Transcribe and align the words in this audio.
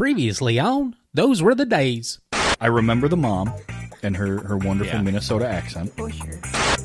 Previously 0.00 0.58
on, 0.58 0.96
those 1.12 1.42
were 1.42 1.54
the 1.54 1.66
days. 1.66 2.20
I 2.58 2.68
remember 2.68 3.06
the 3.06 3.18
mom 3.18 3.52
and 4.02 4.16
her, 4.16 4.38
her 4.44 4.56
wonderful 4.56 4.94
Yeah. 4.94 5.02
Minnesota 5.02 5.46
accent. 5.46 5.92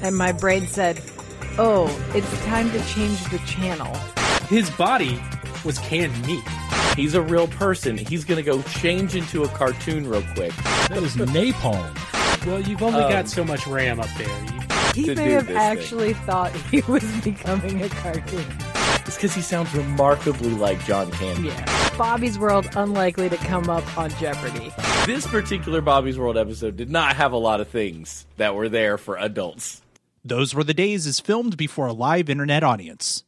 And 0.03 0.17
my 0.17 0.33
brain 0.33 0.67
said, 0.67 1.01
"Oh, 1.57 1.87
it's 2.13 2.29
time 2.43 2.69
to 2.71 2.85
change 2.87 3.23
the 3.29 3.37
channel." 3.47 3.95
His 4.49 4.69
body 4.71 5.17
was 5.63 5.79
canned 5.79 6.27
meat. 6.27 6.43
He's 6.97 7.13
a 7.15 7.21
real 7.21 7.47
person. 7.47 7.97
He's 7.97 8.25
gonna 8.25 8.43
go 8.43 8.61
change 8.63 9.15
into 9.15 9.43
a 9.43 9.47
cartoon 9.47 10.09
real 10.09 10.21
quick. 10.35 10.51
That 10.89 11.01
is 11.01 11.15
napalm. 11.15 11.95
Well, 12.45 12.59
you've 12.59 12.83
only 12.83 12.99
Um, 12.99 13.09
got 13.09 13.29
so 13.29 13.45
much 13.45 13.65
RAM 13.65 14.01
up 14.01 14.09
there. 14.17 14.27
You, 14.27 14.59
He 14.93 15.03
To 15.05 15.15
may 15.15 15.27
do 15.29 15.33
have 15.35 15.47
this 15.47 15.55
actually 15.55 16.15
thought 16.27 16.51
he 16.69 16.81
was 16.89 17.05
becoming 17.23 17.81
a 17.81 17.87
cartoon. 17.87 18.45
It's 19.05 19.15
because 19.15 19.33
he 19.33 19.41
sounds 19.41 19.73
remarkably 19.73 20.49
like 20.49 20.83
John 20.85 21.09
Candy. 21.11 21.47
Yeah. 21.47 21.84
Bobby's 21.97 22.37
World 22.37 22.67
unlikely 22.75 23.29
to 23.29 23.37
come 23.37 23.69
up 23.69 23.97
on 23.97 24.09
Jeopardy. 24.11 24.71
This 25.05 25.25
particular 25.25 25.79
Bobby's 25.79 26.19
World 26.19 26.37
episode 26.37 26.75
did 26.75 26.89
not 26.89 27.15
have 27.15 27.31
a 27.31 27.37
lot 27.37 27.61
of 27.61 27.69
things 27.69 28.25
that 28.37 28.53
were 28.53 28.67
there 28.67 28.97
for 28.97 29.17
adults. 29.17 29.81
Those 30.23 30.53
Were 30.53 30.63
the 30.63 30.73
Days 30.73 31.05
is 31.05 31.19
filmed 31.19 31.55
before 31.55 31.87
a 31.87 31.93
live 31.93 32.29
internet 32.29 32.63
audience. 32.63 33.23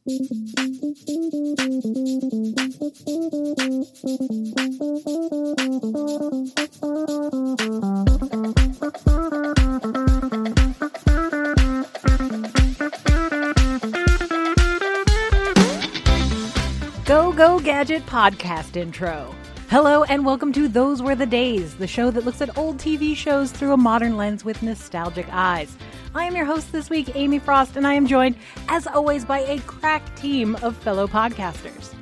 Go 17.08 17.32
Go 17.32 17.58
Gadget 17.58 18.04
podcast 18.04 18.76
intro. 18.76 19.34
Hello 19.70 20.04
and 20.04 20.26
welcome 20.26 20.52
to 20.52 20.68
Those 20.68 21.00
Were 21.00 21.14
the 21.14 21.24
Days, 21.24 21.76
the 21.76 21.86
show 21.86 22.10
that 22.10 22.26
looks 22.26 22.42
at 22.42 22.58
old 22.58 22.76
TV 22.76 23.16
shows 23.16 23.50
through 23.50 23.72
a 23.72 23.78
modern 23.78 24.18
lens 24.18 24.44
with 24.44 24.62
nostalgic 24.62 25.26
eyes. 25.30 25.74
I 26.14 26.24
am 26.24 26.36
your 26.36 26.44
host 26.44 26.70
this 26.70 26.90
week, 26.90 27.16
Amy 27.16 27.38
Frost, 27.38 27.78
and 27.78 27.86
I 27.86 27.94
am 27.94 28.06
joined, 28.06 28.36
as 28.68 28.86
always, 28.86 29.24
by 29.24 29.38
a 29.38 29.58
crack 29.60 30.16
team 30.16 30.54
of 30.56 30.76
fellow 30.76 31.06
podcasters. 31.06 31.94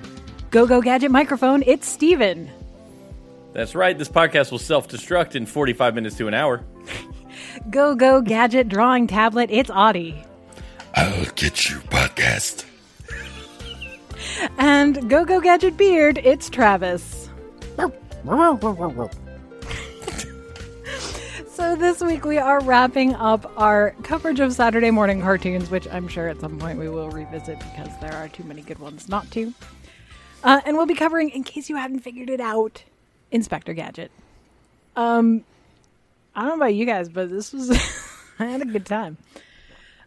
Go 0.50 0.66
Go 0.66 0.82
Gadget 0.82 1.12
microphone, 1.12 1.62
it's 1.64 1.88
Steven. 1.88 2.50
That's 3.52 3.76
right. 3.76 3.96
This 3.96 4.08
podcast 4.08 4.50
will 4.50 4.58
self 4.58 4.88
destruct 4.88 5.36
in 5.36 5.46
45 5.46 5.94
minutes 5.94 6.16
to 6.16 6.26
an 6.26 6.34
hour. 6.34 6.64
Go 7.70 7.94
Go 7.94 8.22
Gadget 8.22 8.68
drawing 8.68 9.06
tablet, 9.06 9.50
it's 9.52 9.70
Audie. 9.70 10.24
I'll 10.96 11.26
get 11.36 11.70
you 11.70 11.76
podcast. 11.76 12.64
And 14.58 15.08
Go 15.08 15.24
Go 15.24 15.40
Gadget 15.40 15.76
beard, 15.76 16.18
it's 16.18 16.48
Travis. 16.50 17.28
so 21.48 21.76
this 21.76 22.02
week 22.02 22.24
we 22.24 22.38
are 22.38 22.60
wrapping 22.62 23.14
up 23.14 23.50
our 23.56 23.92
coverage 24.02 24.40
of 24.40 24.52
Saturday 24.52 24.90
morning 24.90 25.20
cartoons, 25.22 25.70
which 25.70 25.88
I'm 25.88 26.08
sure 26.08 26.28
at 26.28 26.40
some 26.40 26.58
point 26.58 26.78
we 26.78 26.88
will 26.88 27.10
revisit 27.10 27.58
because 27.58 27.90
there 28.00 28.12
are 28.12 28.28
too 28.28 28.44
many 28.44 28.62
good 28.62 28.78
ones 28.78 29.08
not 29.08 29.30
to. 29.32 29.52
Uh, 30.44 30.60
and 30.64 30.76
we'll 30.76 30.86
be 30.86 30.94
covering, 30.94 31.30
in 31.30 31.42
case 31.42 31.68
you 31.68 31.76
hadn't 31.76 32.00
figured 32.00 32.30
it 32.30 32.40
out, 32.40 32.84
Inspector 33.30 33.72
Gadget. 33.72 34.10
Um, 34.94 35.44
I 36.34 36.40
don't 36.40 36.50
know 36.50 36.64
about 36.64 36.74
you 36.74 36.86
guys, 36.86 37.08
but 37.08 37.30
this 37.30 37.52
was 37.52 37.70
I 38.38 38.44
had 38.44 38.62
a 38.62 38.66
good 38.66 38.86
time. 38.86 39.16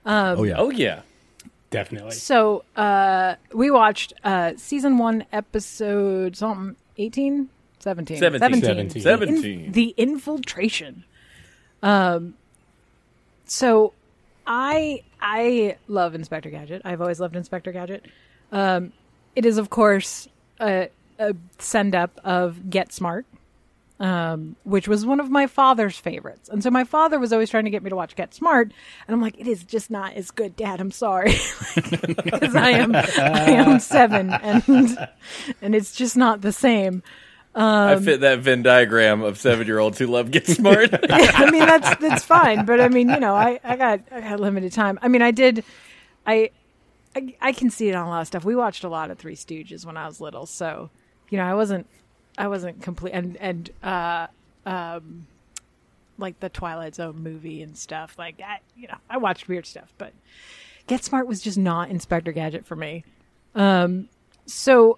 oh, 0.05 0.43
yeah. 0.43 0.55
Oh, 0.57 0.69
yeah. 0.69 1.01
Definitely. 1.69 2.11
So 2.11 2.63
uh, 2.75 3.35
we 3.53 3.71
watched 3.71 4.13
uh, 4.23 4.53
season 4.57 4.97
one, 4.97 5.25
episode 5.31 6.35
something 6.35 6.75
18, 6.97 7.49
17, 7.79 8.17
17. 8.17 8.61
17. 8.61 9.01
17. 9.01 9.65
In- 9.65 9.71
the 9.71 9.93
infiltration. 9.97 11.03
Um, 11.81 12.35
so 13.45 13.93
I 14.45 15.03
I 15.21 15.77
love 15.87 16.15
Inspector 16.15 16.49
Gadget. 16.49 16.81
I've 16.85 17.01
always 17.01 17.19
loved 17.19 17.35
Inspector 17.35 17.71
Gadget. 17.71 18.05
Um, 18.51 18.93
it 19.35 19.45
is 19.45 19.57
of 19.57 19.69
course 19.69 20.27
a, 20.59 20.89
a 21.17 21.35
send 21.57 21.95
up 21.95 22.19
of 22.23 22.69
Get 22.69 22.91
Smart. 22.91 23.25
Um, 23.99 24.55
which 24.63 24.87
was 24.87 25.05
one 25.05 25.19
of 25.19 25.29
my 25.29 25.45
father's 25.45 25.97
favorites. 25.97 26.47
And 26.47 26.63
so 26.63 26.71
my 26.71 26.85
father 26.85 27.19
was 27.19 27.33
always 27.33 27.49
trying 27.49 27.65
to 27.65 27.69
get 27.69 27.83
me 27.83 27.89
to 27.89 27.97
watch 27.97 28.15
Get 28.15 28.33
Smart, 28.33 28.71
and 29.05 29.13
I'm 29.13 29.21
like, 29.21 29.37
it 29.37 29.45
is 29.45 29.65
just 29.65 29.91
not 29.91 30.13
as 30.13 30.31
good, 30.31 30.55
Dad. 30.55 30.79
I'm 30.79 30.91
sorry, 30.91 31.33
because 31.75 32.55
I 32.55 32.69
am 32.69 32.95
I 32.95 33.51
am 33.51 33.79
seven, 33.81 34.29
and 34.29 35.09
and 35.61 35.75
it's 35.75 35.93
just 35.93 36.15
not 36.15 36.39
the 36.39 36.53
same. 36.53 37.03
I 37.55 37.99
fit 37.99 38.21
that 38.21 38.39
Venn 38.39 38.63
diagram 38.63 39.21
of 39.21 39.37
seven 39.37 39.67
year 39.67 39.79
olds 39.79 39.97
who 39.97 40.07
love 40.07 40.31
Get 40.31 40.47
Smart. 40.47 40.89
I 41.09 41.49
mean 41.51 41.65
that's 41.65 41.95
that's 41.97 42.23
fine, 42.23 42.65
but 42.65 42.79
I 42.79 42.87
mean 42.87 43.09
you 43.09 43.19
know 43.19 43.35
I, 43.35 43.59
I 43.63 43.75
got 43.75 44.01
I 44.11 44.21
got 44.21 44.39
limited 44.39 44.71
time. 44.71 44.99
I 45.01 45.07
mean 45.07 45.21
I 45.21 45.31
did, 45.31 45.63
I, 46.25 46.51
I 47.15 47.35
I 47.41 47.51
can 47.51 47.69
see 47.69 47.89
it 47.89 47.95
on 47.95 48.07
a 48.07 48.09
lot 48.09 48.21
of 48.21 48.27
stuff. 48.27 48.45
We 48.45 48.55
watched 48.55 48.83
a 48.83 48.89
lot 48.89 49.11
of 49.11 49.17
Three 49.17 49.35
Stooges 49.35 49.85
when 49.85 49.97
I 49.97 50.07
was 50.07 50.21
little, 50.21 50.45
so 50.45 50.89
you 51.29 51.37
know 51.37 51.43
I 51.45 51.53
wasn't 51.53 51.87
I 52.39 52.47
wasn't 52.47 52.81
complete 52.81 53.11
and 53.11 53.37
and 53.37 53.69
uh 53.83 54.27
um 54.65 55.27
like 56.17 56.39
the 56.39 56.49
Twilight 56.49 56.95
Zone 56.95 57.21
movie 57.21 57.61
and 57.61 57.77
stuff. 57.77 58.15
Like 58.17 58.41
I 58.41 58.59
you 58.75 58.87
know 58.87 58.97
I 59.09 59.17
watched 59.17 59.47
weird 59.47 59.67
stuff, 59.67 59.93
but 59.99 60.13
Get 60.87 61.03
Smart 61.03 61.27
was 61.27 61.41
just 61.41 61.57
not 61.57 61.89
Inspector 61.91 62.31
Gadget 62.31 62.65
for 62.65 62.75
me. 62.75 63.03
Um, 63.53 64.09
so 64.47 64.97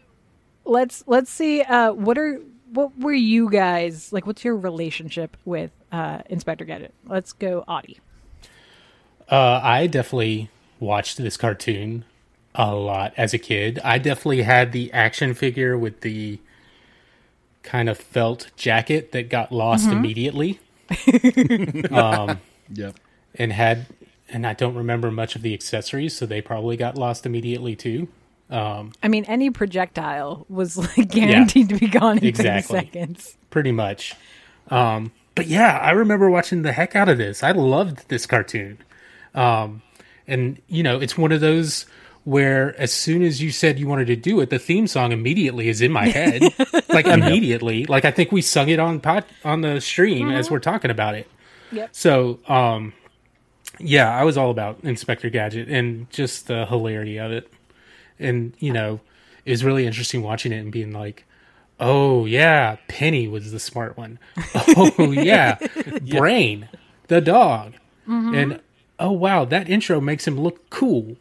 let's 0.63 1.03
let's 1.07 1.29
see 1.29 1.61
uh 1.61 1.91
what 1.91 2.17
are 2.17 2.39
what 2.71 2.97
were 2.99 3.11
you 3.11 3.49
guys 3.49 4.13
like 4.13 4.25
what's 4.27 4.45
your 4.45 4.55
relationship 4.55 5.35
with 5.43 5.71
uh 5.91 6.19
inspector 6.29 6.63
gadget 6.63 6.93
let's 7.07 7.33
go 7.33 7.65
audie 7.67 7.99
Uh, 9.27 9.59
I 9.63 9.87
definitely 9.87 10.49
watched 10.79 11.17
this 11.17 11.35
cartoon 11.35 12.05
a 12.53 12.75
lot 12.75 13.13
as 13.17 13.33
a 13.33 13.37
kid. 13.37 13.79
I 13.83 13.97
definitely 13.97 14.43
had 14.43 14.71
the 14.71 14.91
action 14.93 15.33
figure 15.33 15.77
with 15.77 16.01
the 16.01 16.39
kind 17.63 17.89
of 17.89 17.97
felt 17.97 18.49
jacket 18.55 19.11
that 19.11 19.29
got 19.29 19.51
lost 19.51 19.89
immediately. 19.89 20.59
um, 21.91 22.39
Yep. 22.73 22.95
and 23.35 23.51
had, 23.53 23.85
and 24.29 24.45
I 24.47 24.53
don't 24.53 24.75
remember 24.75 25.11
much 25.11 25.35
of 25.35 25.41
the 25.41 25.53
accessories, 25.53 26.15
so 26.15 26.25
they 26.25 26.41
probably 26.41 26.77
got 26.77 26.97
lost 26.97 27.25
immediately 27.25 27.75
too. 27.75 28.07
Um, 28.49 28.91
i 29.01 29.07
mean 29.07 29.23
any 29.29 29.49
projectile 29.49 30.45
was 30.49 30.77
like 30.77 31.07
guaranteed 31.11 31.69
to 31.69 31.75
be 31.75 31.87
gone 31.87 32.17
in 32.17 32.25
Exactly. 32.25 32.79
30 32.81 32.85
seconds 32.91 33.37
pretty 33.49 33.71
much. 33.71 34.13
Um, 34.69 35.13
but 35.35 35.47
yeah, 35.47 35.77
I 35.77 35.91
remember 35.91 36.29
watching 36.29 36.61
the 36.63 36.73
heck 36.73 36.93
out 36.95 37.07
of 37.07 37.17
this. 37.17 37.43
I 37.43 37.51
loved 37.51 38.09
this 38.09 38.25
cartoon. 38.25 38.77
Um, 39.33 39.81
and 40.27 40.61
you 40.67 40.83
know, 40.83 40.99
it's 40.99 41.17
one 41.17 41.31
of 41.31 41.39
those 41.39 41.85
where 42.23 42.79
as 42.79 42.93
soon 42.93 43.23
as 43.23 43.41
you 43.41 43.51
said 43.51 43.79
you 43.79 43.87
wanted 43.87 44.07
to 44.07 44.15
do 44.15 44.39
it, 44.41 44.49
the 44.49 44.59
theme 44.59 44.87
song 44.87 45.11
immediately 45.11 45.69
is 45.69 45.81
in 45.81 45.91
my 45.91 46.07
head. 46.07 46.41
like 46.89 47.07
immediately. 47.07 47.85
Like 47.85 48.05
I 48.05 48.11
think 48.11 48.31
we 48.31 48.41
sung 48.41 48.69
it 48.69 48.79
on 48.79 48.99
pot 48.99 49.25
on 49.43 49.61
the 49.61 49.81
stream 49.81 50.29
as 50.29 50.51
we're 50.51 50.59
talking 50.59 50.91
about 50.91 51.15
it. 51.15 51.27
Yep. 51.71 51.89
So, 51.93 52.39
um, 52.47 52.93
yeah, 53.79 54.13
I 54.13 54.23
was 54.23 54.37
all 54.37 54.51
about 54.51 54.79
Inspector 54.83 55.29
Gadget 55.29 55.69
and 55.69 56.09
just 56.09 56.47
the 56.47 56.65
hilarity 56.65 57.17
of 57.17 57.31
it. 57.31 57.51
And, 58.19 58.53
you 58.59 58.73
know, 58.73 58.99
it 59.45 59.51
was 59.51 59.63
really 59.63 59.87
interesting 59.87 60.21
watching 60.21 60.51
it 60.51 60.57
and 60.57 60.71
being 60.71 60.91
like, 60.91 61.25
oh, 61.79 62.25
yeah, 62.25 62.77
Penny 62.87 63.27
was 63.27 63.51
the 63.51 63.59
smart 63.59 63.97
one. 63.97 64.19
Oh, 64.77 65.11
yeah, 65.11 65.57
Brain, 66.03 66.69
the 67.07 67.21
dog. 67.21 67.73
And, 68.35 68.61
oh, 68.99 69.11
wow, 69.11 69.45
that 69.45 69.69
intro 69.69 69.99
makes 69.99 70.27
him 70.27 70.39
look 70.39 70.69
cool. 70.69 71.15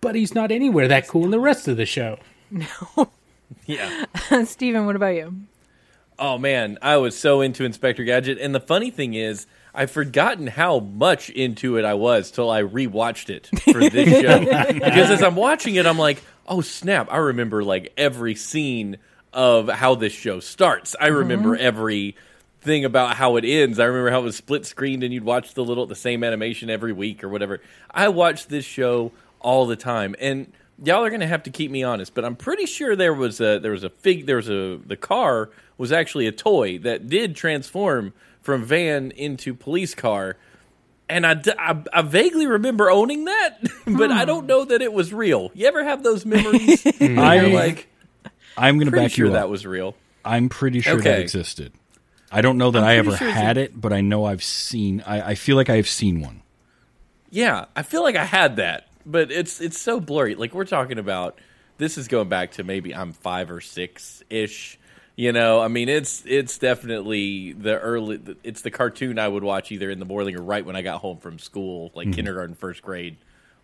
But 0.00 0.14
he's 0.14 0.34
not 0.34 0.52
anywhere 0.52 0.88
that 0.88 1.08
cool 1.08 1.24
in 1.24 1.30
the 1.30 1.40
rest 1.40 1.68
of 1.68 1.76
the 1.76 1.86
show. 1.86 2.18
No. 2.50 3.10
yeah. 3.66 4.04
steven 4.44 4.86
what 4.86 4.96
about 4.96 5.14
you 5.14 5.34
Oh 6.20 6.36
man, 6.36 6.78
I 6.82 6.96
was 6.96 7.16
so 7.16 7.40
into 7.40 7.64
Inspector 7.64 8.02
Gadget, 8.02 8.38
and 8.38 8.52
the 8.52 8.60
funny 8.60 8.90
thing 8.90 9.14
is, 9.14 9.46
I've 9.72 9.92
forgotten 9.92 10.48
how 10.48 10.80
much 10.80 11.30
into 11.30 11.76
it 11.76 11.84
I 11.84 11.94
was 11.94 12.32
till 12.32 12.50
I 12.50 12.62
rewatched 12.62 13.30
it 13.30 13.48
for 13.60 13.88
this 13.88 14.20
show. 14.20 14.40
because 14.40 15.10
as 15.10 15.22
I'm 15.22 15.36
watching 15.36 15.76
it, 15.76 15.86
I'm 15.86 15.98
like, 15.98 16.20
oh 16.48 16.60
snap! 16.60 17.06
I 17.12 17.18
remember 17.18 17.62
like 17.62 17.92
every 17.96 18.34
scene 18.34 18.96
of 19.32 19.68
how 19.68 19.94
this 19.94 20.12
show 20.12 20.40
starts. 20.40 20.96
I 21.00 21.06
remember 21.08 21.54
mm-hmm. 21.54 21.64
every 21.64 22.16
thing 22.62 22.84
about 22.84 23.14
how 23.14 23.36
it 23.36 23.44
ends. 23.44 23.78
I 23.78 23.84
remember 23.84 24.10
how 24.10 24.20
it 24.20 24.24
was 24.24 24.36
split 24.36 24.66
screened, 24.66 25.04
and 25.04 25.14
you'd 25.14 25.24
watch 25.24 25.54
the 25.54 25.64
little 25.64 25.86
the 25.86 25.94
same 25.94 26.24
animation 26.24 26.68
every 26.68 26.92
week 26.92 27.22
or 27.22 27.28
whatever. 27.28 27.60
I 27.88 28.08
watched 28.08 28.48
this 28.48 28.64
show 28.64 29.12
all 29.40 29.66
the 29.66 29.76
time, 29.76 30.14
and 30.18 30.52
y'all 30.82 31.04
are 31.04 31.10
gonna 31.10 31.26
have 31.26 31.42
to 31.44 31.50
keep 31.50 31.70
me 31.70 31.82
honest, 31.82 32.14
but 32.14 32.24
I'm 32.24 32.36
pretty 32.36 32.66
sure 32.66 32.96
there 32.96 33.14
was 33.14 33.40
a 33.40 33.58
there 33.58 33.72
was 33.72 33.84
a 33.84 33.90
fig 33.90 34.26
there 34.26 34.36
was 34.36 34.48
a 34.48 34.78
the 34.84 34.96
car 34.96 35.50
was 35.76 35.92
actually 35.92 36.26
a 36.26 36.32
toy 36.32 36.78
that 36.78 37.08
did 37.08 37.36
transform 37.36 38.12
from 38.40 38.64
van 38.64 39.10
into 39.12 39.54
police 39.54 39.94
car. 39.94 40.36
And 41.08 41.26
I 41.26 41.40
I 41.92 42.02
vaguely 42.02 42.46
remember 42.46 42.90
owning 42.90 43.24
that, 43.24 43.58
but 43.86 44.10
I 44.10 44.24
don't 44.24 44.42
hmm. 44.42 44.48
know 44.48 44.64
that 44.66 44.82
it 44.82 44.92
was 44.92 45.12
real. 45.12 45.50
You 45.54 45.66
ever 45.66 45.82
have 45.84 46.02
those 46.02 46.26
memories? 46.26 46.82
Hmm. 46.98 47.18
I- 47.18 47.36
You're 47.36 47.50
like, 47.50 47.88
I'm 48.56 48.76
going 48.76 48.90
to 48.90 48.96
back 48.96 49.12
sure 49.12 49.26
you 49.26 49.32
that 49.32 49.48
was 49.48 49.64
real. 49.64 49.94
I'm 50.24 50.48
pretty 50.48 50.80
sure 50.80 51.00
that 51.00 51.20
existed. 51.20 51.72
I 52.30 52.42
don't 52.42 52.58
know 52.58 52.70
that 52.72 52.82
I'm 52.82 52.84
I 52.84 52.94
pretty 52.94 53.08
ever 53.08 53.16
sure 53.16 53.28
it's 53.28 53.36
had 53.36 53.56
it, 53.56 53.80
but 53.80 53.92
I 53.92 54.00
know 54.00 54.24
I've 54.24 54.42
seen. 54.42 55.02
I, 55.06 55.30
I 55.30 55.34
feel 55.36 55.56
like 55.56 55.70
I've 55.70 55.88
seen 55.88 56.20
one. 56.20 56.42
Yeah, 57.30 57.66
I 57.76 57.82
feel 57.82 58.02
like 58.02 58.16
I 58.16 58.24
had 58.24 58.56
that, 58.56 58.87
but 59.08 59.32
it's 59.32 59.60
it's 59.60 59.80
so 59.80 59.98
blurry. 60.00 60.34
Like 60.34 60.54
we're 60.54 60.64
talking 60.64 60.98
about 60.98 61.38
this 61.78 61.98
is 61.98 62.08
going 62.08 62.28
back 62.28 62.52
to 62.52 62.64
maybe 62.64 62.94
I'm 62.94 63.12
5 63.12 63.50
or 63.50 63.60
6 63.60 64.22
ish. 64.30 64.78
You 65.16 65.32
know, 65.32 65.60
I 65.60 65.68
mean 65.68 65.88
it's 65.88 66.22
it's 66.26 66.58
definitely 66.58 67.52
the 67.52 67.78
early 67.78 68.20
it's 68.44 68.62
the 68.62 68.70
cartoon 68.70 69.18
I 69.18 69.26
would 69.26 69.42
watch 69.42 69.72
either 69.72 69.90
in 69.90 69.98
the 69.98 70.04
morning 70.04 70.36
or 70.36 70.42
right 70.42 70.64
when 70.64 70.76
I 70.76 70.82
got 70.82 71.00
home 71.00 71.18
from 71.18 71.38
school, 71.38 71.90
like 71.94 72.06
mm-hmm. 72.06 72.14
kindergarten, 72.14 72.54
first 72.54 72.82
grade 72.82 73.16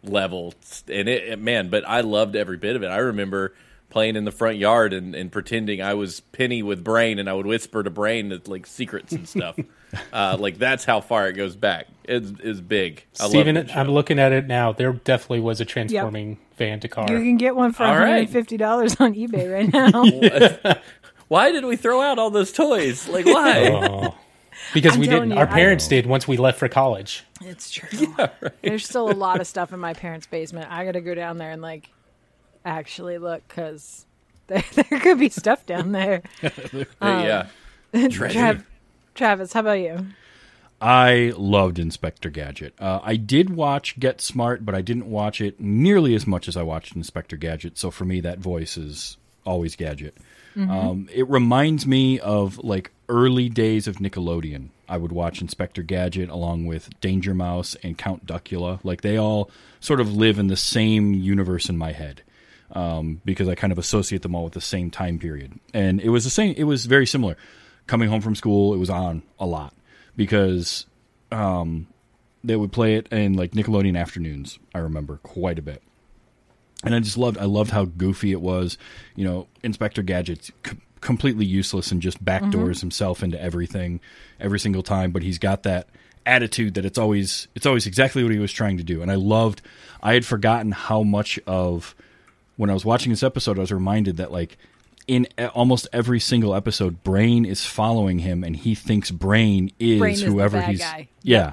level. 0.02 0.55
And 0.88 1.08
it, 1.08 1.25
it- 1.25 1.38
man, 1.38 1.69
but 1.69 1.87
I 1.87 2.00
loved 2.00 2.35
every 2.35 2.56
bit 2.56 2.75
of 2.75 2.82
it. 2.82 2.88
I 2.88 2.99
remember 2.99 3.55
playing 3.90 4.17
in 4.17 4.25
the 4.25 4.32
front 4.32 4.58
yard 4.58 4.93
and, 4.93 5.14
and 5.14 5.31
pretending 5.31 5.81
I 5.81 5.94
was 5.94 6.19
Penny 6.19 6.64
with 6.64 6.82
Brain, 6.82 7.20
and 7.20 7.31
I 7.31 7.32
would 7.35 7.47
whisper 7.47 7.82
to 7.82 7.90
Brain 7.90 8.31
that, 8.31 8.49
like 8.49 8.67
secrets 8.67 9.12
and 9.12 9.29
stuff. 9.29 9.56
uh, 10.12 10.37
like 10.38 10.58
that's 10.58 10.85
how 10.85 11.00
far 11.00 11.29
it 11.29 11.35
goes 11.35 11.56
back. 11.56 11.87
It's, 12.05 12.32
it's 12.43 12.61
big. 12.61 13.05
I 13.20 13.29
Steven, 13.29 13.70
I'm 13.75 13.88
looking 13.88 14.19
at 14.19 14.32
it 14.32 14.46
now. 14.46 14.73
There 14.73 14.93
definitely 14.93 15.41
was 15.41 15.61
a 15.61 15.64
transforming 15.64 16.38
van 16.58 16.81
to 16.81 16.88
car. 16.88 17.11
You 17.11 17.19
can 17.19 17.37
get 17.38 17.56
one 17.56 17.73
for 17.73 17.85
All 17.85 17.96
right. 17.99 18.29
$150 18.29 19.00
on 19.00 19.14
eBay 19.14 19.52
right 19.52 19.73
now. 20.64 20.75
Why 21.29 21.50
did 21.52 21.64
we 21.64 21.76
throw 21.76 22.02
out 22.02 22.19
all 22.19 22.31
those 22.31 22.52
toys? 22.52 23.08
Like 23.08 23.25
why? 23.26 23.70
Oh. 23.73 24.14
Because 24.73 24.94
I'm 24.94 25.00
we 25.00 25.08
didn't. 25.08 25.32
you, 25.32 25.37
Our 25.37 25.49
I- 25.49 25.52
parents 25.52 25.88
did 25.88 26.06
once 26.06 26.26
we 26.29 26.37
left 26.37 26.58
for 26.58 26.69
college. 26.69 27.25
it's 27.43 27.70
true. 27.70 28.14
There's 28.62 28.85
still 28.85 29.11
a 29.11 29.12
lot 29.12 29.40
of 29.40 29.47
stuff 29.49 29.73
in 29.73 29.81
my 29.81 29.94
parents' 29.94 30.26
basement. 30.26 30.70
I 30.70 30.85
got 30.85 30.93
to 30.93 31.00
go 31.00 31.14
down 31.14 31.38
there 31.38 31.50
and 31.50 31.61
like 31.61 31.90
actually 32.64 33.19
look 33.19 33.47
because 33.49 34.06
there, 34.47 34.62
there 34.75 35.00
could 35.00 35.19
be 35.19 35.29
stuff 35.29 35.67
down 35.67 35.93
there. 35.93 36.23
yeah. 37.02 37.47
Trav, 37.93 38.64
Travis, 39.14 39.52
how 39.52 39.61
about 39.61 39.81
you? 39.81 40.06
I 40.81 41.32
loved 41.37 41.78
Inspector 41.78 42.28
Gadget. 42.31 42.75
Uh, 42.78 43.00
I 43.02 43.16
did 43.16 43.50
watch 43.50 43.99
Get 43.99 44.20
Smart, 44.20 44.66
but 44.66 44.75
I 44.75 44.82
didn't 44.82 45.08
watch 45.08 45.40
it 45.40 45.58
nearly 45.61 46.14
as 46.14 46.26
much 46.26 46.49
as 46.49 46.56
I 46.56 46.62
watched 46.62 46.94
Inspector 46.94 47.37
Gadget. 47.37 47.78
So 47.78 47.90
for 47.90 48.05
me, 48.05 48.20
that 48.20 48.38
voice 48.38 48.76
is 48.76 49.16
always 49.46 49.76
Gadget. 49.76 50.16
Um, 50.56 51.08
it 51.12 51.28
reminds 51.28 51.87
me 51.87 52.20
of 52.20 52.58
like 52.58 52.93
early 53.08 53.49
days 53.49 53.88
of 53.88 53.96
Nickelodeon. 53.96 54.69
I 54.88 54.99
would 54.99 55.11
watch 55.11 55.40
Inspector 55.40 55.82
Gadget 55.82 56.28
along 56.28 56.66
with 56.66 56.90
Danger 57.00 57.34
Mouse 57.34 57.76
and 57.82 57.99
Count 57.99 58.26
Duckula. 58.26 58.78
Like 58.84 59.00
they 59.00 59.16
all 59.16 59.50
sort 59.81 60.00
of 60.00 60.14
live 60.14 60.38
in 60.38 60.46
the 60.46 60.56
same 60.56 61.12
universe 61.14 61.69
in 61.69 61.76
my 61.76 61.93
head 61.93 62.22
um, 62.72 63.20
because 63.25 63.49
I 63.49 63.55
kind 63.55 63.72
of 63.72 63.78
associate 63.78 64.22
them 64.22 64.34
all 64.34 64.44
with 64.44 64.52
the 64.52 64.61
same 64.61 64.90
time 64.90 65.19
period. 65.19 65.58
And 65.72 66.00
it 66.00 66.11
was 66.11 66.25
the 66.25 66.31
same. 66.31 66.55
It 66.56 66.64
was 66.64 66.87
very 66.87 67.06
similar. 67.06 67.37
Coming 67.86 68.08
home 68.08 68.20
from 68.20 68.34
school, 68.34 68.75
it 68.75 68.78
was 68.78 68.90
on 68.90 69.22
a 69.38 69.46
lot 69.46 69.75
because 70.16 70.86
um, 71.31 71.86
they 72.42 72.56
would 72.56 72.72
play 72.72 72.94
it 72.94 73.08
in 73.12 73.34
like 73.34 73.52
Nickelodeon 73.52 73.98
afternoons. 73.98 74.58
I 74.75 74.78
remember 74.78 75.19
quite 75.22 75.58
a 75.58 75.62
bit, 75.62 75.82
and 76.82 76.94
I 76.94 77.00
just 77.00 77.19
loved. 77.19 77.38
I 77.38 77.44
loved 77.44 77.70
how 77.70 77.84
goofy 77.84 78.32
it 78.32 78.40
was. 78.40 78.78
You 79.16 79.25
know, 79.25 79.48
Inspector 79.62 80.02
Gadget's 80.02 80.50
c- 80.66 80.78
completely 81.00 81.44
useless 81.44 81.92
and 81.92 82.00
just 82.00 82.25
backdoors 82.25 82.81
himself 82.81 83.22
into 83.22 83.40
everything 83.40 84.00
every 84.40 84.58
single 84.58 84.82
time, 84.82 85.10
but 85.10 85.22
he's 85.22 85.38
got 85.38 85.62
that 85.64 85.88
attitude 86.26 86.72
that 86.75 86.87
it's 86.87 86.96
always 86.98 87.48
it's 87.54 87.66
always 87.66 87.87
exactly 87.87 88.22
what 88.22 88.32
he 88.32 88.38
was 88.38 88.52
trying 88.52 88.78
to 88.78 88.84
do. 88.84 89.02
And 89.02 89.10
I 89.10 89.16
loved. 89.16 89.60
I 90.02 90.14
had 90.14 90.25
forgotten 90.25 90.72
how 90.72 91.02
much 91.02 91.38
of 91.46 91.94
when 92.56 92.70
I 92.70 92.75
was 92.75 92.84
watching 92.84 93.10
this 93.10 93.22
episode, 93.22 93.58
I 93.58 93.62
was 93.62 93.72
reminded 93.72 94.16
that 94.16 94.32
like 94.32 94.56
in 95.06 95.26
almost 95.54 95.86
every 95.92 96.20
single 96.20 96.54
episode, 96.54 97.02
Brain 97.04 97.44
is 97.44 97.64
following 97.64 98.20
him, 98.20 98.42
and 98.42 98.56
he 98.56 98.74
thinks 98.74 99.10
Brain 99.10 99.70
is 99.78 99.98
Brain 99.98 100.14
is 100.14 100.20
the 100.22 100.26
whoever 100.26 100.58
bad 100.58 100.70
he's. 100.70 100.80
guy. 100.80 101.08
Yeah, 101.22 101.52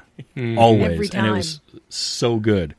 always, 0.57 0.91
Every 0.91 1.09
and 1.13 1.27
it 1.27 1.31
was 1.31 1.59
so 1.89 2.37
good. 2.37 2.75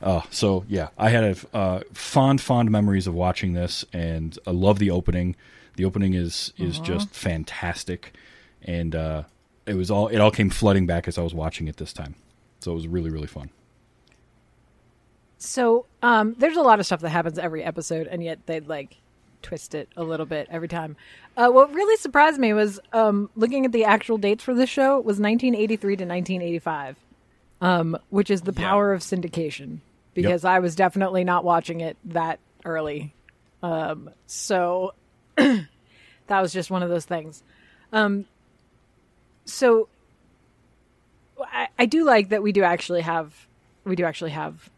Uh, 0.00 0.22
so 0.30 0.64
yeah, 0.68 0.88
I 0.98 1.10
had 1.10 1.24
a, 1.24 1.56
uh, 1.56 1.80
fond, 1.92 2.40
fond 2.40 2.70
memories 2.70 3.06
of 3.06 3.14
watching 3.14 3.52
this, 3.52 3.84
and 3.92 4.36
I 4.46 4.50
love 4.50 4.78
the 4.78 4.90
opening. 4.90 5.36
The 5.76 5.84
opening 5.84 6.14
is 6.14 6.52
is 6.58 6.78
just 6.80 7.10
fantastic, 7.10 8.14
and 8.62 8.94
uh, 8.94 9.22
it 9.66 9.74
was 9.74 9.90
all 9.90 10.08
it 10.08 10.18
all 10.18 10.30
came 10.30 10.50
flooding 10.50 10.86
back 10.86 11.06
as 11.06 11.18
I 11.18 11.22
was 11.22 11.34
watching 11.34 11.68
it 11.68 11.76
this 11.76 11.92
time. 11.92 12.16
So 12.60 12.72
it 12.72 12.74
was 12.74 12.88
really, 12.88 13.10
really 13.10 13.26
fun. 13.26 13.50
So 15.38 15.86
um, 16.02 16.34
there's 16.38 16.56
a 16.56 16.62
lot 16.62 16.78
of 16.78 16.86
stuff 16.86 17.00
that 17.00 17.10
happens 17.10 17.38
every 17.38 17.64
episode, 17.64 18.06
and 18.06 18.22
yet 18.22 18.46
they'd 18.46 18.68
like 18.68 18.96
twist 19.42 19.74
it 19.74 19.88
a 19.96 20.02
little 20.02 20.26
bit 20.26 20.48
every 20.50 20.68
time. 20.68 20.96
Uh, 21.36 21.48
what 21.48 21.72
really 21.72 21.96
surprised 21.96 22.38
me 22.38 22.52
was 22.52 22.80
um, 22.92 23.30
looking 23.36 23.64
at 23.64 23.72
the 23.72 23.84
actual 23.84 24.18
dates 24.18 24.44
for 24.44 24.54
this 24.54 24.70
show 24.70 24.96
was 24.96 25.18
1983 25.18 25.96
to 25.96 26.04
1985, 26.04 26.96
um, 27.60 27.98
which 28.10 28.30
is 28.30 28.42
the 28.42 28.52
power 28.52 28.92
of 28.92 29.00
syndication. 29.00 29.78
Because 30.14 30.44
I 30.44 30.58
was 30.58 30.76
definitely 30.76 31.24
not 31.24 31.42
watching 31.42 31.80
it 31.80 31.96
that 32.04 32.38
early, 32.66 33.14
um, 33.62 34.10
so 34.26 34.92
that 35.36 35.66
was 36.28 36.52
just 36.52 36.70
one 36.70 36.82
of 36.82 36.90
those 36.90 37.06
things. 37.06 37.42
Um, 37.94 38.26
so 39.46 39.88
I, 41.40 41.68
I 41.78 41.86
do 41.86 42.04
like 42.04 42.28
that 42.28 42.42
we 42.42 42.52
do 42.52 42.62
actually 42.62 43.00
have 43.02 43.46
we 43.84 43.96
do 43.96 44.04
actually 44.04 44.32
have 44.32 44.70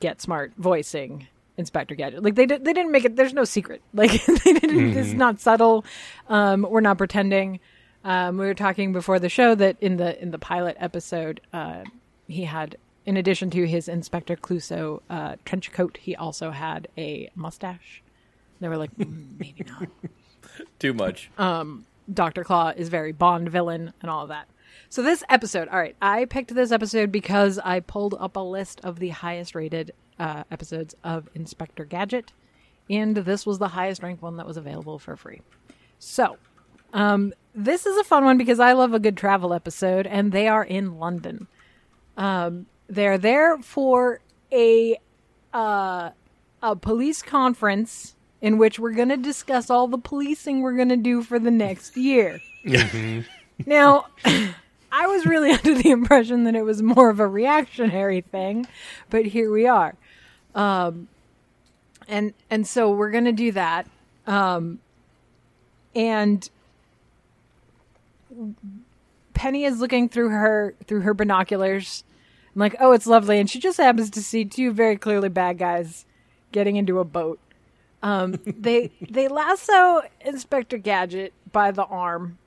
Get 0.00 0.20
Smart 0.20 0.52
voicing 0.56 1.28
Inspector 1.60 1.94
Gadget. 1.94 2.22
Like 2.24 2.34
they 2.34 2.46
did, 2.46 2.64
they 2.64 2.72
didn't 2.72 2.90
make 2.90 3.04
it. 3.04 3.14
There's 3.14 3.32
no 3.32 3.44
secret. 3.44 3.82
Like 3.94 4.24
they 4.24 4.52
didn't. 4.54 4.96
It's 4.96 5.12
not 5.12 5.40
subtle. 5.40 5.84
Um, 6.28 6.66
we're 6.68 6.80
not 6.80 6.98
pretending. 6.98 7.60
Um, 8.02 8.38
we 8.38 8.46
were 8.46 8.54
talking 8.54 8.92
before 8.92 9.18
the 9.18 9.28
show 9.28 9.54
that 9.54 9.76
in 9.80 9.96
the 9.98 10.20
in 10.20 10.30
the 10.30 10.38
pilot 10.38 10.76
episode, 10.80 11.40
uh, 11.52 11.84
he 12.26 12.44
had 12.44 12.76
in 13.04 13.16
addition 13.16 13.50
to 13.50 13.66
his 13.66 13.88
Inspector 13.88 14.34
Clouseau 14.36 15.00
uh, 15.10 15.36
trench 15.44 15.70
coat, 15.72 15.98
he 16.00 16.16
also 16.16 16.50
had 16.50 16.88
a 16.96 17.30
mustache. 17.34 18.02
They 18.60 18.68
were 18.68 18.76
like, 18.76 18.94
"Mm, 18.96 19.38
maybe 19.38 19.64
not. 19.68 19.88
Too 20.78 20.94
much. 20.94 21.30
Um, 21.38 21.86
Dr. 22.12 22.44
Claw 22.44 22.72
is 22.76 22.88
very 22.88 23.12
Bond 23.12 23.48
villain 23.50 23.92
and 24.00 24.10
all 24.10 24.22
of 24.22 24.28
that. 24.28 24.48
So 24.88 25.02
this 25.02 25.22
episode, 25.28 25.68
all 25.68 25.78
right, 25.78 25.96
I 26.02 26.24
picked 26.24 26.54
this 26.54 26.72
episode 26.72 27.12
because 27.12 27.58
I 27.58 27.80
pulled 27.80 28.14
up 28.18 28.36
a 28.36 28.40
list 28.40 28.80
of 28.82 28.98
the 28.98 29.10
highest 29.10 29.54
rated 29.54 29.92
uh, 30.20 30.44
episodes 30.50 30.94
of 31.02 31.28
Inspector 31.34 31.84
Gadget, 31.86 32.32
and 32.88 33.16
this 33.16 33.46
was 33.46 33.58
the 33.58 33.68
highest 33.68 34.02
ranked 34.02 34.22
one 34.22 34.36
that 34.36 34.46
was 34.46 34.56
available 34.56 34.98
for 34.98 35.16
free. 35.16 35.40
So, 35.98 36.36
um, 36.92 37.32
this 37.54 37.86
is 37.86 37.96
a 37.96 38.04
fun 38.04 38.24
one 38.24 38.38
because 38.38 38.60
I 38.60 38.72
love 38.74 38.94
a 38.94 39.00
good 39.00 39.16
travel 39.16 39.52
episode, 39.52 40.06
and 40.06 40.30
they 40.30 40.46
are 40.46 40.62
in 40.62 40.98
London. 40.98 41.48
Um, 42.16 42.66
they're 42.88 43.18
there 43.18 43.58
for 43.58 44.20
a 44.52 44.98
uh, 45.52 46.10
a 46.62 46.76
police 46.76 47.22
conference 47.22 48.14
in 48.40 48.58
which 48.58 48.78
we're 48.78 48.92
going 48.92 49.08
to 49.08 49.16
discuss 49.16 49.70
all 49.70 49.88
the 49.88 49.98
policing 49.98 50.60
we're 50.60 50.76
going 50.76 50.88
to 50.88 50.96
do 50.96 51.22
for 51.22 51.38
the 51.38 51.50
next 51.50 51.96
year. 51.96 52.40
now, 53.66 54.06
I 54.92 55.06
was 55.06 55.26
really 55.26 55.50
under 55.64 55.74
the 55.74 55.90
impression 55.90 56.44
that 56.44 56.54
it 56.54 56.62
was 56.62 56.82
more 56.82 57.10
of 57.10 57.20
a 57.20 57.26
reactionary 57.26 58.20
thing, 58.20 58.66
but 59.08 59.26
here 59.26 59.50
we 59.50 59.66
are. 59.66 59.94
Um, 60.54 61.08
and 62.08 62.34
and 62.50 62.66
so 62.66 62.90
we're 62.90 63.10
to 63.24 63.32
do 63.32 63.52
that. 63.52 63.86
Um, 64.26 64.80
and 65.94 66.48
Penny 69.34 69.64
is 69.64 69.80
looking 69.80 70.08
through 70.08 70.30
her 70.30 70.74
through 70.86 71.00
her 71.00 71.14
binoculars. 71.14 72.04
I'm 72.54 72.60
like, 72.60 72.76
"Oh, 72.80 72.92
it's 72.92 73.06
lovely." 73.06 73.38
And 73.38 73.48
she 73.48 73.58
just 73.58 73.78
happens 73.78 74.10
to 74.10 74.22
see 74.22 74.44
two 74.44 74.72
very 74.72 74.96
clearly 74.96 75.28
bad 75.28 75.58
guys 75.58 76.04
getting 76.52 76.76
into 76.76 76.98
a 76.98 77.04
boat. 77.04 77.38
Um, 78.02 78.40
they 78.46 78.90
they 79.00 79.28
lasso 79.28 80.02
Inspector 80.20 80.76
Gadget 80.78 81.32
by 81.52 81.70
the 81.70 81.84
arm 81.84 82.38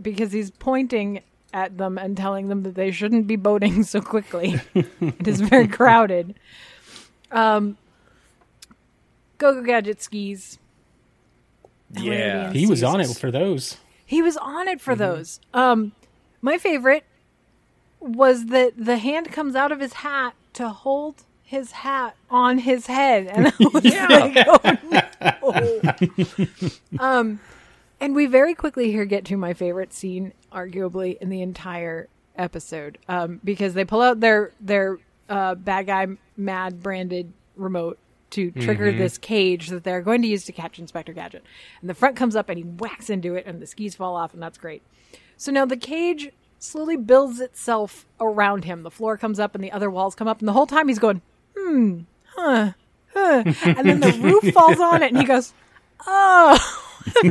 because 0.00 0.32
he's 0.32 0.50
pointing 0.50 1.22
at 1.52 1.78
them 1.78 1.98
and 1.98 2.16
telling 2.16 2.48
them 2.48 2.62
that 2.62 2.74
they 2.74 2.90
shouldn't 2.90 3.26
be 3.26 3.36
boating 3.36 3.82
so 3.82 4.00
quickly. 4.00 4.60
it 4.74 5.26
is 5.26 5.40
very 5.40 5.68
crowded. 5.68 6.34
Um, 7.30 7.76
Go-Go 9.38 9.62
Gadget 9.62 10.02
skis. 10.02 10.58
Yeah. 11.92 12.52
He 12.52 12.66
was 12.66 12.82
on 12.82 13.00
it 13.00 13.08
for 13.16 13.30
those. 13.30 13.78
He 14.04 14.22
was 14.22 14.36
on 14.36 14.68
it 14.68 14.80
for 14.80 14.94
those. 14.94 15.40
Um, 15.54 15.92
my 16.42 16.58
favorite 16.58 17.04
was 18.00 18.46
that 18.46 18.72
the 18.76 18.98
hand 18.98 19.30
comes 19.32 19.54
out 19.54 19.72
of 19.72 19.80
his 19.80 19.92
hat 19.94 20.34
to 20.54 20.68
hold 20.70 21.24
his 21.44 21.72
hat 21.72 22.14
on 22.30 22.58
his 22.58 22.86
head, 22.86 23.26
and 23.26 23.48
I 23.48 23.52
was 23.72 23.84
like, 23.84 24.46
"Oh 25.42 26.18
no!" 26.98 27.04
um, 27.04 27.40
and 28.00 28.14
we 28.14 28.26
very 28.26 28.54
quickly 28.54 28.90
here 28.92 29.04
get 29.04 29.24
to 29.26 29.36
my 29.36 29.52
favorite 29.52 29.92
scene, 29.92 30.32
arguably 30.52 31.18
in 31.18 31.28
the 31.28 31.42
entire 31.42 32.08
episode, 32.36 32.98
um, 33.08 33.40
because 33.42 33.74
they 33.74 33.84
pull 33.84 34.00
out 34.00 34.20
their 34.20 34.52
their 34.60 34.98
uh, 35.30 35.54
bad 35.54 35.86
guy 35.86 36.06
mad 36.36 36.82
branded 36.82 37.32
remote 37.56 37.98
to 38.30 38.50
trigger 38.52 38.92
this 38.92 39.18
cage 39.18 39.68
that 39.68 39.82
they're 39.82 40.02
going 40.02 40.22
to 40.22 40.28
use 40.28 40.44
to 40.44 40.52
catch 40.52 40.78
Inspector 40.78 41.12
Gadget. 41.12 41.44
And 41.80 41.90
the 41.90 41.94
front 41.94 42.14
comes 42.16 42.36
up 42.36 42.48
and 42.48 42.58
he 42.58 42.64
whacks 42.64 43.10
into 43.10 43.34
it, 43.34 43.46
and 43.46 43.60
the 43.60 43.66
skis 43.66 43.94
fall 43.94 44.14
off, 44.14 44.34
and 44.34 44.42
that's 44.42 44.58
great. 44.58 44.82
So 45.36 45.50
now 45.50 45.64
the 45.64 45.76
cage 45.76 46.30
slowly 46.58 46.96
builds 46.96 47.40
itself 47.40 48.06
around 48.20 48.64
him. 48.64 48.82
The 48.82 48.90
floor 48.90 49.16
comes 49.16 49.40
up 49.40 49.54
and 49.54 49.64
the 49.64 49.72
other 49.72 49.90
walls 49.90 50.14
come 50.14 50.28
up, 50.28 50.40
and 50.40 50.48
the 50.48 50.52
whole 50.52 50.66
time 50.66 50.88
he's 50.88 50.98
going, 50.98 51.22
hmm, 51.56 52.00
huh, 52.36 52.72
huh. 53.14 53.44
And 53.64 53.88
then 53.88 54.00
the 54.00 54.12
roof 54.22 54.54
falls 54.54 54.78
on 54.78 55.02
it, 55.02 55.10
and 55.10 55.18
he 55.18 55.24
goes, 55.24 55.52
oh, 56.06 56.86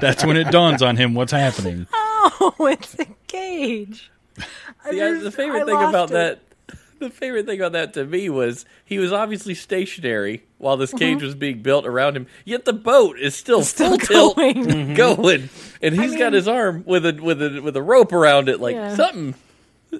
That's 0.00 0.24
when 0.24 0.36
it 0.36 0.50
dawns 0.50 0.82
on 0.82 0.96
him 0.96 1.14
what's 1.14 1.32
happening. 1.32 1.86
oh, 1.92 2.54
it's 2.60 2.98
a 2.98 3.06
cage. 3.26 4.10
I 4.84 4.90
Yeah, 4.90 5.10
just- 5.10 5.24
the 5.24 5.30
favorite 5.30 5.62
I 5.62 5.66
thing 5.66 5.88
about 5.88 6.10
it. 6.10 6.12
that, 6.14 6.40
the 6.98 7.10
favorite 7.10 7.46
thing 7.46 7.58
about 7.60 7.72
that 7.72 7.94
to 7.94 8.04
me 8.04 8.28
was 8.30 8.64
he 8.84 8.98
was 8.98 9.12
obviously 9.12 9.54
stationary 9.54 10.44
while 10.58 10.76
this 10.76 10.92
cage 10.92 11.20
was 11.22 11.34
being 11.34 11.60
built 11.62 11.84
around 11.86 12.16
him. 12.16 12.26
Yet 12.44 12.64
the 12.64 12.72
boat 12.72 13.18
is 13.18 13.34
still, 13.34 13.60
Mm-hmm. 13.62 13.66
Still 13.66 13.98
full 13.98 14.34
tilt 14.34 14.36
going. 14.36 14.94
going, 14.94 15.48
and 15.82 15.94
he's 16.00 16.14
got 16.16 16.32
his 16.32 16.46
arm 16.46 16.84
with 16.86 17.04
a 17.06 17.12
with 17.14 17.42
a 17.42 17.60
with 17.60 17.76
a 17.76 17.82
rope 17.82 18.12
around 18.12 18.48
it. 18.48 18.60
Like 18.60 18.76
Yeah. 18.76 18.94
something, 18.94 19.34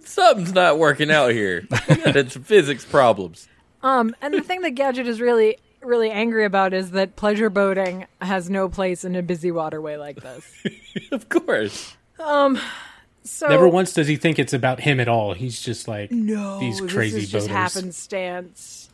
something's 0.05 0.53
not 0.53 0.79
working 0.79 1.11
out 1.11 1.33
here. 1.33 1.67
it's 1.71 2.37
physics 2.45 2.85
problems. 2.85 3.49
Um, 3.83 4.15
and 4.23 4.33
the 4.33 4.41
thing 4.43 4.61
that 4.61 4.71
Gadget 4.77 5.09
is 5.09 5.21
really, 5.21 5.57
really 5.83 6.11
angry 6.13 6.45
about 6.45 6.73
is 6.73 6.93
that 6.93 7.17
pleasure 7.17 7.51
boating 7.51 8.07
has 8.21 8.49
no 8.49 8.69
place 8.69 9.05
in 9.05 9.17
a 9.17 9.23
busy 9.23 9.51
waterway 9.51 9.97
like 9.97 10.21
this. 10.23 10.45
Of 11.11 11.29
course, 11.29 11.97
So 13.25 13.49
Never 13.49 13.69
once 13.69 13.93
does 13.93 14.09
he 14.09 14.17
think 14.17 14.39
it's 14.39 14.53
about 14.53 14.81
him 14.81 14.99
at 14.99 15.09
all. 15.09 15.35
He's 15.35 15.61
just 15.61 15.87
like 15.87 16.11
no, 16.11 16.59
these 16.59 16.81
this 16.81 16.93
crazy 16.93 17.19
is 17.19 17.31
just 17.31 17.49
happenstance. 17.49 18.91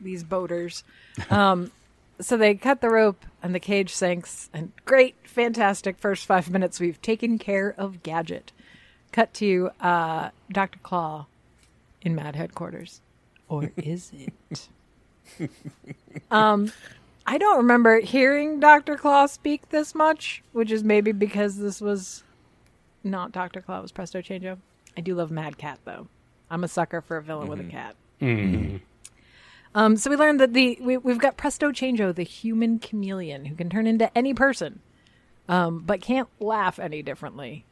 These 0.00 0.22
boaters. 0.22 0.84
Um, 1.30 1.70
so 2.20 2.36
they 2.36 2.54
cut 2.54 2.80
the 2.80 2.90
rope 2.90 3.24
and 3.42 3.54
the 3.54 3.60
cage 3.60 3.94
sinks. 3.94 4.48
And 4.52 4.72
great, 4.84 5.16
fantastic 5.24 5.98
first 5.98 6.26
five 6.26 6.50
minutes. 6.50 6.80
We've 6.80 7.00
taken 7.02 7.38
care 7.38 7.74
of 7.76 8.02
Gadget. 8.02 8.52
Cut 9.12 9.32
to 9.34 9.70
uh, 9.80 10.30
Doctor 10.50 10.78
Claw 10.82 11.26
in 12.02 12.14
Mad 12.14 12.34
Headquarters, 12.34 13.00
or 13.48 13.70
is 13.76 14.10
it? 14.12 14.68
um, 16.30 16.72
I 17.26 17.38
don't 17.38 17.58
remember 17.58 18.00
hearing 18.00 18.60
Doctor 18.60 18.96
Claw 18.96 19.26
speak 19.26 19.70
this 19.70 19.94
much, 19.94 20.42
which 20.52 20.72
is 20.72 20.82
maybe 20.82 21.12
because 21.12 21.58
this 21.58 21.80
was 21.80 22.23
not 23.04 23.32
Doctor 23.32 23.60
Claw. 23.60 23.84
Presto 23.94 24.20
Chango. 24.20 24.58
I 24.96 25.00
do 25.00 25.14
love 25.14 25.30
Mad 25.30 25.58
Cat 25.58 25.78
though. 25.84 26.08
I'm 26.50 26.64
a 26.64 26.68
sucker 26.68 27.00
for 27.00 27.16
a 27.16 27.22
villain 27.22 27.48
with 27.48 27.60
a 27.60 27.64
cat. 27.64 27.96
Um, 29.76 29.96
so 29.96 30.08
we 30.08 30.16
learned 30.16 30.38
that 30.40 30.52
the 30.52 30.78
we, 30.80 30.96
we've 30.98 31.18
got 31.18 31.36
Presto 31.36 31.72
Chango, 31.72 32.14
the 32.14 32.22
human 32.22 32.78
chameleon, 32.78 33.46
who 33.46 33.56
can 33.56 33.68
turn 33.68 33.86
into 33.88 34.16
any 34.16 34.32
person, 34.34 34.78
um, 35.48 35.80
but 35.80 36.00
can't 36.00 36.28
laugh 36.38 36.78
any 36.78 37.02
differently 37.02 37.64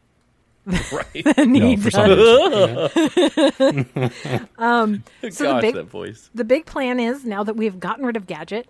right? 0.67 1.25
than 1.37 1.53
No, 1.53 1.77
for 1.77 1.91
does. 1.91 1.95
some 1.95 2.11
reason. 4.59 5.03
So 5.31 5.55
the 5.55 5.61
big- 5.61 5.75
that 5.77 5.85
voice. 5.89 6.29
the 6.35 6.45
big 6.45 6.67
plan 6.67 6.99
is 6.99 7.25
now 7.25 7.45
that 7.45 7.55
we've 7.55 7.79
gotten 7.79 8.05
rid 8.05 8.17
of 8.17 8.27
Gadget, 8.27 8.67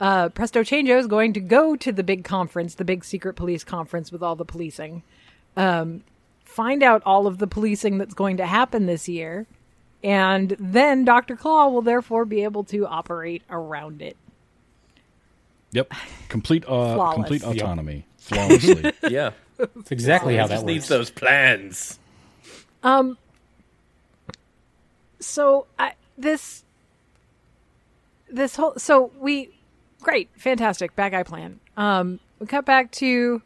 uh, 0.00 0.28
Presto 0.28 0.62
Chango 0.62 0.98
is 0.98 1.06
going 1.06 1.32
to 1.32 1.40
go 1.40 1.76
to 1.76 1.90
the 1.92 2.02
big 2.02 2.22
conference, 2.24 2.74
the 2.74 2.84
big 2.84 3.02
secret 3.04 3.34
police 3.34 3.64
conference 3.64 4.12
with 4.12 4.22
all 4.22 4.36
the 4.36 4.44
policing, 4.44 5.02
um, 5.56 6.02
find 6.44 6.82
out 6.82 7.02
all 7.04 7.26
of 7.26 7.38
the 7.38 7.46
policing 7.46 7.98
that's 7.98 8.14
going 8.14 8.36
to 8.38 8.46
happen 8.46 8.86
this 8.86 9.08
year, 9.08 9.46
and 10.02 10.56
then 10.58 11.04
Dr. 11.04 11.36
Claw 11.36 11.68
will 11.68 11.82
therefore 11.82 12.24
be 12.24 12.44
able 12.44 12.64
to 12.64 12.86
operate 12.86 13.42
around 13.50 14.02
it. 14.02 14.16
Yep. 15.72 15.92
Complete 16.28 16.64
uh, 16.64 16.94
Flawless. 16.94 17.14
complete 17.14 17.42
Yep. 17.42 17.56
autonomy. 17.56 18.06
Flawlessly. 18.18 18.92
Yeah, 19.08 19.32
That's 19.58 19.90
exactly 19.92 20.36
how 20.36 20.46
that 20.46 20.54
just 20.54 20.66
needs 20.66 20.88
those 20.88 21.10
plans. 21.10 21.98
Um. 22.82 23.18
So 25.20 25.66
I, 25.78 25.94
this 26.18 26.64
this 28.30 28.56
whole 28.56 28.74
so 28.76 29.10
we 29.18 29.50
great 30.02 30.28
fantastic 30.36 30.94
bad 30.96 31.12
guy 31.12 31.22
plan 31.22 31.60
um 31.76 32.18
we 32.38 32.46
cut 32.46 32.66
back 32.66 32.90
to 32.90 33.40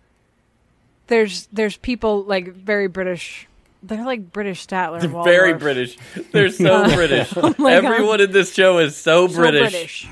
there's 1.09 1.47
there's 1.53 1.77
people 1.77 2.23
like 2.23 2.49
very 2.55 2.87
british 2.87 3.47
they're 3.83 4.05
like 4.05 4.33
british 4.33 4.67
statler 4.67 5.03
and 5.03 5.13
Very 5.25 5.55
British. 5.55 5.97
They're 6.33 6.51
so 6.51 6.85
British. 6.95 7.33
God. 7.33 7.61
Everyone 7.61 8.21
in 8.21 8.33
this 8.33 8.53
show 8.53 8.79
is 8.79 8.97
so, 8.97 9.29
So 9.29 9.37
British. 9.37 9.61
british 9.73 10.09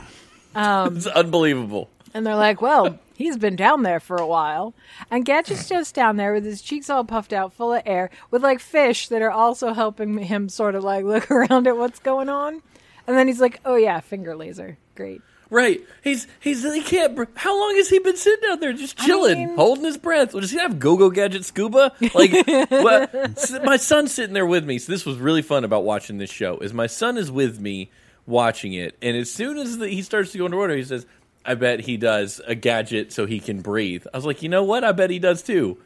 um, 0.54 0.96
It's 0.96 1.06
unbelievable. 1.06 1.88
and 2.14 2.24
they're 2.26 2.36
like 2.36 2.60
well 2.62 2.98
he's 3.16 3.36
been 3.36 3.56
down 3.56 3.82
there 3.82 3.98
for 4.00 4.16
a 4.16 4.26
while 4.26 4.72
and 5.10 5.24
gadget's 5.24 5.68
just 5.74 5.94
down 5.94 6.16
there 6.16 6.32
with 6.32 6.44
his 6.44 6.62
cheeks 6.62 6.88
all 6.88 7.04
puffed 7.04 7.32
out 7.32 7.52
full 7.52 7.72
of 7.74 7.82
air 7.86 8.08
with 8.30 8.42
like 8.42 8.60
fish 8.60 9.08
that 9.08 9.20
are 9.22 9.30
also 9.32 9.72
helping 9.74 10.18
him 10.18 10.48
sort 10.48 10.74
of 10.74 10.84
like 10.84 11.04
look 11.12 11.30
around 11.30 11.66
at 11.66 11.76
what's 11.76 11.98
going 11.98 12.28
on 12.28 12.62
and 13.06 13.16
then 13.16 13.26
he's 13.26 13.40
like 13.40 13.58
oh 13.64 13.76
yeah 13.76 13.98
finger 14.00 14.36
laser 14.36 14.78
great 14.94 15.20
Right. 15.48 15.80
He's 16.02 16.26
he's 16.40 16.62
he 16.64 16.82
can't. 16.82 17.14
br- 17.14 17.24
How 17.36 17.56
long 17.58 17.76
has 17.76 17.88
he 17.88 17.98
been 18.00 18.16
sitting 18.16 18.48
out 18.50 18.60
there 18.60 18.72
just 18.72 18.98
chilling, 18.98 19.38
mean- 19.46 19.56
holding 19.56 19.84
his 19.84 19.96
breath? 19.96 20.34
Well, 20.34 20.40
does 20.40 20.50
he 20.50 20.58
have 20.58 20.78
go-go 20.80 21.08
gadget 21.10 21.44
scuba? 21.44 21.92
Like, 22.14 22.32
what? 22.70 23.62
My 23.64 23.76
son's 23.76 24.12
sitting 24.12 24.34
there 24.34 24.46
with 24.46 24.64
me. 24.64 24.78
So 24.78 24.90
this 24.90 25.06
was 25.06 25.18
really 25.18 25.42
fun 25.42 25.62
about 25.64 25.84
watching 25.84 26.18
this 26.18 26.30
show. 26.30 26.58
Is 26.58 26.72
my 26.74 26.88
son 26.88 27.16
is 27.16 27.30
with 27.30 27.60
me 27.60 27.90
watching 28.26 28.72
it, 28.72 28.96
and 29.00 29.16
as 29.16 29.30
soon 29.30 29.56
as 29.58 29.78
the, 29.78 29.88
he 29.88 30.02
starts 30.02 30.32
to 30.32 30.38
go 30.38 30.46
underwater, 30.46 30.74
he 30.76 30.82
says, 30.82 31.06
"I 31.44 31.54
bet 31.54 31.78
he 31.80 31.96
does 31.96 32.40
a 32.44 32.56
gadget 32.56 33.12
so 33.12 33.24
he 33.26 33.38
can 33.38 33.60
breathe." 33.60 34.04
I 34.12 34.16
was 34.16 34.26
like, 34.26 34.42
you 34.42 34.48
know 34.48 34.64
what? 34.64 34.82
I 34.82 34.90
bet 34.90 35.10
he 35.10 35.20
does 35.20 35.42
too. 35.42 35.78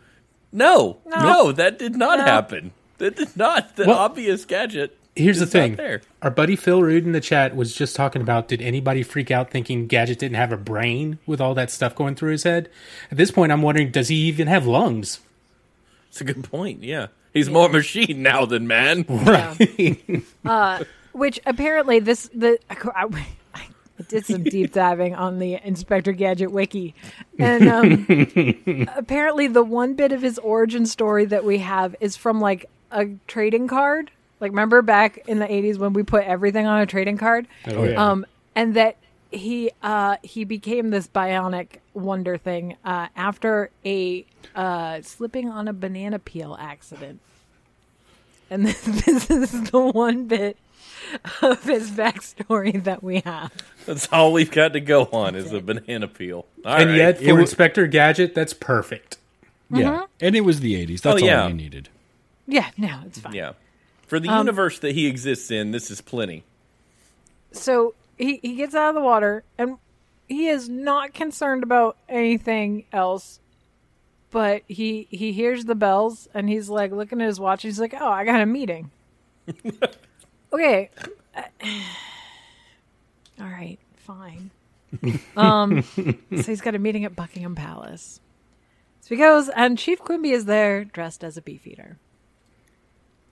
No, 0.53 0.99
no, 1.07 1.53
that 1.53 1.79
did 1.79 1.97
not 1.97 2.19
No. 2.19 2.25
happen. 2.25 2.73
That 2.99 3.15
did 3.17 3.37
not. 3.37 3.77
The 3.77 3.85
Well, 3.87 3.99
obvious 3.99 4.45
gadget. 4.47 4.97
Here's 5.17 5.41
the 5.41 5.47
thing. 5.47 5.77
there. 5.77 6.03
Our 6.23 6.31
buddy 6.31 6.57
Phil 6.57 6.83
Rude 6.83 7.05
in 7.05 7.13
the 7.13 7.21
chat 7.21 7.57
was 7.57 7.75
just 7.75 7.97
talking 7.97 8.23
about 8.23 8.49
did 8.49 8.63
anybody 8.63 9.03
freak 9.03 9.31
out 9.31 9.51
thinking 9.51 9.87
Gadget 9.87 10.19
didn't 10.21 10.37
have 10.37 10.53
a 10.53 10.57
brain 10.57 11.19
with 11.27 11.41
all 11.41 11.55
that 11.55 11.71
stuff 11.71 11.95
going 11.95 12.15
through 12.15 12.33
his 12.33 12.45
head? 12.45 12.71
At 13.11 13.17
this 13.17 13.31
point, 13.31 13.51
I'm 13.53 13.63
wondering, 13.63 13.91
does 13.91 14.09
he 14.09 14.17
even 14.17 14.47
have 14.47 14.67
lungs? 14.67 15.21
It's 16.09 16.21
a 16.21 16.25
good 16.25 16.45
point. 16.45 16.83
Yeah, 16.83 17.09
he's 17.33 17.51
more 17.51 17.69
machine 17.69 18.23
now 18.23 18.45
than 18.47 18.67
man. 18.67 19.05
Right. 20.45 20.87
Which 21.13 21.41
apparently 21.45 21.99
this 21.99 22.31
the 22.33 22.59
I, 22.71 23.07
I 23.55 23.67
did 24.09 24.25
some 24.27 24.45
deep 24.45 24.73
diving 24.73 25.15
on 25.17 25.39
the 25.41 25.59
Inspector 25.63 26.11
Gadget 26.13 26.53
wiki, 26.53 26.95
and 27.39 27.69
um, 27.69 28.87
apparently 28.97 29.49
the 29.49 29.65
one 29.65 29.95
bit 29.95 30.13
of 30.13 30.23
his 30.23 30.39
origin 30.39 30.87
story 30.87 31.25
that 31.27 31.45
we 31.45 31.59
have 31.59 31.97
is 32.01 32.17
from 32.17 32.41
like 32.41 32.67
a 32.93 33.07
trading 33.27 33.67
card. 33.69 34.11
Like 34.41 34.51
remember 34.53 34.83
back 34.83 35.19
in 35.29 35.39
the 35.39 35.53
eighties 35.53 35.79
when 35.79 35.93
we 35.93 36.03
put 36.03 36.25
everything 36.25 36.67
on 36.67 36.81
a 36.81 36.87
trading 36.87 37.19
card, 37.19 37.47
Oh, 37.67 37.85
yeah. 37.85 38.11
um, 38.11 38.25
and 38.57 38.75
that 38.75 38.97
he 39.31 39.71
uh, 39.83 40.17
he 40.23 40.45
became 40.45 40.91
this 40.91 41.07
bionic 41.07 41.77
wonder 41.95 42.37
thing 42.37 42.77
uh, 42.85 43.09
after 43.15 43.71
a 43.85 44.25
uh, 44.57 45.03
slipping 45.03 45.49
on 45.49 45.69
a 45.69 45.73
banana 45.73 46.19
peel 46.19 46.57
accident. 46.61 47.21
And 48.49 48.67
this, 48.67 48.81
this 49.05 49.31
is 49.31 49.71
the 49.71 49.79
one 49.81 50.25
bit 50.27 50.57
of 51.43 51.63
his 51.63 51.91
backstory 51.91 52.83
that 52.85 53.03
we 53.03 53.21
have. 53.21 53.53
That's 53.87 54.09
all 54.13 54.33
we've 54.33 54.51
got 54.51 54.73
to 54.73 54.81
go 54.81 55.05
on 55.13 55.35
is 55.37 55.53
a 55.53 55.61
banana 55.61 56.09
peel. 56.09 56.47
All 56.65 56.75
and 56.77 56.91
right. 56.91 56.97
yet, 56.97 57.19
for 57.23 57.35
wa- 57.35 57.41
Inspector 57.41 57.87
Gadget, 57.89 58.35
that's 58.35 58.53
perfect. 58.53 59.19
Yeah. 59.71 60.07
And 60.21 60.35
it 60.35 60.41
was 60.41 60.61
the 60.61 60.75
80s. 60.85 61.03
That's 61.03 61.23
Oh, 61.23 61.25
yeah. 61.25 61.43
all 61.45 61.49
you 61.51 61.55
needed. 61.55 61.89
Yeah, 62.49 62.71
no, 62.77 63.01
it's 63.07 63.21
fine. 63.21 63.35
yeah, 63.35 63.53
for 64.11 64.21
the 64.21 64.29
Um, 64.29 64.39
universe 64.39 64.79
that 64.81 64.95
he 64.95 65.07
exists 65.07 65.51
in, 65.51 65.71
this 65.71 65.91
is 65.91 66.01
plenty. 66.01 66.43
So 67.53 67.95
he, 68.19 68.41
he 68.43 68.57
gets 68.57 68.75
out 68.75 68.91
of 68.91 68.95
the 68.97 69.01
water 69.01 69.45
and 69.57 69.79
he 70.29 70.49
is 70.49 70.69
not 70.69 71.15
concerned 71.15 71.63
about 71.63 71.97
anything 72.09 72.85
else. 72.93 73.39
But 74.33 74.63
he 74.69 75.09
he 75.11 75.33
hears 75.33 75.65
the 75.65 75.75
bells 75.75 76.29
and 76.35 76.49
he's 76.49 76.69
like 76.69 76.93
looking 76.93 77.21
at 77.21 77.27
his 77.27 77.41
watch. 77.41 77.63
He's 77.63 77.81
like, 77.81 77.95
"Oh, 77.99 78.09
I 78.09 78.25
got 78.25 78.41
a 78.41 78.47
meeting." 78.47 78.91
okay. 80.53 80.91
Uh, 81.35 81.43
all 83.41 83.47
right, 83.47 83.79
fine. 83.97 84.51
Um, 85.37 85.83
so 85.83 86.13
he's 86.31 86.61
got 86.61 86.75
a 86.77 86.79
meeting 86.79 87.05
at 87.05 87.17
Buckingham 87.17 87.55
Palace. 87.57 88.21
So 89.01 89.09
he 89.09 89.17
goes, 89.17 89.49
and 89.49 89.77
Chief 89.79 89.99
Quimby 89.99 90.31
is 90.31 90.45
there 90.45 90.85
dressed 90.85 91.25
as 91.25 91.37
a 91.37 91.43
beefeater, 91.43 91.99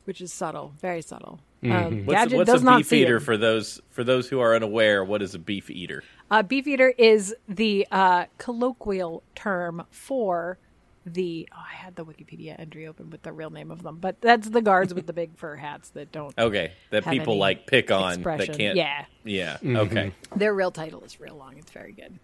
which 0.09 0.23
is 0.23 0.33
subtle, 0.33 0.73
very 0.81 1.03
subtle. 1.03 1.39
Um, 1.63 2.07
What's, 2.07 2.19
Gadget 2.19 2.39
what's 2.39 2.51
does 2.51 2.63
a 2.63 2.65
not 2.65 2.77
beef 2.79 2.87
see 2.87 3.03
eater 3.03 3.17
him. 3.17 3.23
for 3.23 3.37
those 3.37 3.79
for 3.91 4.03
those 4.05 4.27
who 4.29 4.41
are 4.41 4.55
unaware? 4.57 5.05
What 5.05 5.21
is 5.21 5.35
a 5.35 5.39
beef 5.39 5.69
eater? 5.71 6.03
Uh, 6.31 6.43
beefeater 6.43 6.89
is 6.97 7.35
the 7.49 7.87
uh, 7.91 8.25
colloquial 8.39 9.23
term 9.35 9.85
for 9.91 10.57
the 11.05 11.47
oh, 11.53 11.59
I 11.59 11.75
had 11.75 11.97
the 11.97 12.05
Wikipedia 12.07 12.59
entry 12.59 12.87
open 12.87 13.11
with 13.11 13.23
the 13.23 13.33
real 13.33 13.51
name 13.51 13.71
of 13.71 13.83
them, 13.83 13.99
but 14.01 14.19
that's 14.23 14.49
the 14.49 14.63
guards 14.63 14.95
with 14.95 15.07
the 15.07 15.13
big 15.13 15.37
fur 15.37 15.57
hats 15.57 15.91
that 15.91 16.11
don't. 16.11 16.33
Okay, 16.39 16.73
that 16.91 17.05
Have 17.05 17.13
people 17.13 17.35
any 17.35 17.41
like 17.41 17.67
pick 17.67 17.91
on 17.91 18.15
expression. 18.15 18.47
that 18.53 18.57
can't. 18.59 18.77
Yeah, 18.77 19.05
Yeah. 19.25 19.59
Okay. 19.65 20.13
their 20.37 20.55
real 20.55 20.71
title 20.71 21.03
is 21.03 21.21
real 21.21 21.35
long. 21.37 21.57
It's 21.59 21.71
very 21.73 21.93
good. 21.93 22.19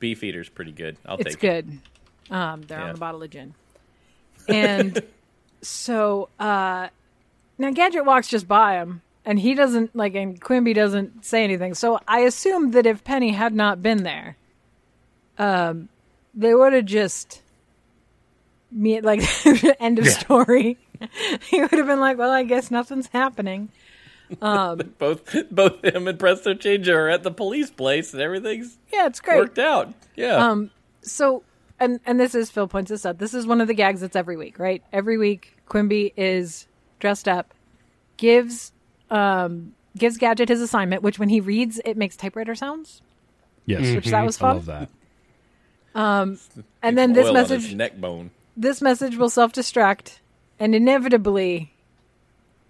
Beef 0.00 0.24
eater's 0.24 0.48
pretty 0.48 0.72
good. 0.72 0.96
I'll 1.06 1.18
It's 1.18 1.34
take 1.36 1.44
it. 1.44 1.66
good. 1.66 2.34
Um, 2.34 2.62
they're 2.62 2.80
on 2.80 2.86
Yeah. 2.88 2.94
a 2.94 2.96
bottle 2.96 3.22
of 3.22 3.30
gin, 3.30 3.54
and 4.48 5.00
so 5.62 6.28
uh, 6.38 6.88
now 7.58 7.70
Gadget 7.70 8.04
walks 8.04 8.28
just 8.28 8.46
by 8.48 8.74
him, 8.74 9.02
and 9.24 9.38
he 9.38 9.54
doesn't 9.54 9.94
like, 9.96 10.14
and 10.14 10.40
Quimby 10.40 10.72
doesn't 10.74 11.24
say 11.24 11.44
anything. 11.44 11.74
So 11.74 12.00
I 12.06 12.20
assume 12.20 12.70
that 12.72 12.86
if 12.86 13.04
Penny 13.04 13.32
had 13.32 13.54
not 13.54 13.82
been 13.82 14.02
there, 14.02 14.36
um, 15.38 15.88
they 16.34 16.54
would 16.54 16.72
have 16.72 16.84
just 16.86 17.42
me 18.70 19.00
like 19.00 19.20
end 19.80 19.98
of 19.98 20.06
story. 20.06 20.78
he 21.48 21.60
would 21.60 21.72
have 21.72 21.86
been 21.86 22.00
like, 22.00 22.18
"Well, 22.18 22.30
I 22.30 22.42
guess 22.42 22.70
nothing's 22.70 23.08
happening." 23.08 23.70
Both 24.40 25.50
both 25.50 25.82
him 25.82 26.06
and 26.06 26.18
Presto 26.18 26.52
Change 26.52 26.86
are 26.90 27.08
at 27.08 27.22
the 27.22 27.30
police 27.30 27.70
place, 27.70 28.12
and 28.12 28.20
everything's 28.20 28.76
Yeah, 28.92 29.06
it's 29.06 29.20
great. 29.20 29.38
worked 29.38 29.58
out. 29.58 29.94
Yeah. 30.16 30.36
Um, 30.36 30.70
so 31.00 31.42
and 31.80 32.00
and 32.06 32.18
this 32.18 32.34
is 32.34 32.50
Phil 32.50 32.68
points 32.68 32.90
this 32.90 33.06
out. 33.06 33.18
This 33.18 33.34
is 33.34 33.46
one 33.46 33.60
of 33.60 33.68
the 33.68 33.74
gags 33.74 34.00
that's 34.00 34.16
every 34.16 34.36
week, 34.36 34.58
right? 34.58 34.82
Every 34.92 35.18
week, 35.18 35.56
Quimby 35.66 36.12
is 36.16 36.66
dressed 36.98 37.28
up, 37.28 37.54
gives 38.16 38.72
um 39.10 39.74
gives 39.96 40.16
Gadget 40.16 40.48
his 40.48 40.60
assignment, 40.60 41.02
which 41.02 41.18
when 41.18 41.28
he 41.28 41.40
reads, 41.40 41.80
it 41.84 41.96
makes 41.96 42.16
typewriter 42.16 42.54
sounds. 42.54 43.02
Yes, 43.66 43.94
Which 43.94 44.06
that 44.06 44.12
mm-hmm. 44.12 44.26
was 44.26 44.36
I 44.38 44.40
fun. 44.40 44.56
love 44.56 44.66
that. 44.66 44.88
Um, 45.94 46.38
and 46.82 46.96
then 46.96 47.12
this 47.12 47.26
Oil 47.26 47.36
on 47.36 47.42
his 47.42 47.50
message, 47.50 47.74
neck 47.74 48.00
bone. 48.00 48.30
this 48.56 48.80
message 48.80 49.16
will 49.16 49.28
self 49.28 49.52
destruct, 49.52 50.20
and 50.58 50.74
inevitably, 50.74 51.72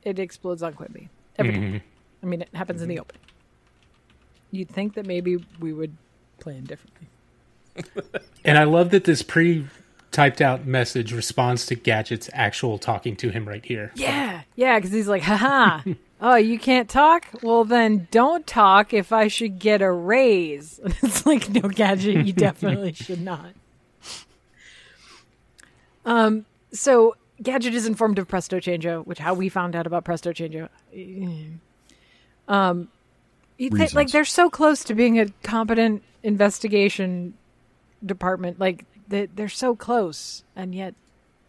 it 0.03 0.19
explodes 0.19 0.62
on 0.62 0.75
Quimby. 0.75 1.09
Every 1.38 1.53
time. 1.53 1.62
Mm-hmm. 1.62 1.77
I 2.23 2.27
mean, 2.27 2.43
it 2.43 2.49
happens 2.53 2.83
in 2.83 2.88
the 2.88 2.97
mm-hmm. 2.97 3.03
opening. 3.03 3.23
You'd 4.50 4.71
think 4.71 4.95
that 4.95 5.07
maybe 5.07 5.45
we 5.61 5.73
would 5.73 5.97
plan 6.41 6.65
differently. 6.65 7.09
And 8.45 8.59
I 8.59 8.65
love 8.65 8.91
that 8.91 9.05
this 9.05 9.23
pre 9.23 9.67
typed 10.11 10.41
out 10.41 10.67
message 10.67 11.13
responds 11.13 11.67
to 11.67 11.75
Gadget's 11.75 12.31
actual 12.33 12.79
talking 12.79 13.15
to 13.17 13.31
him 13.31 13.47
right 13.47 13.65
here. 13.65 13.93
Yeah, 13.95 14.43
yeah, 14.57 14.79
because 14.79 14.93
he's 14.93 15.09
like, 15.09 15.23
haha. 15.23 15.83
Oh, 16.21 16.37
you 16.37 16.59
can't 16.59 16.89
talk? 16.89 17.27
Well, 17.43 17.65
then 17.65 18.09
don't 18.11 18.47
talk 18.47 18.93
if 18.93 19.13
I 19.13 19.29
should 19.29 19.59
get 19.59 19.83
a 19.83 19.91
raise. 19.91 20.81
It's 21.03 21.25
like, 21.25 21.49
no, 21.51 21.69
Gadget, 21.69 22.27
you 22.27 22.33
definitely 22.49 22.93
should 22.93 23.21
not. 23.21 23.53
Um, 26.05 26.47
so 26.73 27.15
Gadget 27.43 27.75
is 27.75 27.87
informed 27.87 28.19
of 28.19 28.27
Presto 28.27 28.59
Chango, 28.59 29.07
which 29.07 29.19
how 29.19 29.35
we 29.35 29.49
found 29.49 29.77
out 29.77 29.87
about 29.87 30.05
Presto 30.05 30.33
Chango. 30.33 30.69
Um, 32.49 32.89
you 33.59 33.71
think, 33.71 33.95
like 33.95 34.09
they're 34.11 34.25
so 34.25 34.49
close 34.51 34.83
to 34.85 34.95
being 34.95 35.21
a 35.21 35.27
competent 35.43 36.03
investigation 36.23 37.35
department, 38.05 38.59
like 38.61 38.85
they, 39.09 39.26
they're 39.26 39.49
so 39.49 39.75
close, 39.76 40.45
and 40.57 40.75
yet 40.75 40.95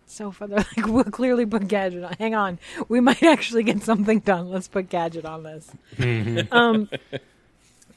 so 0.05 0.31
far 0.31 0.47
they're 0.47 0.65
like, 0.75 0.85
we'll 0.87 1.03
clearly 1.05 1.45
put 1.45 1.67
Gadget 1.67 2.03
on. 2.03 2.13
Hang 2.19 2.35
on, 2.35 2.59
we 2.87 2.99
might 2.99 3.23
actually 3.23 3.63
get 3.63 3.83
something 3.83 4.19
done. 4.19 4.49
Let's 4.49 4.67
put 4.67 4.89
Gadget 4.89 5.25
on 5.25 5.43
this. 5.43 5.69
um, 6.51 6.89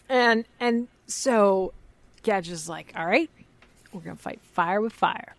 and 0.08 0.44
and 0.60 0.88
so 1.06 1.72
Gadget's 2.22 2.68
like, 2.68 2.92
all 2.96 3.06
right, 3.06 3.30
we're 3.92 4.00
gonna 4.00 4.16
fight 4.16 4.40
fire 4.42 4.80
with 4.80 4.92
fire. 4.92 5.34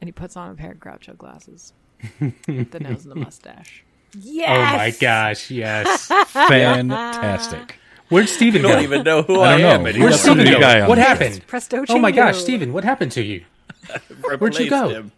And 0.00 0.08
he 0.08 0.12
puts 0.12 0.36
on 0.36 0.50
a 0.50 0.54
pair 0.54 0.72
of 0.72 0.78
Groucho 0.78 1.16
glasses, 1.16 1.72
the 2.18 2.80
nose 2.80 3.04
and 3.04 3.12
the 3.12 3.14
mustache. 3.14 3.84
Yes. 4.18 4.72
Oh 4.74 4.76
my 4.76 4.90
gosh, 4.90 5.50
yes. 5.50 6.06
Fantastic. 6.26 7.76
Where'd 8.12 8.28
Steven 8.28 8.62
go? 8.62 8.68
I 8.68 8.72
don't 8.72 8.82
even 8.84 9.02
know 9.04 9.22
who 9.22 9.40
I 9.40 9.54
I, 9.54 9.58
don't 9.58 9.70
am. 9.70 9.82
know. 9.82 9.88
and 9.88 9.98
Where'd 9.98 10.12
he's 10.12 10.20
Got 10.22 10.26
some 10.26 10.34
Steven 10.38 10.52
go? 10.54 10.60
guy 10.60 10.80
on 10.82 10.88
What 10.88 10.98
happened? 10.98 11.46
Presto 11.46 11.84
Oh 11.88 11.98
my 11.98 12.10
gosh, 12.12 12.36
Chango. 12.36 12.40
Steven, 12.40 12.72
what 12.72 12.84
happened 12.84 13.12
to 13.12 13.22
you? 13.22 13.44
Where'd 14.38 14.58
you 14.58 14.70
go? 14.70 14.88
Him. 14.88 15.12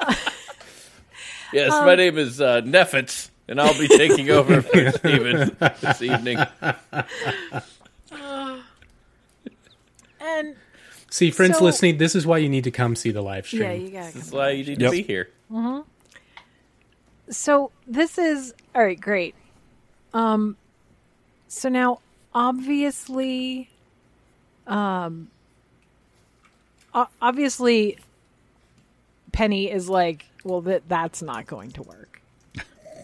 yes, 1.52 1.72
Um, 1.72 1.86
my 1.86 1.94
name 1.94 2.18
is 2.18 2.40
uh, 2.40 2.60
Neffitz, 2.62 3.30
and 3.48 3.60
I'll 3.60 3.78
be 3.78 3.88
taking 3.88 4.30
over 4.30 4.62
for 4.62 4.90
Steven 4.98 5.56
this 5.80 6.02
evening. 6.02 6.38
And 10.24 10.54
See, 11.10 11.30
friends 11.30 11.58
So- 11.58 11.64
listening, 11.64 11.98
this 11.98 12.14
is 12.14 12.26
why 12.26 12.38
you 12.38 12.48
need 12.48 12.64
to 12.64 12.70
come 12.70 12.94
see 12.96 13.10
the 13.10 13.22
live 13.22 13.46
stream. 13.46 13.62
yeah, 13.62 13.72
you 13.72 13.88
gotta. 13.90 14.14
That's 14.14 14.30
come 14.30 14.38
why 14.38 14.50
you 14.50 14.64
need 14.64 14.80
Yep. 14.80 14.90
to 14.90 14.96
be 14.96 15.02
here. 15.02 15.30
so 17.28 17.70
this 17.86 18.18
is 18.18 18.54
all 18.74 18.82
right 18.84 19.00
great 19.00 19.34
um 20.14 20.56
so 21.52 21.68
now 21.68 21.98
obviously 22.34 23.68
um 24.66 25.28
obviously 27.20 27.98
penny 29.32 29.70
is 29.70 29.88
like 29.88 30.26
well 30.44 30.60
that 30.62 30.88
that's 30.88 31.22
not 31.22 31.46
going 31.46 31.70
to 31.72 31.82
work. 31.82 32.20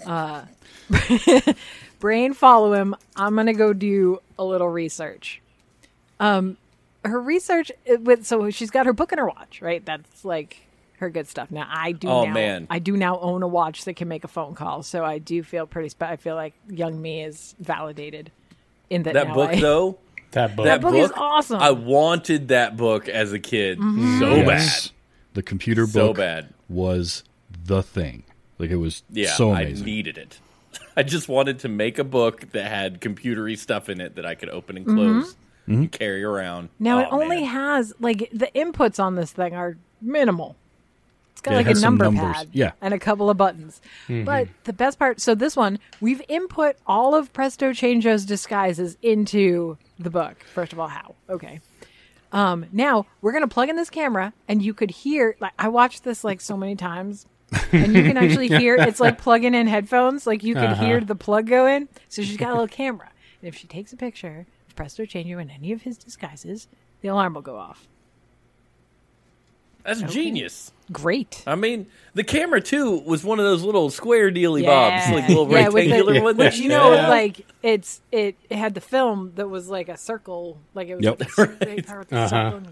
Uh 0.06 0.44
brain 2.00 2.32
follow 2.32 2.72
him. 2.72 2.94
I'm 3.16 3.34
gonna 3.36 3.54
go 3.54 3.72
do 3.72 4.20
a 4.38 4.44
little 4.44 4.68
research. 4.68 5.40
Um 6.20 6.56
her 7.04 7.20
research 7.20 7.70
with 8.00 8.26
so 8.26 8.50
she's 8.50 8.70
got 8.70 8.86
her 8.86 8.92
book 8.92 9.12
and 9.12 9.18
her 9.18 9.26
watch 9.26 9.60
right? 9.62 9.84
That's 9.84 10.24
like 10.24 10.58
her 10.98 11.10
good 11.10 11.28
stuff. 11.28 11.50
Now 11.50 11.68
i 11.70 11.92
do 11.92 12.08
Oh, 12.08 12.24
now, 12.24 12.32
man. 12.34 12.66
i 12.70 12.78
do 12.80 12.96
now 12.96 13.18
own 13.20 13.42
a 13.42 13.48
watch 13.48 13.84
that 13.84 13.94
can 13.94 14.08
make 14.08 14.24
a 14.24 14.28
phone 14.28 14.54
call 14.54 14.82
so 14.82 15.04
i 15.04 15.18
do 15.18 15.42
feel 15.44 15.64
pretty 15.66 15.90
spe- 15.90 16.02
i 16.02 16.16
feel 16.16 16.34
like 16.34 16.54
young 16.68 17.00
me 17.00 17.22
is 17.22 17.54
validated 17.60 18.32
in 18.90 19.02
that 19.04 19.14
That 19.14 19.28
now 19.28 19.34
book, 19.34 19.50
I- 19.50 19.60
though, 19.60 19.98
That 20.32 20.54
book. 20.56 20.66
that 20.66 20.80
book 20.82 20.94
is 20.94 21.10
awesome. 21.16 21.58
I 21.60 21.70
wanted 21.70 22.48
that 22.48 22.76
book 22.76 23.08
as 23.08 23.32
a 23.32 23.38
kid 23.38 23.78
Mm-hmm. 23.78 24.18
so 24.20 24.34
Yes. 24.36 24.92
The 25.34 25.42
computer 25.42 25.86
bad, 25.86 25.92
so 25.92 26.06
book 26.08 26.16
bad. 26.18 26.48
was 26.68 27.24
the 27.64 27.82
thing. 27.82 28.24
Like 28.58 28.70
it 28.70 28.76
was 28.76 29.02
Yeah, 29.10 29.30
so 29.32 29.50
I 29.52 29.62
amazing. 29.62 29.86
needed 29.86 30.18
it. 30.18 30.38
I 30.96 31.02
just 31.02 31.28
wanted 31.28 31.60
to 31.60 31.68
make 31.68 31.98
a 31.98 32.04
book 32.04 32.50
that 32.52 32.68
had 32.70 33.00
computery 33.00 33.56
stuff 33.56 33.88
in 33.88 34.00
it 34.00 34.16
that 34.16 34.26
I 34.26 34.34
could 34.34 34.50
open 34.50 34.76
and 34.76 34.84
close 34.86 35.36
and 35.66 35.90
carry 35.92 36.24
around. 36.24 36.64
Mm-hmm. 36.68 36.84
now 36.84 36.98
it 37.00 37.08
Oh, 37.10 37.22
only 37.22 37.40
man. 37.40 37.44
has 37.46 37.94
like 38.00 38.28
the 38.32 38.48
inputs 38.54 38.98
on 39.02 39.14
this 39.14 39.32
thing 39.32 39.54
are 39.54 39.76
minimal 40.02 40.56
it's 41.38 41.44
got 41.44 41.52
Yeah, 41.52 41.60
it 41.60 41.66
like 41.68 41.76
a 41.76 41.80
number 41.80 42.10
pad 42.10 42.48
Yeah. 42.52 42.72
and 42.80 42.92
a 42.92 42.98
couple 42.98 43.30
of 43.30 43.36
buttons. 43.36 43.80
But 44.08 44.48
the 44.64 44.72
best 44.72 44.98
part 44.98 45.20
so 45.20 45.36
this 45.36 45.54
one 45.56 45.78
we've 46.00 46.20
input 46.28 46.74
all 46.84 47.14
of 47.14 47.32
presto 47.32 47.72
chango's 47.72 48.24
disguises 48.24 48.96
into 49.02 49.78
the 50.00 50.10
book 50.10 50.42
first 50.52 50.72
of 50.72 50.80
all 50.80 50.88
how? 50.88 51.14
Okay. 51.30 51.60
Um 52.32 52.66
now 52.72 53.06
we're 53.22 53.30
gonna 53.32 53.46
plug 53.46 53.68
in 53.68 53.76
this 53.76 53.88
camera 53.88 54.32
and 54.48 54.60
you 54.62 54.74
could 54.74 54.90
hear 54.90 55.36
like 55.40 55.52
i 55.60 55.68
watched 55.68 56.02
this 56.02 56.24
like 56.24 56.40
so 56.40 56.56
many 56.56 56.74
times 56.74 57.24
and 57.72 57.94
you 57.94 58.02
can 58.02 58.16
actually 58.16 58.48
hear 58.62 58.74
it's 58.76 58.98
like 59.00 59.18
plugging 59.18 59.54
in 59.54 59.66
headphones 59.68 60.26
like 60.26 60.42
you 60.42 60.54
can 60.54 60.72
Uh-huh. 60.72 60.84
hear 60.84 61.00
the 61.00 61.14
plug 61.14 61.46
go 61.46 61.66
in. 61.66 61.88
So 62.08 62.22
she's 62.22 62.36
got 62.36 62.48
a 62.50 62.54
little 62.54 62.66
camera 62.68 63.10
and 63.40 63.48
if 63.48 63.54
she 63.56 63.68
takes 63.68 63.92
a 63.92 63.96
picture 63.96 64.44
of 64.68 64.74
presto 64.74 65.04
chango 65.04 65.40
in 65.40 65.50
any 65.50 65.70
of 65.72 65.82
his 65.82 65.96
disguises 65.98 66.66
the 67.00 67.08
alarm 67.08 67.34
will 67.34 67.42
go 67.42 67.56
off. 67.56 67.86
That's 69.84 70.02
genius. 70.02 70.72
Great 70.92 71.42
I 71.46 71.54
mean, 71.54 71.86
the 72.14 72.24
camera 72.24 72.60
too 72.60 72.98
was 73.00 73.22
one 73.24 73.38
of 73.38 73.44
those 73.44 73.62
little 73.62 73.90
square 73.90 74.30
dealy 74.30 74.64
bobs, 74.64 75.10
like 75.12 75.28
little 75.28 75.48
Yeah, 75.50 75.68
with 75.68 75.84
the- 75.84 75.90
rectangular 75.90 76.22
ones. 76.22 76.38
Which 76.38 76.58
you 76.58 76.68
know, 76.68 76.92
Yeah. 76.94 77.08
like 77.08 77.46
it's 77.62 78.00
it, 78.10 78.36
it 78.48 78.56
had 78.56 78.74
the 78.74 78.80
film 78.80 79.32
that 79.36 79.48
was 79.48 79.68
like 79.68 79.88
a 79.88 79.96
circle, 79.96 80.58
like 80.74 80.88
it 80.88 80.96
was 80.96 81.04
Yep. 81.04 81.20
like 81.20 81.28
a 81.28 81.32
circle, 81.32 81.56
the 82.08 82.16
Uh-huh. 82.16 82.28
circle 82.28 82.62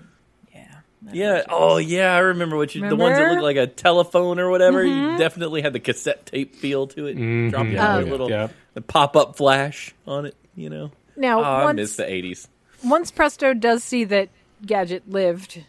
Yeah. 0.54 0.66
Yeah. 1.12 1.42
Oh, 1.48 1.76
yeah. 1.76 2.14
I 2.14 2.18
remember 2.18 2.56
what 2.56 2.74
you. 2.74 2.80
The 2.88 2.96
ones 2.96 3.16
that 3.16 3.22
Remember? 3.22 3.42
look 3.42 3.56
like 3.56 3.56
a 3.56 3.66
telephone 3.66 4.38
or 4.40 4.50
whatever. 4.50 4.82
Mm-hmm. 4.84 5.12
You 5.12 5.18
definitely 5.18 5.62
had 5.62 5.72
the 5.72 5.78
cassette 5.80 6.26
tape 6.26 6.56
feel 6.56 6.86
to 6.88 7.06
it. 7.06 7.14
Drop 7.50 7.66
you 7.66 7.72
Yeah, 7.72 7.98
a 7.98 8.04
yeah, 8.04 8.10
little 8.10 8.28
yeah. 8.30 8.48
the 8.74 8.80
pop 8.80 9.14
up 9.16 9.36
flash 9.36 9.94
on 10.06 10.26
it. 10.26 10.34
You 10.56 10.70
know. 10.70 10.90
Now, 11.16 11.40
Oh, 11.40 11.66
I 11.68 11.72
miss 11.72 11.96
the 11.96 12.10
eighties. 12.10 12.48
once 12.82 13.10
Presto 13.10 13.54
does 13.54 13.84
see 13.84 14.04
that 14.04 14.30
Gadget 14.64 15.08
lived, 15.08 15.62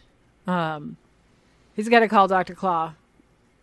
um, 0.46 0.96
he's 1.78 1.88
got 1.88 2.00
to 2.00 2.08
call 2.08 2.26
Doctor 2.28 2.54
Claw 2.54 2.92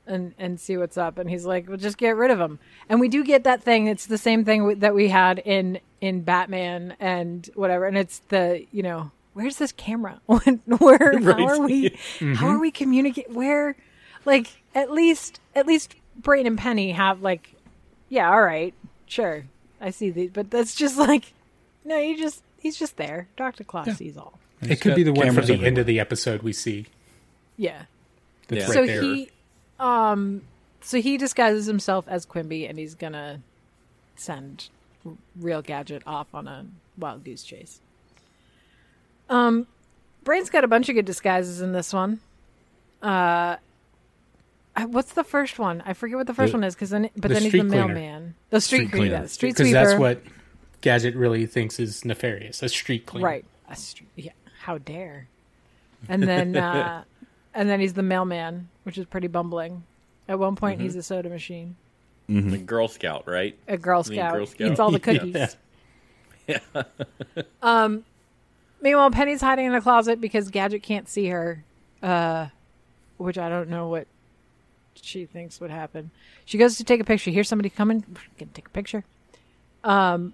and 0.08 0.34
and 0.39 0.60
see 0.60 0.78
what's 0.78 0.97
up. 0.97 1.19
And 1.19 1.30
he's 1.30 1.45
like, 1.45 1.67
"Well, 1.67 1.78
just 1.78 1.97
get 1.97 2.15
rid 2.15 2.32
of 2.32 2.39
him." 2.39 2.58
And 2.89 2.99
we 2.99 3.10
do 3.10 3.23
get 3.23 3.43
that 3.43 3.62
thing. 3.62 3.88
It's 3.88 4.08
the 4.08 4.17
same 4.17 4.45
thing 4.45 4.62
w- 4.62 4.80
that 4.80 4.95
we 4.95 5.10
had 5.10 5.39
in 5.39 5.80
in 6.01 6.21
Batman 6.21 6.95
and 6.99 7.47
whatever. 7.54 7.86
And 7.86 7.97
it's 7.97 8.19
the 8.30 8.65
you 8.71 8.82
know. 8.82 9.12
Where's 9.34 9.58
this 9.58 9.73
camera? 9.73 10.21
Where? 10.25 11.19
How 11.21 11.45
are 11.45 11.60
we? 11.60 11.97
How 12.36 12.47
are 12.47 12.58
we 12.58 12.71
mm-hmm. 12.71 12.78
communicate? 12.78 13.30
Where? 13.30 13.75
Like 14.23 14.62
at 14.73 14.91
least 14.91 15.41
at 15.54 15.67
least 15.67 15.95
Brain 16.15 16.47
and 16.47 16.58
Penny 16.58 16.93
have 16.93 17.21
like, 17.21 17.54
yeah, 18.08 18.30
all 18.32 18.41
right, 18.41 18.73
sure, 19.08 19.43
I 19.82 19.89
see 19.89 20.10
these, 20.10 20.32
but 20.32 20.49
that's 20.49 20.73
just 20.73 20.97
like, 20.97 21.34
no, 21.84 21.97
you 21.97 22.17
just 22.17 22.43
he's 22.60 22.78
just 22.78 22.95
there. 22.95 23.28
Doctor 23.36 23.65
Claw 23.65 23.84
sees 23.84 24.17
all. 24.17 24.39
It 24.62 24.80
could 24.80 24.95
be 24.95 25.04
the 25.04 25.12
one 25.12 25.28
from 25.28 25.36
the 25.36 25.41
everywhere. 25.41 25.67
end 25.67 25.78
of 25.78 25.86
the 25.86 25.99
episode 25.99 26.41
we 26.41 26.54
see. 26.54 26.86
Yeah. 27.58 27.84
That's 28.47 28.62
Yeah. 28.62 28.65
right 28.67 28.73
so 28.73 28.86
there. 28.86 29.01
he, 29.01 29.29
um, 29.79 30.41
so 30.81 31.01
he 31.01 31.17
disguises 31.17 31.65
himself 31.65 32.08
as 32.08 32.25
Quimby, 32.25 32.67
and 32.67 32.77
he's 32.77 32.95
gonna 32.95 33.41
send 34.15 34.69
Real 35.39 35.62
Gadget 35.62 36.03
off 36.05 36.27
on 36.34 36.47
a 36.47 36.65
wild 36.97 37.23
goose 37.23 37.43
chase. 37.43 37.79
Um, 39.29 39.67
Brain's 40.23 40.49
got 40.49 40.63
a 40.63 40.67
bunch 40.67 40.89
of 40.89 40.95
good 40.95 41.05
disguises 41.05 41.62
in 41.62 41.71
this 41.73 41.93
one. 41.93 42.19
Uh, 43.01 43.58
what's 44.88 45.13
the 45.13 45.23
first 45.23 45.60
one? 45.60 45.81
I 45.86 45.93
forget 45.93 46.17
what 46.17 46.27
the 46.27 46.34
first 46.34 46.51
The- 46.51 46.58
one 46.58 46.63
is 46.63 46.75
because 46.75 46.89
then, 46.89 47.10
but 47.15 47.29
the 47.29 47.36
then 47.36 47.43
he's 47.43 47.51
the 47.51 47.58
street 47.60 47.69
cleaner. 47.69 47.88
mailman, 47.88 48.36
the 48.49 48.62
street, 48.62 48.77
Street 48.77 48.91
cleaner, 48.91 49.05
cleaner. 49.10 49.21
yeah, 49.23 49.27
street 49.27 49.58
because 49.58 49.71
that's 49.71 49.99
what 49.99 50.21
Gadget 50.81 51.15
really 51.15 51.45
thinks 51.45 51.79
is 51.79 52.05
nefarious. 52.05 52.62
A 52.63 52.69
street 52.69 53.05
cleaner. 53.05 53.25
Right. 53.25 53.45
A 53.69 53.75
street, 53.75 54.10
yeah. 54.15 54.31
How 54.62 54.77
dare. 54.77 55.27
And 56.10 56.23
then 56.23 56.55
uh 56.58 57.03
and 57.55 57.67
then 57.69 57.79
he's 57.79 57.93
the 57.93 58.03
mailman, 58.03 58.69
which 58.83 58.97
is 58.97 59.05
pretty 59.05 59.27
bumbling. 59.27 59.83
At 60.27 60.37
one 60.37 60.55
point 60.55 60.81
he's 60.81 60.95
a 60.95 61.01
soda 61.03 61.29
machine. 61.29 61.75
The 62.27 62.57
Girl 62.57 62.87
Scout, 62.87 63.27
right? 63.27 63.57
A 63.67 63.77
Girl 63.77 64.03
Scout. 64.03 64.33
Girl 64.33 64.45
Scout? 64.45 64.71
Eats 64.71 64.79
all 64.79 64.91
the 64.91 64.99
cookies. 64.99 65.57
Yeah. 66.47 66.59
um 67.63 68.05
meanwhile 68.79 69.09
Penny's 69.09 69.41
hiding 69.41 69.65
in 69.65 69.73
a 69.73 69.81
closet 69.81 70.21
because 70.21 70.49
Gadget 70.49 70.83
can't 70.83 71.09
see 71.09 71.25
her. 71.29 71.63
Uh 72.03 72.47
which 73.17 73.39
I 73.39 73.49
don't 73.49 73.69
know 73.69 73.87
what 73.87 74.05
she 74.93 75.25
thinks 75.25 75.59
would 75.59 75.71
happen. 75.71 76.11
She 76.45 76.57
goes 76.59 76.77
to 76.77 76.83
take 76.83 76.99
a 77.01 77.03
picture. 77.03 77.31
Here's 77.31 77.49
somebody 77.49 77.69
coming. 77.71 78.03
Gonna 78.37 78.51
take 78.53 78.67
a 78.67 78.71
picture. 78.71 79.03
Um, 79.83 80.33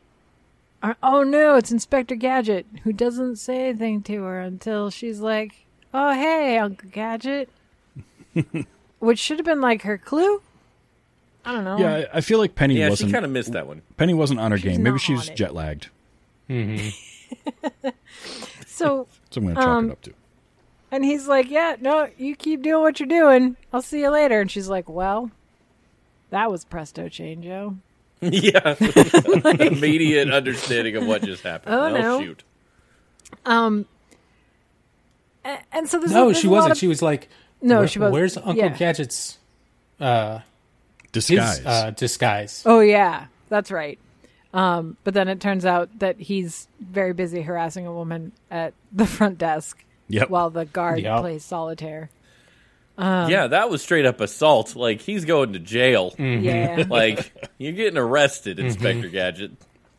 uh, 0.84 0.95
oh 1.03 1.23
no, 1.23 1.55
it's 1.55 1.71
Inspector 1.71 2.15
Gadget 2.15 2.65
who 2.84 2.91
doesn't 2.93 3.38
say 3.38 3.69
anything 3.69 4.01
to 4.03 4.23
her 4.23 4.39
until 4.41 4.89
she's 4.89 5.19
like, 5.19 5.65
"Oh 5.93 6.13
hey, 6.13 6.58
Uncle 6.58 6.89
Gadget," 6.91 7.49
which 8.99 9.19
should 9.19 9.38
have 9.39 9.45
been 9.45 9.62
like 9.62 9.82
her 9.84 9.97
clue. 9.97 10.41
I 11.43 11.51
don't 11.54 11.63
know. 11.63 11.77
Yeah, 11.80 11.95
I- 12.13 12.17
I 12.17 12.21
feel 12.21 12.38
like 12.39 12.54
Penny 12.56 12.75
Yeah, 12.77 12.86
she 12.88 12.89
wasn't 12.91 13.13
kind 13.13 13.25
of 13.25 13.32
missed 13.32 13.51
that 13.54 13.65
one. 13.67 13.82
Penny 13.97 14.13
wasn't 14.13 14.39
on 14.39 14.51
her 14.51 14.58
She's 14.58 14.73
game. 14.73 14.84
Maybe 14.84 14.93
not 14.93 15.01
she 15.01 15.13
was 15.13 15.27
on 15.27 15.34
it. 15.34 15.38
jet 15.38 15.54
lagged. 15.56 15.89
So, 18.67 19.08
So 19.30 19.39
I'm 19.39 19.43
going 19.43 19.56
to 19.56 19.62
chalk 19.62 19.67
Um, 19.69 19.86
it 19.89 19.91
up 19.91 20.01
to. 20.04 20.13
and 20.91 21.06
he's 21.06 21.27
like, 21.27 21.49
"Yeah, 21.49 21.75
no, 21.80 22.10
you 22.17 22.36
keep 22.36 22.62
doing 22.63 22.82
what 22.82 22.99
you're 22.99 23.08
doing. 23.08 23.56
I'll 23.71 23.82
see 23.82 24.01
you 24.01 24.10
later." 24.10 24.41
And 24.41 24.49
she's 24.49 24.67
like, 24.69 24.89
"Well, 24.89 25.30
that 26.32 26.49
was 26.51 26.65
presto 26.65 27.08
chango." 27.08 27.77
yeah. 28.21 28.75
Immediate 29.60 30.30
understanding 30.32 30.95
of 30.95 31.06
what 31.08 31.23
just 31.23 31.43
happened. 31.43 31.73
Oh, 31.75 31.89
no. 31.93 32.21
shoot. 32.21 32.43
Um, 33.45 33.86
a- 35.45 35.60
and 35.71 35.88
so 35.89 35.99
this 35.99 36.12
No, 36.12 36.30
is, 36.30 36.38
she 36.39 36.47
wasn't. 36.47 36.77
She 36.77 36.88
was 36.88 37.01
like, 37.01 37.30
No, 37.62 37.80
"Where- 37.80 37.88
she 37.88 37.99
wasn't. 37.99 38.13
Where's 38.13 38.38
Uncle 38.38 38.56
Yeah. 38.56 38.69
Gadget's 38.69 39.38
uh, 39.99 40.39
his 41.13 41.25
Disguise. 41.27 41.65
uh, 41.65 41.91
disguise?" 41.91 42.63
Oh 42.65 42.80
yeah, 42.80 43.25
that's 43.49 43.71
right. 43.71 43.99
Um, 44.54 44.97
but 45.06 45.13
then 45.13 45.27
it 45.30 45.39
turns 45.39 45.65
out 45.65 45.89
that 45.99 46.19
he's 46.19 46.67
very 46.80 47.13
busy 47.13 47.41
harassing 47.41 47.88
a 47.88 47.93
woman 47.93 48.34
at 48.49 48.73
the 48.91 49.06
front 49.06 49.38
desk 49.38 49.84
Yep. 50.10 50.30
while 50.30 50.49
the 50.49 50.65
guard 50.65 50.99
Yep. 50.99 51.21
plays 51.21 51.45
solitaire. 51.45 52.10
yeah, 52.97 53.47
that 53.47 53.69
was 53.69 53.82
straight 53.82 54.06
up 54.06 54.19
assault. 54.21 54.75
Like 54.75 55.01
he's 55.01 55.25
going 55.25 55.54
to 55.54 55.60
jail. 55.60 56.13
Yeah, 56.19 56.84
Like 56.89 57.32
you're 57.58 57.71
getting 57.73 57.97
arrested, 57.97 58.60
Inspector 58.60 59.08
Gadget. 59.10 59.51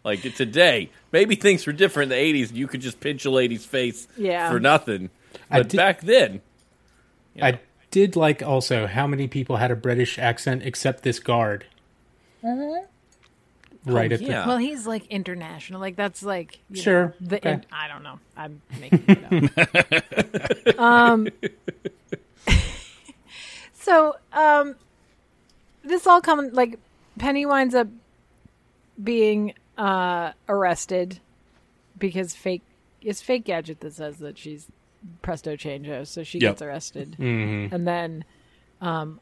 Like 0.05 0.20
today, 0.35 0.90
maybe 1.12 1.35
things 1.37 1.66
were 1.66 1.72
different 1.72 2.12
in 2.12 2.18
the 2.18 2.44
'80s. 2.44 2.52
You 2.55 2.66
could 2.66 2.81
just 2.81 3.00
pinch 3.00 3.24
a 3.24 3.31
lady's 3.31 3.64
face 3.64 4.07
Yeah. 4.16 4.50
for 4.50 4.61
nothing. 4.61 5.11
I 5.52 5.58
But 5.58 5.68
did- 5.68 5.76
back 5.76 6.00
then, 6.00 6.40
I 7.40 7.60
did 7.90 8.16
like 8.16 8.42
also 8.42 8.86
how 8.88 9.06
many 9.06 9.28
people 9.28 9.56
had 9.56 9.70
a 9.70 9.76
British 9.76 10.18
accent 10.18 10.62
except 10.64 11.02
this 11.04 11.18
guard. 11.20 11.66
Right 13.84 14.12
Oh, 14.12 14.14
at 14.14 14.20
yeah. 14.20 14.46
well, 14.46 14.58
he's 14.58 14.86
like 14.86 15.06
international. 15.08 15.80
Like 15.80 15.96
that's 15.96 16.22
like 16.22 16.60
you 16.70 16.80
Sure, 16.82 17.06
know, 17.20 17.26
the 17.28 17.36
okay. 17.36 17.52
in- 17.54 17.64
I 17.72 17.88
don't 17.88 18.02
know. 18.04 18.18
I'm 18.36 18.62
making 18.80 19.04
it 19.08 20.72
up. 20.74 20.78
um. 20.80 21.28
so 23.74 24.16
um, 24.32 24.76
this 25.84 26.06
all 26.06 26.20
comes 26.20 26.52
like 26.52 26.78
Penny 27.18 27.44
winds 27.46 27.74
up 27.74 27.88
being 29.02 29.54
uh 29.78 30.32
arrested 30.48 31.18
because 31.98 32.34
fake 32.36 32.62
it's 33.00 33.20
fake 33.22 33.44
gadget 33.44 33.80
that 33.80 33.94
says 33.94 34.18
that 34.18 34.36
she's 34.38 34.68
presto 35.22 35.56
chango 35.56 36.06
so 36.06 36.22
she 36.22 36.38
Yep. 36.38 36.50
gets 36.52 36.62
arrested 36.62 37.16
and 37.18 37.86
then 37.86 38.24
um 38.80 39.20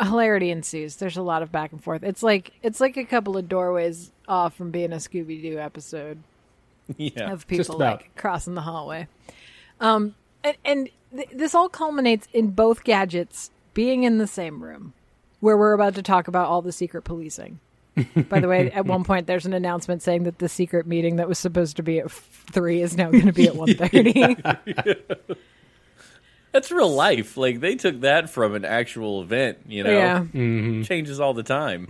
hilarity 0.00 0.50
ensues 0.50 0.96
there's 0.96 1.16
a 1.16 1.22
lot 1.22 1.42
of 1.42 1.52
back 1.52 1.70
and 1.72 1.82
forth 1.82 2.02
it's 2.02 2.22
like 2.22 2.52
it's 2.62 2.80
like 2.80 2.96
a 2.96 3.04
couple 3.04 3.36
of 3.36 3.48
doorways 3.48 4.10
off 4.26 4.54
from 4.56 4.70
being 4.70 4.92
a 4.92 4.96
scooby-doo 4.96 5.58
episode 5.58 6.18
yeah, 6.96 7.32
of 7.32 7.46
people 7.46 7.78
like 7.78 8.14
crossing 8.16 8.54
the 8.54 8.60
hallway. 8.62 9.06
Um, 9.80 10.16
and, 10.42 10.56
and 10.64 10.88
th- 11.14 11.28
this 11.32 11.54
all 11.54 11.68
culminates 11.68 12.26
in 12.32 12.50
both 12.50 12.82
gadgets 12.82 13.52
being 13.72 14.02
in 14.02 14.18
the 14.18 14.26
same 14.26 14.62
room, 14.62 14.92
where 15.38 15.56
we're 15.56 15.74
about 15.74 15.94
to 15.94 16.02
talk 16.02 16.26
about 16.26 16.48
all 16.48 16.60
the 16.60 16.72
secret 16.72 17.02
policing. 17.02 17.60
By 18.28 18.40
the 18.40 18.48
way, 18.48 18.70
at 18.72 18.86
one 18.86 19.04
point 19.04 19.26
there's 19.26 19.46
an 19.46 19.52
announcement 19.52 20.02
saying 20.02 20.24
that 20.24 20.38
the 20.38 20.48
secret 20.48 20.86
meeting 20.86 21.16
that 21.16 21.28
was 21.28 21.38
supposed 21.38 21.76
to 21.76 21.82
be 21.82 21.98
at 21.98 22.10
three 22.10 22.80
is 22.80 22.96
now 22.96 23.10
going 23.10 23.26
to 23.26 23.32
be 23.32 23.46
at 23.46 23.56
one 23.56 23.74
thirty. 23.74 24.36
that's 26.52 26.70
real 26.70 26.90
life. 26.92 27.36
Like 27.36 27.60
they 27.60 27.74
took 27.76 28.00
that 28.00 28.30
from 28.30 28.54
an 28.54 28.64
actual 28.64 29.22
event. 29.22 29.58
You 29.66 29.84
know, 29.84 29.90
yeah, 30.32 30.82
changes 30.84 31.20
all 31.20 31.34
the 31.34 31.42
time. 31.42 31.88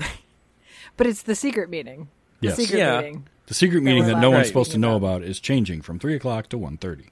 but 0.97 1.07
it's 1.07 1.23
the 1.23 1.35
secret 1.35 1.71
meeting. 1.71 2.09
The 2.41 2.49
Yes. 2.49 2.57
secret 2.57 2.79
Yeah. 2.79 2.97
meeting. 3.01 3.29
The 3.47 3.55
secret 3.55 3.83
meeting 3.83 4.05
we're 4.05 4.11
that 4.15 4.21
no 4.21 4.29
allowed 4.29 4.35
one's 4.37 4.47
to 4.47 4.49
supposed 4.49 4.71
to 4.73 4.79
know 4.79 4.97
about. 4.97 5.17
about 5.19 5.23
is 5.29 5.41
changing 5.41 5.83
from 5.83 5.99
3 5.99 6.15
o'clock 6.15 6.49
to 6.51 6.59
one 6.59 6.77
thirty. 6.79 7.11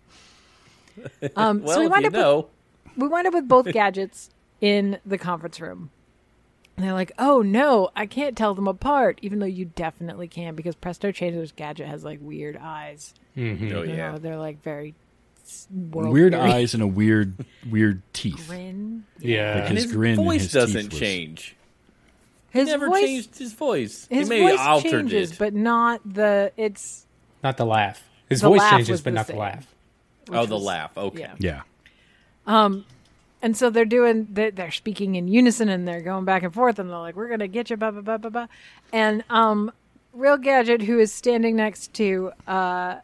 Um, 1.37 1.63
Well, 1.63 1.75
so 1.77 1.81
we 1.81 1.89
wind 1.89 2.03
you 2.03 2.09
up 2.21 2.37
with 2.47 2.97
we 2.97 3.09
wind 3.09 3.27
up 3.27 3.35
with 3.35 3.49
both 3.49 3.71
gadgets 3.73 4.31
in 4.61 4.99
the 5.07 5.17
conference 5.19 5.61
room. 5.61 5.91
And 6.81 6.87
they're 6.89 6.95
like, 6.95 7.13
"Oh 7.19 7.43
no, 7.43 7.91
I 7.95 8.07
can't 8.07 8.39
tell 8.39 8.55
them 8.55 8.67
apart." 8.67 9.19
Even 9.21 9.39
though 9.39 9.45
you 9.45 9.67
definitely 9.67 10.29
can, 10.29 10.55
because 10.55 10.75
Presto 10.75 11.13
Changer's 11.13 11.53
gadget 11.53 11.87
has 11.87 12.05
like 12.05 12.21
weird 12.23 12.57
eyes. 12.57 13.13
Mm-hmm. 13.37 13.77
oh 13.77 13.83
You 13.83 13.93
yeah, 13.95 14.13
know, 14.13 14.19
they're 14.19 14.39
like 14.39 14.63
very 14.63 14.95
Weird 15.71 16.33
weary. 16.33 16.35
eyes 16.53 16.73
and 16.73 16.83
a 16.83 16.87
weird, 16.87 17.35
weird 17.69 18.01
teeth. 18.15 18.47
Grin. 18.49 19.05
Yeah. 19.19 19.57
Like 19.57 19.65
and 19.69 19.75
his 19.75 19.85
his, 19.85 19.93
grin 19.93 20.13
and 20.15 20.25
voice 20.25 20.43
his 20.45 20.53
doesn't 20.53 20.83
teeth 20.85 20.91
was- 20.93 21.01
change. 21.01 21.57
His 22.49 22.67
he 22.67 22.73
never 22.73 22.89
voice, 22.89 23.05
changed 23.05 23.39
his 23.39 23.53
voice. 23.53 24.07
his 24.11 24.27
he 24.27 24.35
may 24.39 24.41
voice 24.41 24.59
altered 24.61 24.91
changes, 24.91 25.33
it. 25.33 25.39
but 25.39 25.53
not 25.53 26.01
the. 26.11 26.51
It's 26.57 27.05
Not 27.45 27.59
the 27.59 27.67
laugh. 27.67 28.03
His 28.31 28.41
The 28.41 28.49
voice 28.49 28.59
laugh 28.61 28.71
changes, 28.73 29.03
but 29.03 29.11
the 29.11 29.15
not 29.17 29.27
same. 29.27 29.37
the 29.37 29.41
laugh. 29.43 29.67
oh, 30.31 30.47
the 30.47 30.59
laugh. 30.59 30.97
Okay. 30.97 31.21
yeah. 31.21 31.35
Yeah. 31.39 31.63
Um, 32.47 32.87
and 33.43 33.57
so 33.57 33.71
they're 33.71 33.85
doing 33.85 34.27
they're, 34.31 34.51
they're 34.51 34.71
speaking 34.71 35.15
in 35.15 35.29
unison 35.29 35.69
and 35.69 35.87
they're 35.87 36.01
going 36.01 36.25
back 36.25 36.43
and 36.43 36.53
forth 36.53 36.79
and 36.79 36.91
they're 36.91 36.99
like 36.99 37.17
we're 37.17 37.29
gonna 37.29 37.49
get 37.49 37.71
you 37.71 37.77
blah 37.77 37.91
blah 37.91 38.01
blah 38.03 38.19
blah 38.19 38.31
blah 38.31 38.47
and 38.93 39.25
um 39.31 39.73
real 40.13 40.37
gadget 40.37 40.83
who 40.83 40.99
is 40.99 41.13
standing 41.13 41.57
next 41.57 41.93
to 41.95 42.33
uh 42.47 42.97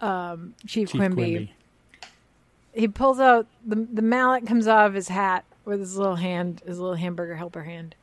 um 0.00 0.54
chief, 0.66 0.90
Chief 0.90 1.00
quimby, 1.00 1.14
Quimby. 1.16 1.50
he 2.74 2.88
pulls 2.88 3.18
out 3.20 3.46
the 3.66 3.86
the 3.92 4.02
mallet 4.02 4.46
comes 4.46 4.66
out 4.68 4.86
of 4.86 4.94
his 4.94 5.08
hat 5.08 5.44
with 5.64 5.80
his 5.80 5.96
little 5.96 6.16
hand 6.16 6.62
his 6.66 6.78
little 6.78 6.96
hamburger 6.96 7.36
helper 7.36 7.62
hand 7.64 7.94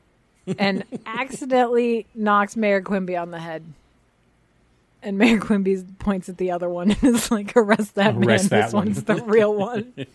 and 0.59 0.83
accidentally 1.05 2.05
knocks 2.13 2.55
mayor 2.55 2.81
quimby 2.81 3.15
on 3.15 3.31
the 3.31 3.39
head 3.39 3.63
and 5.05 5.17
Mayor 5.17 5.39
Quimby 5.39 5.83
points 5.99 6.27
at 6.27 6.37
the 6.37 6.51
other 6.51 6.67
one 6.67 6.91
and 6.91 7.03
is 7.15 7.31
like, 7.31 7.55
"Arrest 7.55 7.95
that 7.95 8.15
Arrest 8.15 8.51
man! 8.51 8.59
that 8.59 8.65
this 8.65 8.73
one." 8.73 8.85
one's 8.87 9.03
the 9.03 9.15
real 9.23 9.53
one." 9.53 9.93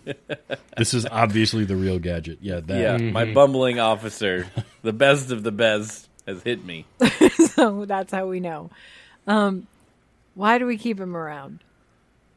This 0.76 0.94
is 0.94 1.04
obviously 1.06 1.64
the 1.64 1.76
real 1.76 1.98
gadget. 1.98 2.38
Yeah, 2.40 2.60
that. 2.60 3.00
Yeah, 3.00 3.10
my 3.10 3.32
bumbling 3.34 3.78
officer, 3.80 4.46
the 4.82 4.92
best 4.94 5.30
of 5.30 5.42
the 5.42 5.52
best, 5.52 6.08
has 6.26 6.42
hit 6.42 6.64
me. 6.64 6.86
so 7.54 7.84
that's 7.84 8.10
how 8.12 8.26
we 8.26 8.40
know. 8.40 8.70
Um, 9.26 9.66
why 10.34 10.58
do 10.58 10.64
we 10.66 10.78
keep 10.78 10.98
him 10.98 11.14
around? 11.16 11.60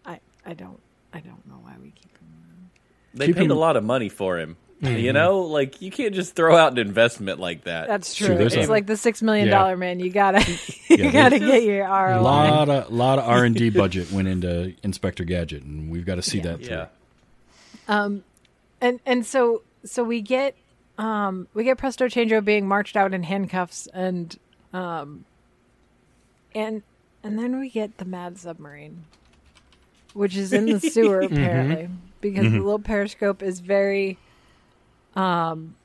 I 0.05 0.19
I 0.45 0.53
don't 0.55 0.79
I 1.13 1.19
don't 1.21 1.47
know 1.47 1.59
why 1.61 1.73
we 1.81 1.91
keep 1.91 2.11
him. 2.17 2.69
They 3.13 3.27
Keep 3.27 3.35
paid 3.37 3.45
him- 3.45 3.51
a 3.51 3.55
lot 3.55 3.77
of 3.77 3.83
money 3.85 4.09
for 4.09 4.37
him. 4.39 4.57
You 4.83 5.13
know, 5.13 5.39
like 5.41 5.81
you 5.81 5.89
can't 5.91 6.13
just 6.13 6.35
throw 6.35 6.55
out 6.57 6.73
an 6.73 6.77
investment 6.79 7.39
like 7.39 7.63
that. 7.63 7.87
That's 7.87 8.13
True, 8.13 8.27
true. 8.35 8.45
it's 8.45 8.55
a- 8.55 8.65
like 8.67 8.85
the 8.85 8.97
six 8.97 9.21
million 9.21 9.47
Yeah. 9.47 9.75
man. 9.75 9.99
You 9.99 10.09
gotta 10.09 10.39
you 10.89 10.97
Yeah, 10.97 11.11
gotta 11.11 11.39
get 11.39 11.63
your 11.63 11.85
ROI. 11.87 12.19
A 12.19 12.21
lot 12.21 12.69
of 12.69 12.91
lot 12.91 13.19
of 13.19 13.25
R 13.25 13.45
and 13.45 13.55
D 13.55 13.69
budget 13.71 14.11
went 14.11 14.27
into 14.27 14.73
Inspector 14.83 15.23
Gadget, 15.23 15.63
and 15.63 15.89
we've 15.89 16.05
got 16.05 16.15
to 16.15 16.21
see 16.21 16.39
that 16.41 16.63
through. 16.63 16.75
yeah. 17.87 18.17
and 18.81 18.99
and 19.05 19.25
so 19.25 19.61
so 19.85 20.03
we 20.03 20.21
get 20.21 20.55
um 20.97 21.47
we 21.53 21.63
get 21.63 21.77
Presto 21.77 22.05
Chango 22.07 22.43
being 22.43 22.67
marched 22.67 22.95
out 22.95 23.13
in 23.13 23.23
handcuffs 23.23 23.87
and 23.93 24.37
um 24.73 25.25
and 26.53 26.83
and 27.23 27.39
then 27.39 27.57
we 27.59 27.69
get 27.69 27.97
the 27.97 28.05
mad 28.05 28.37
submarine. 28.37 29.05
which 30.13 30.35
is 30.35 30.51
in 30.53 30.65
the 30.65 30.79
sewer 30.91 31.21
apparently, 31.21 31.89
because 32.21 32.43
the 32.51 32.59
little 32.59 32.77
periscope 32.79 33.41
is 33.41 33.59
very, 33.61 34.17
um, 35.15 35.75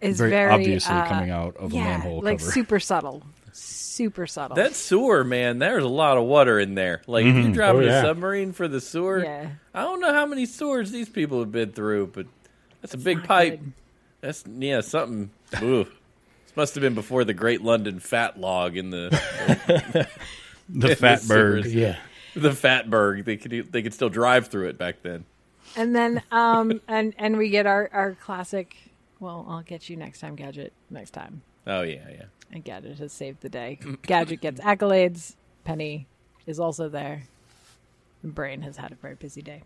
is 0.00 0.18
Very, 0.18 0.30
very, 0.30 0.50
obviously 0.52 0.94
uh, 0.94 1.06
coming 1.08 1.30
out 1.30 1.56
of 1.56 1.72
a 1.72 1.74
yeah, 1.76 1.84
manhole 1.84 2.20
like 2.20 2.38
cover. 2.40 2.50
super 2.50 2.80
subtle, 2.80 3.22
super 3.52 4.26
subtle. 4.26 4.56
That 4.56 4.74
sewer, 4.74 5.24
man, 5.24 5.58
there's 5.58 5.84
a 5.84 5.88
lot 5.88 6.18
of 6.18 6.24
water 6.24 6.58
in 6.60 6.74
there. 6.74 7.02
Like 7.06 7.24
if 7.26 7.34
you're 7.34 7.52
driving 7.52 7.82
Oh, 7.82 7.84
yeah. 7.86 7.98
a 8.00 8.02
submarine 8.02 8.52
for 8.52 8.68
the 8.68 8.80
sewer, 8.80 9.22
yeah, 9.24 9.50
I 9.72 9.82
don't 9.82 10.00
know 10.00 10.12
how 10.12 10.26
many 10.26 10.46
sewers 10.46 10.90
these 10.90 11.08
people 11.08 11.40
have 11.40 11.52
been 11.52 11.72
through, 11.72 12.08
but 12.08 12.26
that's 12.82 12.94
a 12.94 12.98
big 12.98 13.24
pipe. 13.24 13.60
good. 13.60 13.72
That's 14.20 14.44
yeah, 14.58 14.80
something. 14.80 15.30
Ooh. 15.62 15.84
This 15.84 16.56
must 16.56 16.74
have 16.74 16.82
been 16.82 16.94
before 16.94 17.24
the 17.24 17.34
Great 17.34 17.62
London 17.62 17.98
Fat 18.00 18.38
Log 18.38 18.76
in 18.76 18.90
the 18.90 19.08
the 19.66 20.08
the 20.88 20.88
fatberg. 20.96 21.20
sewers. 21.64 21.74
Yeah. 21.74 21.96
the 22.34 22.50
Fatberg. 22.50 23.24
They 23.24 23.36
could 23.36 23.72
they 23.72 23.82
could 23.82 23.94
still 23.94 24.08
drive 24.10 24.48
through 24.48 24.68
it 24.68 24.76
back 24.78 25.02
then. 25.02 25.24
And 25.76 25.94
then 25.94 26.22
um 26.30 26.80
and 26.88 27.14
and 27.18 27.36
we 27.36 27.48
get 27.50 27.66
our 27.66 27.88
our 27.92 28.14
classic. 28.14 28.76
Well, 29.20 29.46
I'll 29.48 29.62
get 29.62 29.88
you 29.88 29.96
next 29.96 30.20
time, 30.20 30.34
Gadget. 30.36 30.72
Next 30.90 31.10
time. 31.10 31.42
Oh 31.66 31.82
yeah, 31.82 32.08
yeah. 32.10 32.24
And 32.52 32.62
Gadget 32.62 32.98
has 32.98 33.12
saved 33.12 33.40
the 33.40 33.48
day. 33.48 33.78
Gadget 34.02 34.40
gets 34.40 34.60
accolades. 34.60 35.34
Penny 35.64 36.06
is 36.46 36.60
also 36.60 36.88
there. 36.88 37.22
And 38.22 38.34
Brain 38.34 38.62
has 38.62 38.76
had 38.76 38.92
a 38.92 38.96
very 38.96 39.14
busy 39.14 39.42
day. 39.42 39.62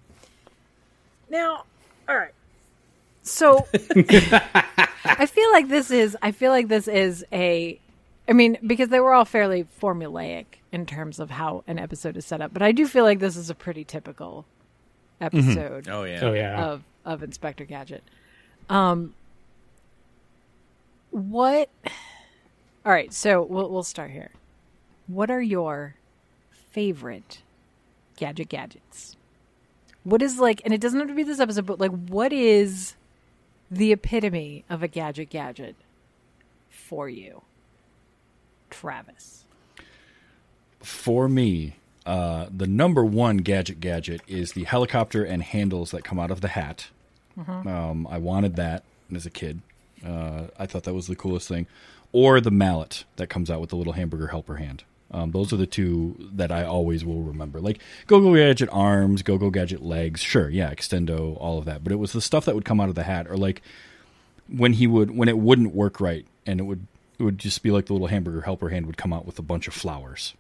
Now, 1.29 1.65
all 2.09 2.17
right. 2.17 2.33
So 3.23 3.67
I 3.75 5.27
feel 5.27 5.51
like 5.53 5.69
this 5.69 5.91
is 5.91 6.17
I 6.23 6.33
feel 6.33 6.51
like 6.51 6.69
this 6.69 6.89
is 6.89 7.25
a 7.33 7.79
I 8.29 8.33
mean, 8.35 8.59
because 8.67 8.91
they 8.91 9.01
were 9.01 9.15
all 9.15 9.25
fairly 9.25 9.67
formulaic 9.81 10.45
in 10.71 10.85
terms 10.85 11.19
of 11.19 11.31
how 11.31 11.65
an 11.67 11.79
episode 11.79 12.17
is 12.17 12.27
set 12.27 12.43
up, 12.43 12.53
but 12.53 12.63
I 12.63 12.73
do 12.73 12.87
feel 12.87 13.05
like 13.05 13.21
this 13.21 13.37
is 13.37 13.49
a 13.49 13.55
pretty 13.55 13.85
typical 13.85 14.45
episode 15.21 15.89
Oh 15.89 16.05
yeah. 16.05 16.21
Oh 16.23 16.33
yeah. 16.33 16.65
of 16.67 16.83
of 17.05 17.23
Inspector 17.23 17.65
Gadget. 17.65 18.03
Um, 18.69 19.15
what? 21.11 21.69
All 22.85 22.93
right, 22.93 23.13
so 23.13 23.43
we'll 23.43 23.71
we'll 23.71 23.83
start 23.83 24.11
here. 24.11 24.31
What 25.07 25.31
are 25.31 25.41
your 25.43 25.95
favorite 26.53 27.43
gadget 28.17 28.49
gadgets? 28.49 29.17
What 30.05 30.23
is 30.23 30.39
like, 30.39 30.63
and 30.65 30.73
it 30.73 30.81
doesn't 30.81 30.99
have 30.99 31.09
to 31.09 31.15
be 31.15 31.23
this 31.23 31.41
episode, 31.41 31.67
but 31.67 31.81
like, 31.81 31.91
what 31.91 32.33
is 32.33 32.95
the 33.71 33.93
epitome 33.93 34.65
of 34.71 34.83
a 34.83 34.89
gadget 34.89 35.29
gadget 35.31 35.77
for 36.71 37.09
you, 37.09 37.43
Travis? 38.71 39.45
For 40.81 41.29
me, 41.29 41.77
uh, 42.09 42.49
the 42.51 42.67
number 42.67 43.05
one 43.05 43.37
gadget 43.37 43.81
gadget 43.81 44.23
is 44.27 44.53
the 44.53 44.65
helicopter 44.65 45.23
and 45.23 45.43
handles 45.43 45.91
that 45.91 46.05
come 46.05 46.19
out 46.19 46.31
of 46.31 46.41
the 46.41 46.49
hat. 46.49 46.89
Um, 47.69 48.07
I 48.11 48.17
wanted 48.17 48.57
that 48.57 48.83
as 49.15 49.27
a 49.27 49.31
kid. 49.31 49.61
Uh, 50.05 50.45
I 50.59 50.65
thought 50.65 50.85
that 50.85 50.95
was 50.95 51.07
the 51.07 51.15
coolest 51.15 51.49
thing. 51.49 51.67
Or 52.11 52.41
the 52.41 52.51
mallet 52.51 53.05
that 53.17 53.29
comes 53.29 53.51
out 53.51 53.61
with 53.61 53.69
the 53.69 53.77
little 53.77 53.93
hamburger 53.93 54.29
helper 54.29 54.57
hand. 54.57 54.85
Um, 55.11 55.33
those 55.33 55.53
are 55.53 55.59
the 55.59 55.67
two 55.67 56.31
that 56.33 56.51
I 56.51 56.65
always 56.65 57.05
will 57.05 57.21
remember. 57.21 57.61
Like 57.61 57.81
Go 58.07 58.21
Go 58.21 58.35
Gadget 58.35 58.71
arms, 58.73 59.23
Go 59.23 59.37
Go 59.37 59.51
Gadget 59.51 59.83
legs. 59.83 60.23
Sure, 60.23 60.49
yeah, 60.49 60.73
extendo, 60.73 61.37
all 61.39 61.59
of 61.59 61.67
that. 61.67 61.85
But 61.85 61.93
it 61.93 61.97
was 61.97 62.13
the 62.13 62.23
stuff 62.23 62.47
that 62.47 62.55
would 62.55 62.65
come 62.65 62.81
out 62.81 62.89
of 62.89 62.95
the 62.95 63.03
hat, 63.03 63.27
or 63.29 63.37
like 63.37 63.61
when 64.49 64.73
he 64.73 64.87
would 64.87 65.11
when 65.11 65.29
it 65.29 65.37
wouldn't 65.37 65.75
work 65.75 66.01
right, 66.01 66.27
and 66.47 66.59
it 66.59 66.65
would 66.65 66.87
it 67.19 67.23
would 67.23 67.39
just 67.39 67.63
be 67.63 67.71
like 67.71 67.85
the 67.87 67.93
little 67.93 68.09
hamburger 68.09 68.43
helper 68.43 68.71
hand 68.71 68.87
would 68.87 68.97
come 68.97 69.13
out 69.13 69.27
with 69.27 69.39
a 69.39 69.43
bunch 69.43 69.69
of 69.69 69.75
flowers 69.75 70.35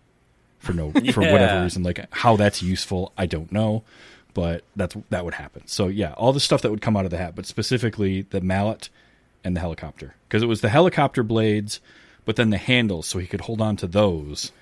for 0.59 0.73
no 0.73 0.91
for 1.13 1.21
whatever 1.21 1.63
reason. 1.63 1.83
Like 1.83 2.07
how 2.13 2.37
that's 2.37 2.63
useful, 2.63 3.13
I 3.17 3.27
don't 3.27 3.51
know, 3.53 3.85
but 4.35 4.65
that's 4.77 4.97
that 5.11 5.25
would 5.25 5.35
happen. 5.35 5.67
So 5.67 5.89
yeah, 5.89 6.13
all 6.13 6.33
the 6.33 6.41
stuff 6.41 6.63
that 6.63 6.71
would 6.71 6.81
come 6.81 6.97
out 6.97 7.05
of 7.05 7.11
the 7.11 7.19
hat, 7.19 7.35
but 7.35 7.47
specifically 7.47 8.23
the 8.23 8.41
mallet 8.41 8.89
and 9.45 9.57
the 9.57 9.61
helicopter 9.61 10.15
because 10.29 10.43
it 10.43 10.47
was 10.47 10.61
the 10.61 10.69
helicopter 10.69 11.23
blades, 11.23 11.81
but 12.25 12.37
then 12.37 12.51
the 12.51 12.59
handles, 12.59 13.07
so 13.07 13.19
he 13.19 13.27
could 13.27 13.43
hold 13.43 13.61
on 13.61 13.77
to 13.77 13.87
those 13.87 14.53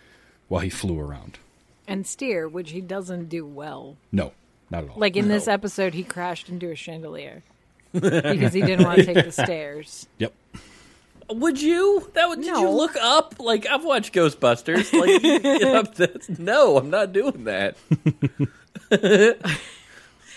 while 0.48 0.60
he 0.60 0.70
flew 0.70 0.98
around. 0.98 1.38
And 1.88 2.06
steer, 2.06 2.48
which 2.48 2.70
he 2.70 2.80
doesn't 2.80 3.28
do 3.28 3.46
well. 3.46 3.96
No, 4.10 4.32
not 4.70 4.84
at 4.84 4.90
all. 4.90 4.98
Like 4.98 5.16
in 5.16 5.28
this 5.28 5.48
episode, 5.48 5.94
he 5.94 6.02
crashed 6.02 6.48
into 6.48 6.70
a 6.70 6.74
chandelier 6.74 7.42
because 7.92 8.52
he 8.52 8.60
didn't 8.60 8.84
want 8.84 8.98
to 8.98 9.04
take 9.04 9.24
the 9.24 9.32
stairs. 9.44 10.06
yep. 10.18 10.34
Would 11.28 11.60
you? 11.60 12.10
That 12.14 12.28
would? 12.28 12.40
Did 12.40 12.56
you 12.56 12.70
look 12.70 12.96
up? 12.96 13.36
Like 13.38 13.66
I've 13.66 13.84
watched 13.84 14.12
Ghostbusters. 14.12 14.92
Like 14.92 15.22
you 15.22 15.40
get 15.40 15.62
up. 15.62 15.94
That's, 15.96 16.28
no, 16.38 16.76
I'm 16.76 16.90
not 16.90 17.12
doing 17.12 17.44
that. 17.44 17.76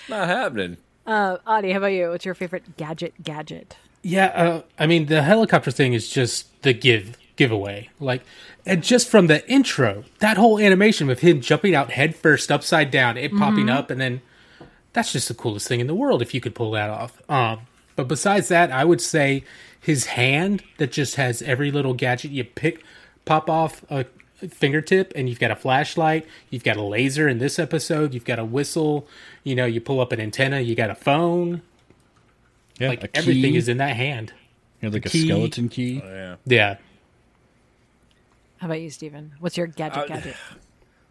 not 0.09 0.27
happening. 0.27 0.77
Uh, 1.05 1.37
Audie, 1.45 1.71
how 1.71 1.77
about 1.77 1.87
you? 1.87 2.09
What's 2.09 2.25
your 2.25 2.35
favorite 2.35 2.77
gadget 2.77 3.13
gadget? 3.23 3.77
Yeah, 4.01 4.27
uh, 4.27 4.61
I 4.77 4.87
mean 4.87 5.07
the 5.07 5.21
helicopter 5.21 5.71
thing 5.71 5.93
is 5.93 6.09
just 6.09 6.61
the 6.63 6.73
give 6.73 7.17
giveaway. 7.35 7.89
Like, 7.99 8.23
and 8.65 8.83
just 8.83 9.09
from 9.09 9.27
the 9.27 9.47
intro, 9.49 10.03
that 10.19 10.37
whole 10.37 10.59
animation 10.59 11.07
with 11.07 11.19
him 11.19 11.41
jumping 11.41 11.75
out 11.75 11.91
headfirst 11.91 12.51
upside 12.51 12.91
down, 12.91 13.17
it 13.17 13.35
popping 13.35 13.69
up, 13.69 13.89
and 13.89 13.99
then 13.99 14.21
that's 14.93 15.13
just 15.13 15.27
the 15.27 15.33
coolest 15.33 15.67
thing 15.67 15.79
in 15.79 15.87
the 15.87 15.95
world 15.95 16.21
if 16.21 16.33
you 16.33 16.41
could 16.41 16.55
pull 16.55 16.71
that 16.71 16.89
off. 16.89 17.21
Um, 17.29 17.61
but 17.95 18.07
besides 18.07 18.47
that, 18.49 18.71
I 18.71 18.85
would 18.85 19.01
say 19.01 19.43
his 19.79 20.07
hand 20.07 20.63
that 20.77 20.91
just 20.91 21.15
has 21.15 21.41
every 21.41 21.71
little 21.71 21.93
gadget 21.93 22.31
you 22.31 22.43
pick, 22.43 22.83
pop 23.25 23.49
off 23.49 23.83
a 23.89 24.05
fingertip, 24.47 25.11
and 25.15 25.27
you've 25.29 25.39
got 25.39 25.51
a 25.51 25.55
flashlight, 25.55 26.25
you've 26.49 26.63
got 26.63 26.77
a 26.77 26.81
laser 26.81 27.27
in 27.27 27.39
this 27.39 27.59
episode, 27.59 28.13
you've 28.13 28.25
got 28.25 28.39
a 28.39 28.45
whistle, 28.45 29.07
you 29.43 29.55
know, 29.55 29.65
you 29.65 29.81
pull 29.81 29.99
up 29.99 30.11
an 30.11 30.19
antenna, 30.19 30.59
you 30.61 30.75
got 30.75 30.89
a 30.89 30.95
phone, 30.95 31.61
Yeah, 32.79 32.89
like 32.89 33.03
a 33.03 33.17
everything 33.17 33.51
key, 33.53 33.57
is 33.57 33.67
in 33.67 33.77
that 33.77 33.95
hand. 33.95 34.33
you 34.81 34.89
know, 34.89 34.93
like 34.93 35.05
a 35.05 35.09
key. 35.09 35.25
skeleton 35.25 35.67
key. 35.69 36.01
Yeah. 36.03 36.35
Yeah. 36.45 36.77
How 38.57 38.67
about 38.67 38.81
you, 38.81 38.89
Steven? 38.89 39.31
What's 39.39 39.57
your 39.57 39.67
gadget 39.67 39.97
Uh, 40.03 40.07
gadget? 40.07 40.35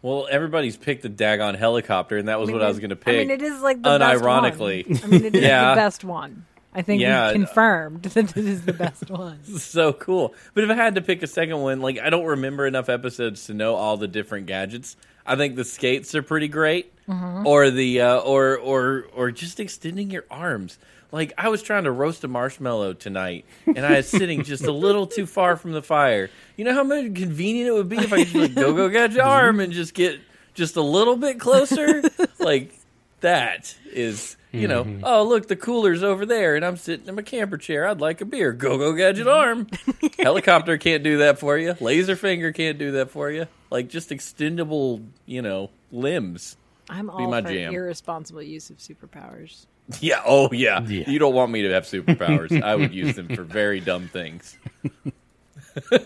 Well, 0.01 0.29
everybody's 0.31 0.77
picked 0.77 1.01
the 1.01 1.09
daggone 1.09 1.57
helicopter, 1.57 2.15
and 2.17 2.29
that 2.29 2.39
was 2.39 2.49
what 2.49 2.63
I 2.63 2.69
was 2.69 2.79
going 2.79 2.91
to 2.91 2.95
pick. 2.95 3.15
I 3.15 3.17
mean, 3.17 3.31
it 3.31 3.41
is 3.41 3.61
like 3.61 3.81
the 3.81 3.99
best 3.99 4.23
unironically. 4.23 4.87
one. 4.87 4.99
I 5.03 5.07
mean, 5.07 5.25
it 5.25 5.35
is 5.35 5.41
Yeah. 5.43 5.71
the 5.71 5.75
best 5.75 6.05
one. 6.05 6.45
I 6.79 6.81
think 6.81 7.01
Yeah. 7.01 7.27
we 7.27 7.33
confirmed 7.33 8.03
that 8.03 8.27
this 8.29 8.45
is 8.45 8.65
the 8.65 8.73
best 8.85 9.09
one. 9.09 9.43
so 9.43 9.91
cool. 9.93 10.33
But 10.53 10.63
if 10.63 10.69
I 10.69 10.75
had 10.75 10.95
to 10.95 11.01
pick 11.01 11.21
a 11.23 11.27
second 11.27 11.59
one, 11.61 11.81
like 11.81 11.99
I 11.99 12.09
don't 12.09 12.25
remember 12.25 12.65
enough 12.65 12.87
episodes 12.89 13.45
to 13.47 13.53
know 13.53 13.75
all 13.75 13.97
the 13.97 14.07
different 14.07 14.45
gadgets. 14.47 14.95
I 15.25 15.35
think 15.35 15.55
the 15.57 15.65
skates 15.65 16.15
are 16.15 16.23
pretty 16.23 16.47
great, 16.47 16.91
or 17.07 17.69
the 17.69 18.01
uh, 18.01 18.17
or 18.19 18.57
or 18.57 19.05
or 19.13 19.29
just 19.31 19.59
extending 19.59 20.09
your 20.09 20.25
arms. 20.31 20.79
Like 21.11 21.33
I 21.37 21.49
was 21.49 21.61
trying 21.61 21.83
to 21.83 21.91
roast 21.91 22.23
a 22.23 22.27
marshmallow 22.27 22.93
tonight, 22.93 23.45
and 23.67 23.79
I 23.85 23.97
was 23.97 24.07
sitting 24.09 24.43
just 24.43 24.63
a 24.63 24.71
little 24.71 25.05
too 25.05 25.25
far 25.27 25.55
from 25.57 25.71
the 25.73 25.81
fire. 25.83 26.29
You 26.55 26.65
know 26.65 26.73
how 26.73 26.83
much 26.83 27.13
convenient 27.13 27.67
it 27.67 27.73
would 27.73 27.89
be 27.89 27.97
if 27.97 28.13
I 28.13 28.23
could 28.25 28.35
like, 28.35 28.55
go 28.55 28.73
go 28.73 28.89
gadget 28.89 29.19
arm 29.19 29.59
and 29.59 29.71
just 29.73 29.93
get 29.93 30.19
just 30.55 30.77
a 30.77 30.81
little 30.81 31.15
bit 31.17 31.39
closer. 31.39 32.01
like 32.39 32.73
that 33.21 33.75
is 33.91 34.35
you 34.51 34.67
know 34.67 34.99
oh 35.03 35.23
look 35.23 35.47
the 35.47 35.55
cooler's 35.55 36.01
over 36.01 36.25
there 36.25 36.55
and 36.55 36.65
i'm 36.65 36.75
sitting 36.77 37.07
in 37.07 37.15
my 37.15 37.21
camper 37.21 37.57
chair. 37.57 37.87
I'd 37.87 38.01
like 38.01 38.21
a 38.21 38.25
beer. 38.25 38.51
Go 38.51 38.77
go 38.77 38.93
gadget 38.93 39.27
arm. 39.27 39.67
Helicopter 40.19 40.77
can't 40.77 41.03
do 41.03 41.19
that 41.19 41.39
for 41.39 41.57
you. 41.57 41.75
Laser 41.79 42.15
finger 42.15 42.51
can't 42.51 42.77
do 42.79 42.91
that 42.93 43.11
for 43.11 43.29
you. 43.29 43.45
Like 43.69 43.89
just 43.89 44.09
extendable 44.09 45.05
you 45.25 45.41
know 45.41 45.69
limbs 45.91 46.57
I'm 46.89 47.09
all 47.09 47.29
my 47.29 47.41
for 47.41 47.49
jam. 47.49 47.73
irresponsible 47.73 48.41
use 48.41 48.69
of 48.71 48.77
superpowers. 48.77 49.65
yeah 49.99 50.21
oh 50.25 50.49
yeah. 50.51 50.81
Yeah. 50.81 51.09
you 51.09 51.19
don't 51.19 51.35
want 51.35 51.51
me 51.51 51.61
to 51.63 51.69
have 51.73 51.83
superpowers. 51.83 52.61
I 52.61 52.75
would 52.75 52.93
use 52.93 53.15
them 53.15 53.27
for 53.35 53.43
very 53.43 53.79
dumb 53.79 54.07
things. 54.07 54.57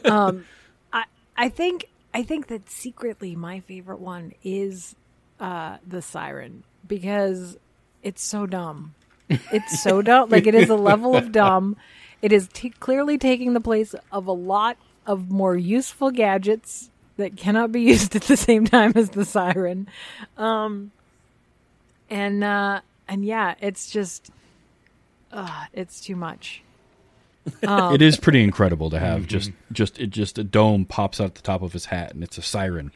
Um, 0.05 0.45
I 0.91 1.05
I 1.35 1.49
think 1.49 1.89
I 2.13 2.23
think 2.23 2.47
that 2.47 2.69
secretly 2.69 3.35
my 3.35 3.61
favorite 3.61 3.99
one 3.99 4.33
is 4.43 4.95
uh, 5.39 5.77
the 5.87 6.01
siren. 6.01 6.63
Because 6.85 7.57
it's 8.03 8.21
so 8.23 8.45
dumb. 8.45 8.93
It's 9.29 9.81
so 9.81 10.01
dumb. 10.01 10.29
Like 10.29 10.45
it 10.45 10.53
is 10.55 10.69
a 10.69 10.75
level 10.75 11.15
of 11.15 11.31
dumb. 11.31 11.75
It 12.21 12.31
is 12.31 12.47
t- 12.53 12.69
clearly 12.69 13.17
taking 13.17 13.53
the 13.53 13.61
place 13.61 13.95
of 14.11 14.27
a 14.27 14.31
lot 14.31 14.77
of 15.07 15.31
more 15.31 15.55
useful 15.57 16.11
gadgets 16.11 16.89
that 17.17 17.35
cannot 17.37 17.71
be 17.71 17.81
used 17.93 18.15
at 18.15 18.23
the 18.23 18.37
same 18.37 18.65
time 18.65 18.93
as 18.95 19.09
the 19.11 19.25
siren. 19.25 19.87
Um, 20.37 20.91
and 22.09 22.43
uh, 22.43 22.81
and 23.07 23.25
yeah, 23.25 23.55
it's 23.59 23.89
just 23.89 24.29
uh, 25.31 25.65
it's 25.73 25.99
too 26.01 26.15
much. 26.15 26.61
it 27.61 28.01
is 28.01 28.17
pretty 28.17 28.41
incredible 28.41 28.89
to 28.89 28.99
have 28.99 29.27
just 29.27 29.51
just 29.71 29.99
it 29.99 30.11
just 30.11 30.37
a 30.37 30.43
dome 30.43 30.85
pops 30.85 31.19
out 31.19 31.25
at 31.25 31.35
the 31.35 31.41
top 31.41 31.61
of 31.61 31.73
his 31.73 31.85
hat 31.85 32.13
and 32.13 32.23
it's 32.23 32.37
a 32.37 32.41
siren. 32.41 32.91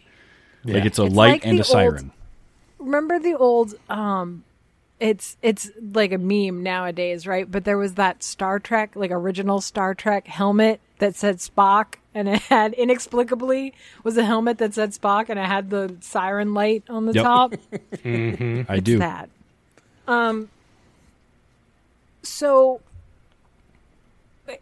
Like 0.63 0.85
it's 0.85 0.99
a 0.99 1.05
It's 1.05 1.15
light 1.15 1.31
like 1.31 1.45
and 1.45 1.57
the 1.57 1.61
a 1.61 1.65
siren. 1.65 2.11
Remember 2.79 3.19
the 3.19 3.33
old 3.35 3.73
um 3.89 4.43
it's 4.99 5.37
it's 5.41 5.69
like 5.93 6.11
a 6.11 6.17
meme 6.17 6.63
nowadays, 6.63 7.27
right? 7.27 7.49
But 7.49 7.65
there 7.65 7.77
was 7.77 7.95
that 7.95 8.23
Star 8.23 8.59
Trek, 8.59 8.95
like 8.95 9.11
original 9.11 9.61
Star 9.61 9.93
Trek 9.93 10.27
helmet 10.27 10.79
that 10.99 11.15
said 11.15 11.37
Spock, 11.37 11.95
and 12.15 12.27
it 12.27 12.41
had 12.43 12.73
inexplicably 12.73 13.73
was 14.03 14.17
a 14.17 14.25
helmet 14.25 14.57
that 14.57 14.73
said 14.73 14.91
Spock, 14.91 15.29
and 15.29 15.37
it 15.37 15.45
had 15.45 15.69
the 15.69 15.95
siren 16.01 16.53
light 16.55 16.83
on 16.89 17.05
the 17.05 17.13
Yep. 17.13 17.23
top. 17.23 17.53
I 18.69 18.79
do. 18.81 18.97
that. 18.99 19.29
Um. 20.07 20.49
So 22.23 22.81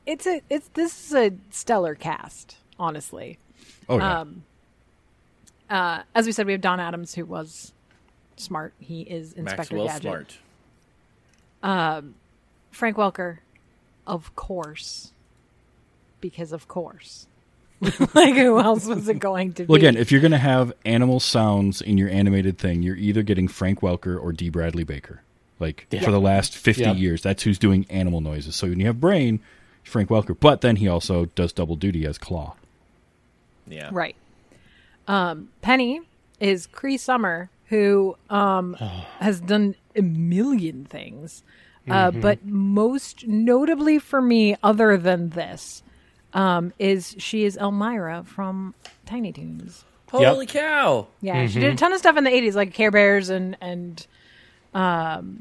it's 0.06 0.26
a 0.28 0.42
it's 0.50 0.68
this 0.74 1.08
is 1.08 1.14
a 1.16 1.32
stellar 1.52 1.96
cast, 1.96 2.58
honestly. 2.80 3.38
Oh 3.88 3.98
yeah. 4.00 4.20
Um, 4.22 4.44
uh, 5.70 6.02
as 6.14 6.26
we 6.26 6.32
said, 6.32 6.46
we 6.46 6.52
have 6.52 6.62
Don 6.62 6.80
Adams, 6.80 7.16
who 7.16 7.26
was 7.26 7.72
smart. 8.38 8.74
He 8.80 9.02
is 9.02 9.34
Inspector 9.34 9.76
Maxwell 9.76 9.88
Gadget. 9.88 10.38
Smart. 11.62 12.04
Frank 12.72 12.98
Welker, 12.98 13.38
of 14.06 14.36
course, 14.36 15.12
because 16.22 16.52
of 16.52 16.68
course. 16.68 17.28
like 18.14 18.36
who 18.36 18.60
else 18.60 18.86
was 18.86 19.08
it 19.10 19.20
going 19.20 19.54
to 19.54 19.64
be? 19.66 19.68
well, 19.68 19.78
again, 19.78 19.98
if 19.98 20.12
you're 20.12 20.22
going 20.22 20.32
to 20.32 20.38
have 20.38 20.74
animal 20.86 21.20
sounds 21.20 21.82
in 21.82 21.98
your 21.98 22.10
animated 22.10 22.58
thing, 22.58 22.82
you're 22.82 22.96
either 22.96 23.22
getting 23.22 23.48
Frank 23.48 23.82
Welker 23.82 24.22
or 24.22 24.32
D. 24.32 24.50
Bradley 24.50 24.84
Baker. 24.84 25.22
Like 25.60 25.88
for 26.04 26.12
the 26.12 26.20
last 26.20 26.56
50 26.58 26.82
Yeah. 26.82 26.94
years, 26.94 27.22
that's 27.22 27.44
who's 27.44 27.58
doing 27.58 27.86
animal 27.90 28.20
noises. 28.22 28.56
So 28.56 28.68
when 28.68 28.80
you 28.80 28.88
have 28.88 29.00
Brain, 29.00 29.40
Frank 29.84 30.10
Welker, 30.10 30.38
but 30.38 30.60
then 30.62 30.78
he 30.78 30.88
also 30.88 31.26
does 31.28 31.54
double 31.54 31.76
duty 31.78 32.06
as 32.06 32.18
Claw. 32.18 32.56
Yeah. 33.68 33.90
Right. 33.92 34.16
Um, 35.08 35.50
Penny 35.62 36.02
is 36.40 36.68
Cree 36.68 36.98
Summer, 36.98 37.50
who 37.68 38.16
um, 38.30 38.74
has 39.20 39.40
done 39.42 39.76
a 39.96 40.02
million 40.02 40.86
things. 40.86 41.44
Uh, 41.90 42.12
But 42.12 42.44
most 42.46 43.28
notably 43.28 44.00
for 44.00 44.22
me, 44.22 44.56
other 44.64 44.98
than 44.98 45.30
this, 45.30 45.84
um, 46.34 46.74
is 46.80 47.16
she 47.20 47.46
is 47.46 47.58
Elmyra 47.58 48.26
from 48.26 48.74
Tiny 49.06 49.32
Toons. 49.32 49.86
Holy 50.10 50.46
cow! 50.46 51.08
Yeah, 51.22 51.46
she 51.48 51.60
did 51.60 51.74
a 51.74 51.76
ton 51.76 51.92
of 51.94 52.00
stuff 52.00 52.16
in 52.18 52.24
the 52.24 52.30
'80s, 52.30 52.56
like 52.56 52.74
Care 52.74 52.90
Bears 52.92 53.30
and 53.30 53.58
and 53.62 54.06
um, 54.74 55.40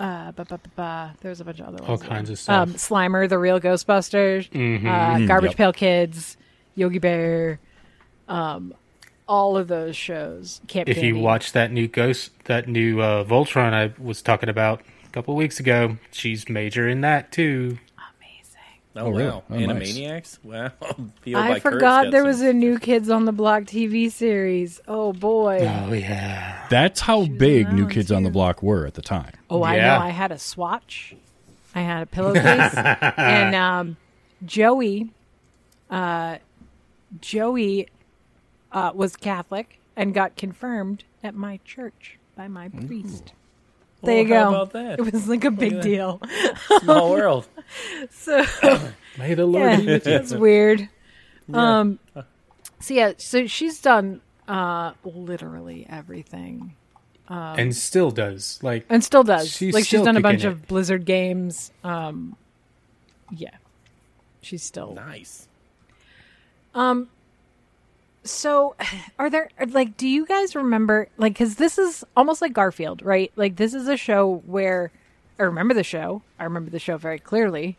uh, 0.00 0.30
ba, 0.32 0.44
ba, 0.44 0.58
ba, 0.58 0.70
ba. 0.76 1.14
there 1.20 1.28
was 1.30 1.40
a 1.40 1.44
bunch 1.44 1.58
of 1.60 1.66
other 1.66 1.78
ones. 1.78 1.88
All 1.88 1.96
ones. 1.96 2.02
kinds 2.08 2.30
of 2.30 2.38
stuff. 2.38 2.68
Um, 2.68 2.74
Slimer, 2.74 3.28
the 3.28 3.38
real 3.38 3.58
Ghostbusters, 3.60 4.46
uh, 4.54 5.26
Garbage 5.26 5.50
Yep. 5.50 5.56
Pail 5.56 5.72
Kids, 5.72 6.36
Yogi 6.76 6.98
Bear, 7.00 7.58
um, 8.28 8.74
all 9.28 9.56
of 9.56 9.68
those 9.68 9.96
shows. 9.96 10.60
Camp 10.68 10.88
if 10.88 11.02
you 11.02 11.18
watch 11.18 11.52
that 11.52 11.70
new 11.70 11.86
Ghost, 11.88 12.30
that 12.44 12.66
new 12.68 13.00
uh, 13.00 13.24
Voltron 13.24 13.72
I 13.74 13.92
was 14.02 14.22
talking 14.22 14.48
about 14.48 14.80
a 15.06 15.10
couple 15.10 15.34
weeks 15.36 15.60
ago, 15.60 15.96
she's 16.10 16.48
major 16.48 16.88
in 16.88 17.02
that 17.02 17.30
too. 17.32 17.78
Oh, 18.96 19.02
Oh, 19.02 19.10
really? 19.10 19.24
wow! 19.26 19.42
Oh, 19.48 19.54
nice. 19.56 19.92
Animaniacs. 19.96 20.38
Wow. 20.42 20.72
I 21.38 21.60
forgot 21.60 22.10
there 22.10 22.22
some- 22.22 22.26
was 22.26 22.40
a 22.40 22.52
new 22.52 22.80
Kids 22.80 23.08
on 23.10 23.26
the 23.26 23.32
Block 23.32 23.62
TV 23.64 24.10
series. 24.10 24.80
Oh 24.88 25.12
boy! 25.12 25.58
Oh 25.60 25.92
yeah, 25.92 26.66
That's 26.68 26.98
how 27.00 27.26
big 27.26 27.72
New 27.72 27.82
around, 27.82 27.90
Kids 27.92 28.10
on 28.10 28.24
the. 28.24 28.30
Block 28.30 28.60
were 28.60 28.86
at 28.86 28.94
the 28.94 29.02
time. 29.02 29.34
Oh, 29.50 29.62
I 29.62 29.76
Yeah. 29.76 29.98
know. 29.98 30.02
I 30.04 30.08
had 30.08 30.32
a 30.32 30.38
swatch. 30.38 31.14
I 31.76 31.82
had 31.82 32.02
a 32.02 32.06
pillowcase, 32.06 32.74
and 33.16 33.54
um, 33.54 33.96
Joey, 34.44 35.10
uh, 35.90 36.38
Joey, 37.20 37.88
uh, 38.72 38.92
was 38.94 39.16
Catholic 39.16 39.78
and 39.96 40.14
got 40.14 40.36
confirmed 40.36 41.04
at 41.22 41.34
my 41.34 41.58
church 41.64 42.18
by 42.36 42.48
my 42.48 42.68
priest. 42.68 43.32
There 44.02 44.14
Well, 44.14 44.22
you 44.22 44.28
go. 44.28 44.40
how 44.44 44.48
about 44.50 44.72
that? 44.74 44.98
It 45.00 45.12
was 45.12 45.28
like 45.28 45.44
a 45.44 45.50
big 45.50 45.80
deal. 45.80 46.20
Small 46.80 47.10
world. 47.10 47.48
So 48.10 48.44
may 49.18 49.34
the 49.34 49.44
Lord 49.44 49.70
yeah, 49.72 49.76
be 49.80 49.86
with 49.86 50.06
you. 50.06 50.12
it's 50.14 50.32
weird. 50.32 50.88
Um, 51.52 51.98
so 52.80 52.94
yeah, 52.94 53.12
so 53.18 53.46
she's 53.46 53.80
done 53.80 54.20
uh 54.46 54.92
literally 55.04 55.84
everything. 55.90 56.74
and 57.28 57.76
still 57.76 58.10
does 58.10 58.58
like 58.62 58.86
and 58.88 59.04
still 59.04 59.24
does. 59.24 59.50
She's 59.50 59.74
like 59.74 59.84
she's 59.84 60.00
done 60.02 60.16
a 60.16 60.20
bunch 60.20 60.38
kicking 60.42 60.52
of 60.52 60.66
Blizzard 60.68 61.04
games. 61.04 61.72
Um, 61.84 62.36
yeah, 63.36 63.56
she's 64.40 64.62
still. 64.62 64.94
Nice. 64.94 65.46
So, 68.30 68.74
are 69.18 69.30
there 69.30 69.50
like? 69.70 69.96
Do 69.96 70.08
you 70.08 70.26
guys 70.26 70.54
remember 70.54 71.08
like? 71.16 71.34
Because 71.34 71.56
this 71.56 71.78
is 71.78 72.04
almost 72.16 72.40
like 72.42 72.52
Garfield, 72.52 73.02
right? 73.02 73.32
Like 73.36 73.56
this 73.56 73.74
is 73.74 73.88
a 73.88 73.96
show 73.96 74.42
where 74.46 74.90
I 75.38 75.44
remember 75.44 75.74
the 75.74 75.84
show. 75.84 76.22
I 76.38 76.44
remember 76.44 76.70
the 76.70 76.78
show 76.78 76.96
very 76.96 77.18
clearly, 77.18 77.76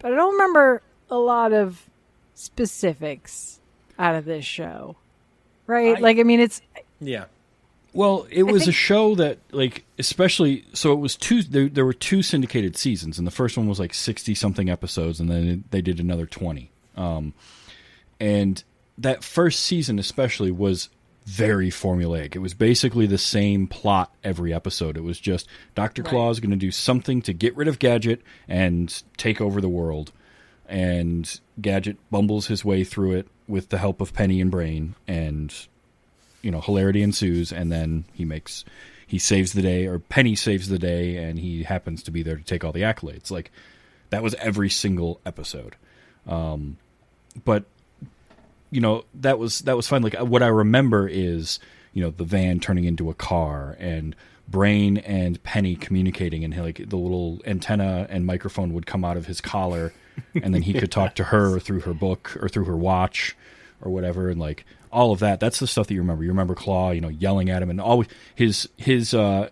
but 0.00 0.12
I 0.12 0.16
don't 0.16 0.32
remember 0.32 0.82
a 1.10 1.16
lot 1.16 1.52
of 1.52 1.88
specifics 2.34 3.60
out 3.98 4.14
of 4.14 4.24
this 4.24 4.44
show. 4.44 4.96
Right? 5.66 5.96
I- 5.96 6.00
like 6.00 6.18
I 6.18 6.22
mean, 6.22 6.40
it's 6.40 6.60
Yeah. 7.00 7.24
Well, 7.94 8.26
it 8.30 8.42
was 8.44 8.68
a 8.68 8.72
show 8.72 9.14
that, 9.16 9.38
like, 9.50 9.84
especially 9.98 10.66
so 10.72 10.92
it 10.92 11.00
was 11.00 11.16
two. 11.16 11.42
There, 11.42 11.68
there 11.68 11.86
were 11.86 11.94
two 11.94 12.22
syndicated 12.22 12.76
seasons, 12.76 13.18
and 13.18 13.26
the 13.26 13.32
first 13.32 13.56
one 13.56 13.66
was 13.66 13.80
like 13.80 13.94
sixty 13.94 14.34
something 14.34 14.68
episodes, 14.68 15.18
and 15.20 15.28
then 15.28 15.64
they 15.70 15.80
did 15.80 15.98
another 15.98 16.26
twenty. 16.26 16.70
Um, 16.96 17.32
and 18.20 18.62
that 18.98 19.24
first 19.24 19.60
season, 19.60 19.98
especially, 19.98 20.50
was 20.50 20.88
very 21.24 21.70
formulaic. 21.70 22.34
It 22.34 22.40
was 22.40 22.54
basically 22.54 23.06
the 23.06 23.18
same 23.18 23.66
plot 23.66 24.14
every 24.24 24.52
episode. 24.52 24.96
It 24.96 25.02
was 25.02 25.20
just 25.20 25.46
Doctor 25.74 26.02
Claw 26.02 26.30
is 26.30 26.40
going 26.40 26.50
to 26.50 26.56
do 26.56 26.70
something 26.70 27.22
to 27.22 27.32
get 27.32 27.56
rid 27.56 27.68
of 27.68 27.78
Gadget 27.78 28.22
and 28.48 29.02
take 29.16 29.40
over 29.40 29.60
the 29.60 29.68
world, 29.68 30.12
and 30.66 31.40
Gadget 31.60 31.98
bumbles 32.10 32.46
his 32.46 32.64
way 32.64 32.84
through 32.84 33.12
it 33.12 33.28
with 33.46 33.68
the 33.68 33.78
help 33.78 34.00
of 34.00 34.12
Penny 34.14 34.40
and 34.40 34.50
Brain, 34.50 34.94
and 35.06 35.54
you 36.42 36.50
know 36.50 36.60
hilarity 36.60 37.02
ensues 37.02 37.52
and 37.52 37.70
then 37.70 38.04
he 38.12 38.24
makes 38.24 38.64
he 39.06 39.18
saves 39.18 39.52
the 39.52 39.62
day 39.62 39.86
or 39.86 39.98
penny 39.98 40.34
saves 40.34 40.68
the 40.68 40.78
day 40.78 41.16
and 41.16 41.38
he 41.38 41.62
happens 41.62 42.02
to 42.02 42.10
be 42.10 42.22
there 42.22 42.36
to 42.36 42.44
take 42.44 42.64
all 42.64 42.72
the 42.72 42.82
accolades 42.82 43.30
like 43.30 43.50
that 44.10 44.22
was 44.22 44.34
every 44.34 44.70
single 44.70 45.20
episode 45.26 45.76
um 46.26 46.76
but 47.44 47.64
you 48.70 48.80
know 48.80 49.04
that 49.14 49.38
was 49.38 49.60
that 49.60 49.76
was 49.76 49.88
fun. 49.88 50.02
Like 50.02 50.18
what 50.18 50.42
i 50.42 50.48
remember 50.48 51.08
is 51.08 51.58
you 51.92 52.02
know 52.02 52.10
the 52.10 52.24
van 52.24 52.60
turning 52.60 52.84
into 52.84 53.10
a 53.10 53.14
car 53.14 53.76
and 53.78 54.14
brain 54.46 54.98
and 54.98 55.42
penny 55.42 55.76
communicating 55.76 56.42
and 56.42 56.56
like 56.56 56.88
the 56.88 56.96
little 56.96 57.40
antenna 57.44 58.06
and 58.08 58.24
microphone 58.24 58.72
would 58.72 58.86
come 58.86 59.04
out 59.04 59.16
of 59.16 59.26
his 59.26 59.40
collar 59.40 59.92
and 60.42 60.54
then 60.54 60.62
he 60.62 60.72
could 60.72 60.90
talk 60.90 61.14
to 61.14 61.24
her 61.24 61.58
through 61.58 61.80
her 61.80 61.94
book 61.94 62.36
or 62.40 62.48
through 62.48 62.64
her 62.64 62.76
watch 62.76 63.36
or 63.80 63.90
whatever. 63.90 64.28
And 64.28 64.40
like 64.40 64.64
all 64.90 65.12
of 65.12 65.20
that 65.20 65.40
that's 65.40 65.58
the 65.58 65.66
stuff 65.66 65.86
that 65.86 65.94
you 65.94 66.00
remember. 66.00 66.24
You 66.24 66.30
remember 66.30 66.54
claw 66.54 66.90
you 66.90 67.00
know 67.00 67.08
yelling 67.08 67.50
at 67.50 67.62
him 67.62 67.70
and 67.70 67.80
always 67.80 68.08
his 68.34 68.68
his 68.76 69.14
uh 69.14 69.50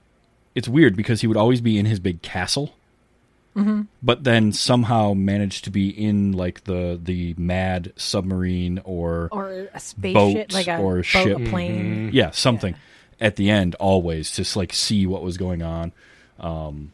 it's 0.54 0.68
weird 0.68 0.96
because 0.96 1.20
he 1.20 1.26
would 1.26 1.36
always 1.36 1.60
be 1.60 1.78
in 1.78 1.86
his 1.86 2.00
big 2.00 2.22
castle 2.22 2.74
but 4.02 4.22
then 4.24 4.52
somehow 4.52 5.14
managed 5.14 5.64
to 5.64 5.70
be 5.70 5.88
in 5.88 6.32
like 6.32 6.64
the 6.64 7.00
the 7.02 7.34
mad 7.38 7.92
submarine 7.96 8.80
or 8.84 9.28
or 9.32 9.68
a 9.72 9.80
spaceship, 9.80 10.48
Boat 10.48 10.52
like 10.52 10.68
a 10.68 10.76
or 10.78 10.96
boat, 10.96 11.04
ship. 11.06 11.38
a 11.38 11.48
plane. 11.48 12.10
yeah 12.12 12.30
something 12.32 12.74
at 13.18 13.36
the 13.36 13.48
end 13.48 13.74
always 13.76 14.30
just 14.36 14.56
like 14.56 14.72
see 14.74 15.06
what 15.06 15.22
was 15.22 15.36
going 15.38 15.62
on. 15.62 15.92
Um 16.38 16.92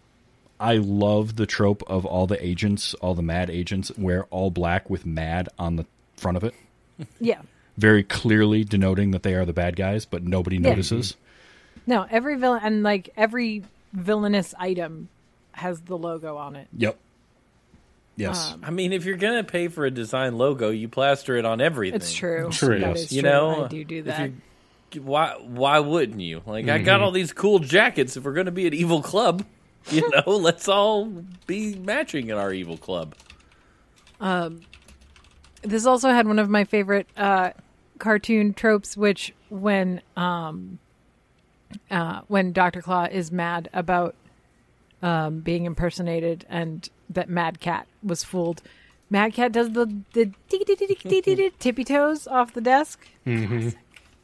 i 0.60 0.76
love 0.76 1.34
the 1.34 1.46
trope 1.46 1.82
of 1.88 2.06
all 2.06 2.28
the 2.28 2.40
agents 2.46 2.94
all 2.94 3.14
the 3.16 3.22
mad 3.22 3.50
agents 3.50 3.90
wear 3.98 4.24
all 4.30 4.48
black 4.48 4.88
with 4.88 5.04
mad 5.04 5.48
on 5.58 5.74
the 5.74 5.84
front 6.16 6.36
of 6.36 6.44
it. 6.44 6.54
Yeah. 7.18 7.42
very 7.76 8.04
clearly 8.04 8.62
denoting 8.62 9.10
that 9.10 9.24
they 9.24 9.34
are 9.34 9.44
the 9.44 9.52
bad 9.52 9.74
guys 9.74 10.04
but 10.04 10.22
nobody 10.22 10.58
notices. 10.58 11.16
No, 11.84 12.06
every 12.08 12.36
villain 12.36 12.60
and 12.62 12.82
like 12.84 13.10
every 13.16 13.64
villainous 13.92 14.54
item 14.56 15.08
has 15.52 15.80
the 15.82 15.96
logo 15.98 16.36
on 16.36 16.56
it. 16.56 16.68
yep 16.76 16.98
yes 18.16 18.54
I 18.62 18.70
mean, 18.70 18.92
if 18.92 19.04
you're 19.04 19.16
gonna 19.16 19.44
pay 19.44 19.68
for 19.68 19.84
a 19.86 19.90
design 19.90 20.36
logo, 20.38 20.70
you 20.70 20.88
plaster 20.88 21.36
it 21.36 21.44
on 21.44 21.60
everything. 21.60 21.96
It's 21.96 22.12
true. 22.12 22.48
True. 22.50 22.78
That 22.80 22.88
Yes. 22.96 23.00
is 23.04 23.12
You 23.12 23.22
true. 23.22 23.30
know, 23.30 23.64
I 23.64 23.68
do 23.68 23.84
do 23.84 24.02
that. 24.02 24.30
you- 24.94 25.02
Why? 25.02 25.34
Why 25.40 25.78
wouldn't 25.78 26.20
you? 26.20 26.42
Like, 26.44 26.68
I 26.68 26.76
got 26.78 27.00
all 27.00 27.10
these 27.12 27.32
cool 27.32 27.58
jackets. 27.58 28.16
If 28.16 28.24
we're 28.24 28.34
gonna 28.34 28.50
be 28.50 28.66
an 28.66 28.74
evil 28.74 29.00
club, 29.02 29.44
you 29.90 30.08
know, 30.10 30.36
let's 30.36 30.68
all 30.68 31.06
be 31.46 31.74
matching 31.76 32.28
in 32.28 32.36
our 32.36 32.52
evil 32.52 32.76
club. 32.76 33.14
Um, 34.20 34.60
This 35.62 35.86
also 35.86 36.10
had 36.10 36.26
one 36.26 36.38
of 36.38 36.50
my 36.50 36.64
favorite 36.64 37.06
uh, 37.16 37.50
cartoon 37.98 38.52
tropes, 38.52 38.96
which 38.96 39.32
when 39.48 40.02
um, 40.16 40.78
uh, 41.90 42.20
when 42.28 42.52
Doctor 42.52 42.82
Claw 42.82 43.04
is 43.10 43.32
mad 43.32 43.70
about 43.72 44.14
um, 45.02 45.40
being 45.40 45.64
impersonated 45.64 46.46
and 46.48 46.88
that 47.10 47.28
Mad 47.28 47.60
Cat 47.60 47.86
was 48.02 48.24
fooled, 48.24 48.62
Mad 49.10 49.34
Cat 49.34 49.52
does 49.52 49.72
the 49.72 50.02
the 50.12 50.32
tippy 51.58 51.84
toes 51.84 52.26
off 52.26 52.54
the 52.54 52.60
desk. 52.60 53.06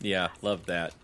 Yeah, 0.01 0.29
love 0.43 0.67
that. 0.67 0.95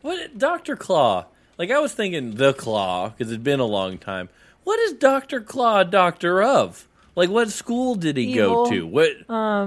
What, 0.00 0.38
Doctor 0.38 0.76
Claw? 0.76 1.26
Like 1.58 1.70
I 1.70 1.78
was 1.78 1.92
thinking 1.92 2.36
the 2.36 2.52
Claw 2.52 3.10
because 3.10 3.30
it'd 3.30 3.44
been 3.44 3.60
a 3.60 3.66
long 3.66 3.98
time. 3.98 4.28
What 4.64 4.78
is 4.80 4.94
Doctor 4.94 5.40
Claw 5.40 5.84
doctor 5.84 6.42
of? 6.42 6.88
Like 7.14 7.30
what 7.30 7.50
school 7.50 7.94
did 7.94 8.16
he 8.16 8.24
Evil. 8.34 8.64
go 8.64 8.70
to? 8.70 8.86
What 8.86 9.10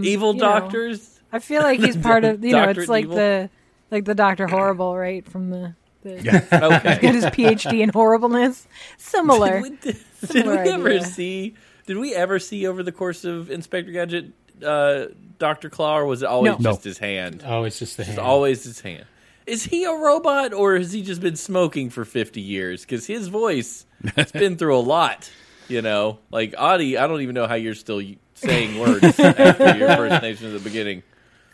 evil 0.03 0.33
you 0.33 0.41
know. 0.41 0.59
doctors? 0.59 1.19
I 1.31 1.39
feel 1.39 1.61
like 1.61 1.79
he's 1.79 1.97
part 1.97 2.23
of 2.23 2.43
you 2.43 2.51
know 2.53 2.69
it's 2.69 2.89
like 2.89 3.05
evil? 3.05 3.15
the 3.15 3.49
like 3.91 4.05
the 4.05 4.15
Doctor 4.15 4.47
Horrible 4.47 4.95
right 4.95 5.27
from 5.27 5.49
the. 5.49 5.75
The 6.17 6.47
Okay. 6.75 6.99
Got 7.01 7.15
his 7.15 7.25
PhD 7.25 7.81
in 7.81 7.89
horribleness. 7.89 8.67
Similar. 8.97 9.61
Did 9.61 9.63
we, 9.63 9.69
did, 9.77 9.97
did 10.31 10.45
we 10.45 10.57
ever 10.57 10.89
idea. 10.89 11.03
see? 11.05 11.55
Did 11.85 11.97
we 11.97 12.13
ever 12.13 12.39
see 12.39 12.67
over 12.67 12.83
the 12.83 12.91
course 12.91 13.25
of 13.25 13.49
Inspector 13.49 13.91
Gadget, 13.91 14.31
uh, 14.63 15.05
Doctor 15.39 15.69
Claw, 15.69 15.99
or 15.99 16.05
was 16.05 16.21
it 16.21 16.27
always 16.27 16.59
No. 16.59 16.71
just 16.71 16.83
his 16.83 16.97
hand? 16.99 17.43
Oh, 17.45 17.63
it's 17.63 17.79
just 17.79 17.97
the 17.97 18.03
It's 18.03 18.09
hand. 18.11 18.19
always 18.19 18.63
his 18.63 18.81
hand. 18.81 19.05
Is 19.47 19.63
he 19.63 19.85
a 19.85 19.91
robot, 19.93 20.53
or 20.53 20.77
has 20.77 20.91
he 20.93 21.01
just 21.01 21.21
been 21.21 21.35
smoking 21.35 21.89
for 21.89 22.05
fifty 22.05 22.41
years? 22.41 22.81
Because 22.81 23.07
his 23.07 23.29
voice 23.29 23.85
has 24.15 24.31
been 24.31 24.57
through 24.57 24.77
a 24.77 24.81
lot. 24.81 25.31
You 25.67 25.81
know, 25.81 26.19
like 26.31 26.53
Audie, 26.57 26.97
I 26.97 27.07
don't 27.07 27.21
even 27.21 27.33
know 27.35 27.47
how 27.47 27.55
you're 27.55 27.73
still 27.75 28.01
saying 28.35 28.79
words 28.79 29.03
after 29.19 29.75
your 29.77 29.89
impersonation 29.89 30.47
at 30.47 30.53
the 30.53 30.59
beginning. 30.59 31.01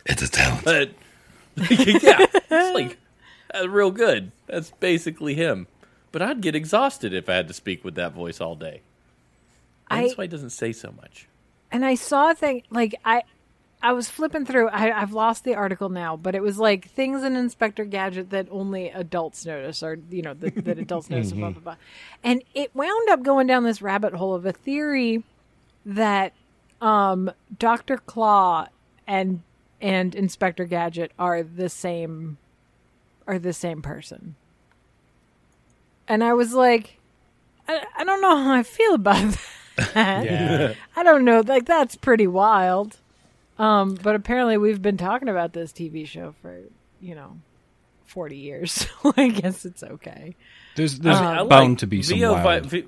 It's 0.05 0.21
a 0.21 0.27
talent. 0.29 0.63
But 0.65 0.89
yeah, 1.69 2.25
it's 2.49 2.75
like 2.75 2.97
that's 3.53 3.67
real 3.67 3.91
good. 3.91 4.31
That's 4.47 4.71
basically 4.79 5.33
him. 5.35 5.67
But 6.11 6.21
I'd 6.21 6.41
get 6.41 6.55
exhausted 6.55 7.13
if 7.13 7.27
I 7.29 7.33
had 7.35 7.47
to 7.49 7.53
speak 7.53 7.83
with 7.83 7.95
that 7.95 8.13
voice 8.13 8.39
all 8.39 8.55
day. 8.55 8.81
I- 9.89 10.03
that's 10.03 10.17
why 10.17 10.23
he 10.25 10.27
doesn't 10.29 10.51
say 10.51 10.71
so 10.71 10.91
much. 10.91 11.27
and 11.71 11.85
I 11.85 11.95
saw 11.95 12.31
a 12.31 12.35
thing 12.35 12.63
like 12.69 12.95
I 13.03 13.23
I 13.83 13.91
was 13.91 14.09
flipping 14.09 14.45
through 14.45 14.69
I, 14.69 14.99
I've 14.99 15.11
lost 15.13 15.43
the 15.43 15.53
article 15.55 15.89
now, 15.89 16.15
but 16.15 16.33
it 16.33 16.41
was 16.41 16.57
like 16.57 16.89
things 16.89 17.23
in 17.23 17.35
Inspector 17.35 17.83
Gadget 17.85 18.29
that 18.31 18.47
only 18.49 18.89
adults 18.89 19.45
notice 19.45 19.83
or 19.83 19.99
you 20.09 20.21
know 20.21 20.33
that, 20.33 20.63
that 20.65 20.79
adults 20.79 21.09
notice 21.11 21.33
blah 21.33 21.49
blah 21.51 21.61
blah. 21.61 21.75
And 22.23 22.43
it 22.55 22.73
wound 22.73 23.09
up 23.09 23.21
going 23.23 23.45
down 23.47 23.63
this 23.63 23.81
rabbit 23.81 24.13
hole 24.13 24.33
of 24.33 24.45
a 24.45 24.53
theory 24.53 25.23
that 25.85 26.33
um 26.81 27.29
Dr. 27.59 27.97
Claw 27.97 28.67
and 29.05 29.41
and 29.81 30.15
Inspector 30.15 30.63
Gadget 30.65 31.11
are 31.19 31.43
the 31.43 31.69
same 31.69 32.37
are 33.27 33.39
the 33.39 33.53
same 33.53 33.81
person. 33.81 34.35
And 36.07 36.23
I 36.23 36.33
was 36.33 36.53
like 36.53 36.97
I, 37.67 37.83
I 37.97 38.03
don't 38.03 38.21
know 38.21 38.37
how 38.37 38.53
I 38.53 38.63
feel 38.63 38.93
about 38.93 39.37
that. 39.77 40.25
Yeah. 40.25 40.73
I 40.95 41.03
don't 41.03 41.25
know. 41.25 41.41
Like 41.45 41.65
that's 41.65 41.95
pretty 41.95 42.27
wild. 42.27 42.97
Um, 43.57 43.95
but 43.95 44.15
apparently 44.15 44.57
we've 44.57 44.81
been 44.81 44.97
talking 44.97 45.29
about 45.29 45.53
this 45.53 45.71
TV 45.71 46.05
show 46.07 46.35
for 46.41 46.59
you 47.01 47.15
know 47.15 47.37
forty 48.05 48.37
years, 48.37 48.71
so 49.01 49.13
I 49.17 49.29
guess 49.29 49.65
it's 49.65 49.81
okay. 49.83 50.35
There's 50.75 50.99
there's 50.99 51.17
I 51.17 51.39
like 51.39 51.49
bound 51.49 51.79
to 51.79 51.87
be 51.87 52.03
some 52.03 52.19
VO 52.19 52.33
wild. 52.33 52.65
vi- 52.67 52.85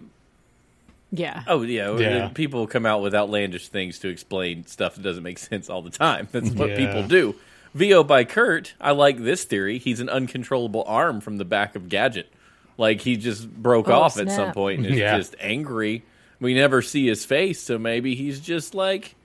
Yeah. 1.11 1.43
Oh 1.47 1.61
yeah, 1.63 1.97
Yeah. 1.97 2.27
people 2.29 2.67
come 2.67 2.85
out 2.85 3.01
with 3.01 3.15
outlandish 3.15 3.69
things 3.69 3.99
to 3.99 4.09
explain 4.09 4.65
stuff 4.67 4.95
that 4.95 5.01
doesn't 5.01 5.23
make 5.23 5.39
sense 5.39 5.69
all 5.69 5.81
the 5.81 5.89
time. 5.89 6.27
That's 6.33 6.51
what 6.51 6.69
Yeah. 6.71 6.75
people 6.75 7.07
do. 7.07 7.35
VO 7.77 8.03
by 8.03 8.23
Kurt, 8.23 8.73
I 8.81 8.91
like 8.91 9.17
this 9.23 9.43
theory. 9.43 9.77
He's 9.77 9.99
an 9.99 10.09
uncontrollable 10.09 10.83
arm 10.87 11.21
from 11.21 11.37
the 11.37 11.45
back 11.45 11.75
of 11.75 11.89
Gadget. 11.89 12.31
Like 12.77 13.01
he 13.01 13.17
just 13.17 13.51
broke 13.51 13.87
Oh, 13.87 13.93
off 13.93 14.17
at 14.19 14.27
some 14.27 14.35
snap. 14.45 14.53
point 14.53 14.79
and 14.79 14.87
is 14.87 14.97
Yeah. 14.99 15.17
just 15.17 15.35
angry. 15.39 16.03
We 16.39 16.53
never 16.53 16.81
see 16.81 17.07
his 17.07 17.25
face, 17.25 17.59
so 17.61 17.79
maybe 17.79 18.13
he's 18.13 18.39
just 18.39 18.75
like, 18.75 19.15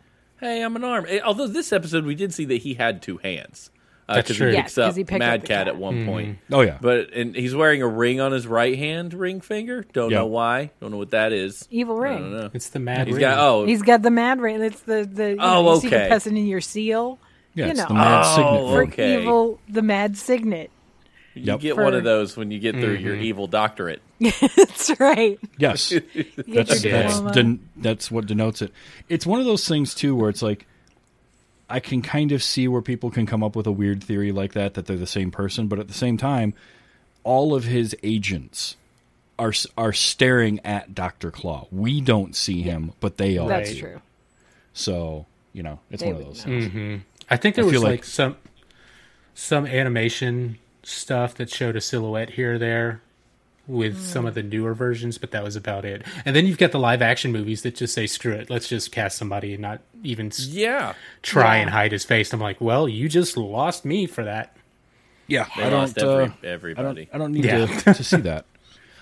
"Hey, 0.41 0.63
I'm 0.63 0.75
an 0.77 0.85
arm." 0.85 1.05
Eh, 1.09 1.21
Although 1.23 1.47
this 1.49 1.71
episode 1.73 2.05
we 2.07 2.15
did 2.15 2.33
see 2.33 2.47
that 2.47 2.57
he 2.63 2.75
had 2.75 3.03
two 3.03 3.19
hands. 3.19 3.71
Uh, 4.09 4.15
That's 4.17 4.29
'cause 4.29 4.37
true. 4.39 4.49
He 4.49 4.55
Yes, 4.55 4.65
picks 4.65 4.75
'cause 4.77 4.89
up 4.91 4.97
he 4.97 5.05
picked 5.05 5.19
Mad 5.21 5.35
up 5.35 5.41
the 5.43 5.47
Cat 5.47 5.59
cat. 5.67 5.69
at 5.69 5.77
one 5.77 6.07
point. 6.07 6.39
oh 6.51 6.63
yeah, 6.63 6.79
But 6.81 7.13
and 7.15 7.37
he's 7.37 7.55
wearing 7.55 7.83
a 7.83 7.87
ring 7.89 8.21
on 8.21 8.33
his 8.33 8.47
right 8.47 8.77
hand 8.77 9.13
ring 9.15 9.41
finger. 9.43 9.85
Don't 9.93 10.11
Yeah. 10.11 10.19
know 10.19 10.27
why. 10.27 10.71
Don't 10.81 10.91
know 10.91 10.97
what 10.97 11.11
that 11.11 11.33
is. 11.33 11.69
Evil 11.71 11.99
I 11.99 12.09
ring. 12.09 12.19
don't 12.19 12.33
know. 12.33 12.51
It's 12.55 12.69
the 12.71 12.79
mad 12.81 13.07
He's 13.07 13.17
ring. 13.17 13.21
got 13.21 13.39
oh 13.39 13.65
He's 13.67 13.83
got 13.83 14.03
the 14.03 14.11
mad 14.11 14.41
ring. 14.41 14.61
It's 14.63 14.81
the 14.81 15.09
the 15.11 15.31
you, 15.33 15.37
Oh, 15.39 15.63
know, 15.63 15.75
you 15.75 15.81
see 15.83 15.89
the 15.89 15.97
okay. 15.97 16.09
person 16.09 16.37
in 16.37 16.47
your 16.47 16.61
seal. 16.63 17.19
Yeah. 17.55 17.67
you 17.67 17.71
it's 17.73 17.81
know. 17.81 17.89
the 17.89 17.95
mad 17.95 18.23
Oh, 18.25 18.37
signet. 18.37 18.61
For 18.71 18.83
Okay. 18.93 19.21
evil, 19.23 19.61
the 19.69 19.83
mad 19.83 20.17
signet. 20.17 20.71
You 21.35 21.43
Yep. 21.45 21.61
get 21.61 21.75
For- 21.77 21.85
one 21.85 21.95
of 21.95 22.05
those 22.05 22.37
when 22.37 22.51
you 22.51 22.59
get 22.59 22.75
through 22.75 22.97
your 22.97 23.15
mm-hmm. 23.15 23.25
evil 23.25 23.47
doctorate. 23.47 24.03
That's 24.21 24.99
right. 25.01 25.39
Yes, 25.59 25.89
that's 26.47 26.83
that's, 26.83 27.21
den- 27.33 27.69
that's 27.77 28.11
what 28.11 28.27
denotes 28.27 28.63
it. 28.63 28.71
It's 29.09 29.27
one 29.27 29.41
of 29.41 29.47
those 29.47 29.67
things 29.67 29.95
too, 29.95 30.15
where 30.15 30.29
it's 30.29 30.43
like 30.43 30.67
I 31.69 31.81
can 31.81 32.03
kind 32.03 32.33
of 32.33 32.43
see 32.43 32.69
where 32.69 32.83
people 32.83 33.11
can 33.11 33.25
come 33.27 33.43
up 33.43 33.57
with 33.57 33.67
a 33.67 33.73
weird 33.73 34.05
theory 34.05 34.31
like 34.31 34.53
that 34.53 34.75
that 34.75 34.87
they're 34.87 34.97
the 34.97 35.07
same 35.07 35.31
person, 35.31 35.67
but 35.69 35.79
at 35.79 35.89
the 35.89 35.95
same 35.95 36.19
time, 36.19 36.53
all 37.25 37.55
of 37.55 37.65
his 37.65 37.97
agents 38.03 38.77
are 39.39 39.53
are 39.77 39.93
staring 39.93 40.61
at 40.65 40.95
Doctor 40.95 41.31
Claw. 41.33 41.67
We 41.73 42.01
don't 42.01 42.37
see 42.37 42.63
him, 42.63 42.93
but 43.01 43.17
they 43.17 43.39
all 43.39 43.49
That's 43.49 43.73
do. 43.73 43.81
true. 43.81 44.01
So 44.75 45.27
you 45.53 45.63
know, 45.63 45.81
it's 45.91 46.03
They 46.03 46.13
one 46.13 46.21
of 46.23 46.27
would 46.29 46.37
those. 46.37 46.47
know. 46.47 46.61
things. 46.61 46.67
Mm-hmm. 46.67 46.97
I 47.31 47.37
think 47.37 47.55
there 47.57 47.65
I 47.65 47.69
was 47.69 47.83
like, 47.83 47.91
like- 47.91 48.05
some 48.05 48.37
some 49.35 49.67
animation 49.67 50.59
stuff 50.83 51.35
that 51.37 51.49
showed 51.51 51.77
a 51.77 51.81
silhouette 51.81 52.31
here 52.31 52.55
or 52.55 52.59
there 52.59 53.01
with 53.69 53.99
some 54.01 54.27
of 54.27 54.35
the 54.35 54.43
newer 54.43 54.75
versions, 54.75 55.17
but 55.19 55.31
that 55.31 55.43
was 55.45 55.55
about 55.57 55.85
it. 55.85 56.03
And 56.25 56.35
then 56.35 56.45
you've 56.47 56.59
got 56.59 56.73
the 56.73 56.81
live 56.81 57.01
action 57.01 57.31
movies 57.33 57.63
that 57.63 57.77
just 57.77 57.95
say 57.95 58.07
screw 58.09 58.33
it, 58.33 58.51
let's 58.51 58.69
just 58.69 58.91
cast 58.93 59.17
somebody 59.17 59.53
and 59.55 59.63
not 59.63 59.81
even 60.03 60.31
Yeah. 60.37 60.95
try 61.23 61.57
Yeah. 61.57 61.63
and 61.63 61.71
hide 61.71 61.93
his 61.93 62.05
face. 62.05 62.33
I'm 62.33 62.41
like, 62.41 62.61
well, 62.61 62.89
you 62.89 63.09
just 63.09 63.37
lost 63.37 63.85
me 63.85 64.07
for 64.07 64.25
that. 64.25 64.55
Yeah, 65.29 65.47
They 65.57 65.63
I 65.63 65.69
lost 65.69 65.95
don't. 65.95 66.09
every, 66.11 66.25
uh, 66.25 66.29
I 66.43 66.47
everybody. 66.55 67.05
don't. 67.07 67.15
I 67.15 67.19
don't 67.19 67.33
need 67.33 67.45
Yeah. 67.45 67.67
to, 67.67 67.95
to 67.95 68.05
see 68.05 68.17
that. 68.19 68.45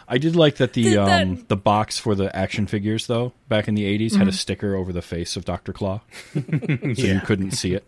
I 0.07 0.19
did 0.19 0.37
like 0.37 0.57
that 0.57 0.75
the 0.75 0.95
that- 0.95 1.23
um 1.23 1.45
the 1.49 1.57
box 1.57 1.99
for 1.99 2.15
the 2.15 2.35
action 2.37 2.67
figures 2.67 3.07
though 3.07 3.33
back 3.49 3.67
in 3.69 3.75
the 3.75 3.85
80s 3.85 4.17
had 4.17 4.29
a 4.29 4.33
sticker 4.33 4.75
over 4.77 4.93
the 4.93 5.03
face 5.03 5.37
of 5.37 5.45
Doctor 5.47 5.73
Claw, 5.73 6.01
so 6.35 6.41
you 6.85 7.21
couldn't 7.25 7.53
see 7.53 7.75
it. 7.75 7.85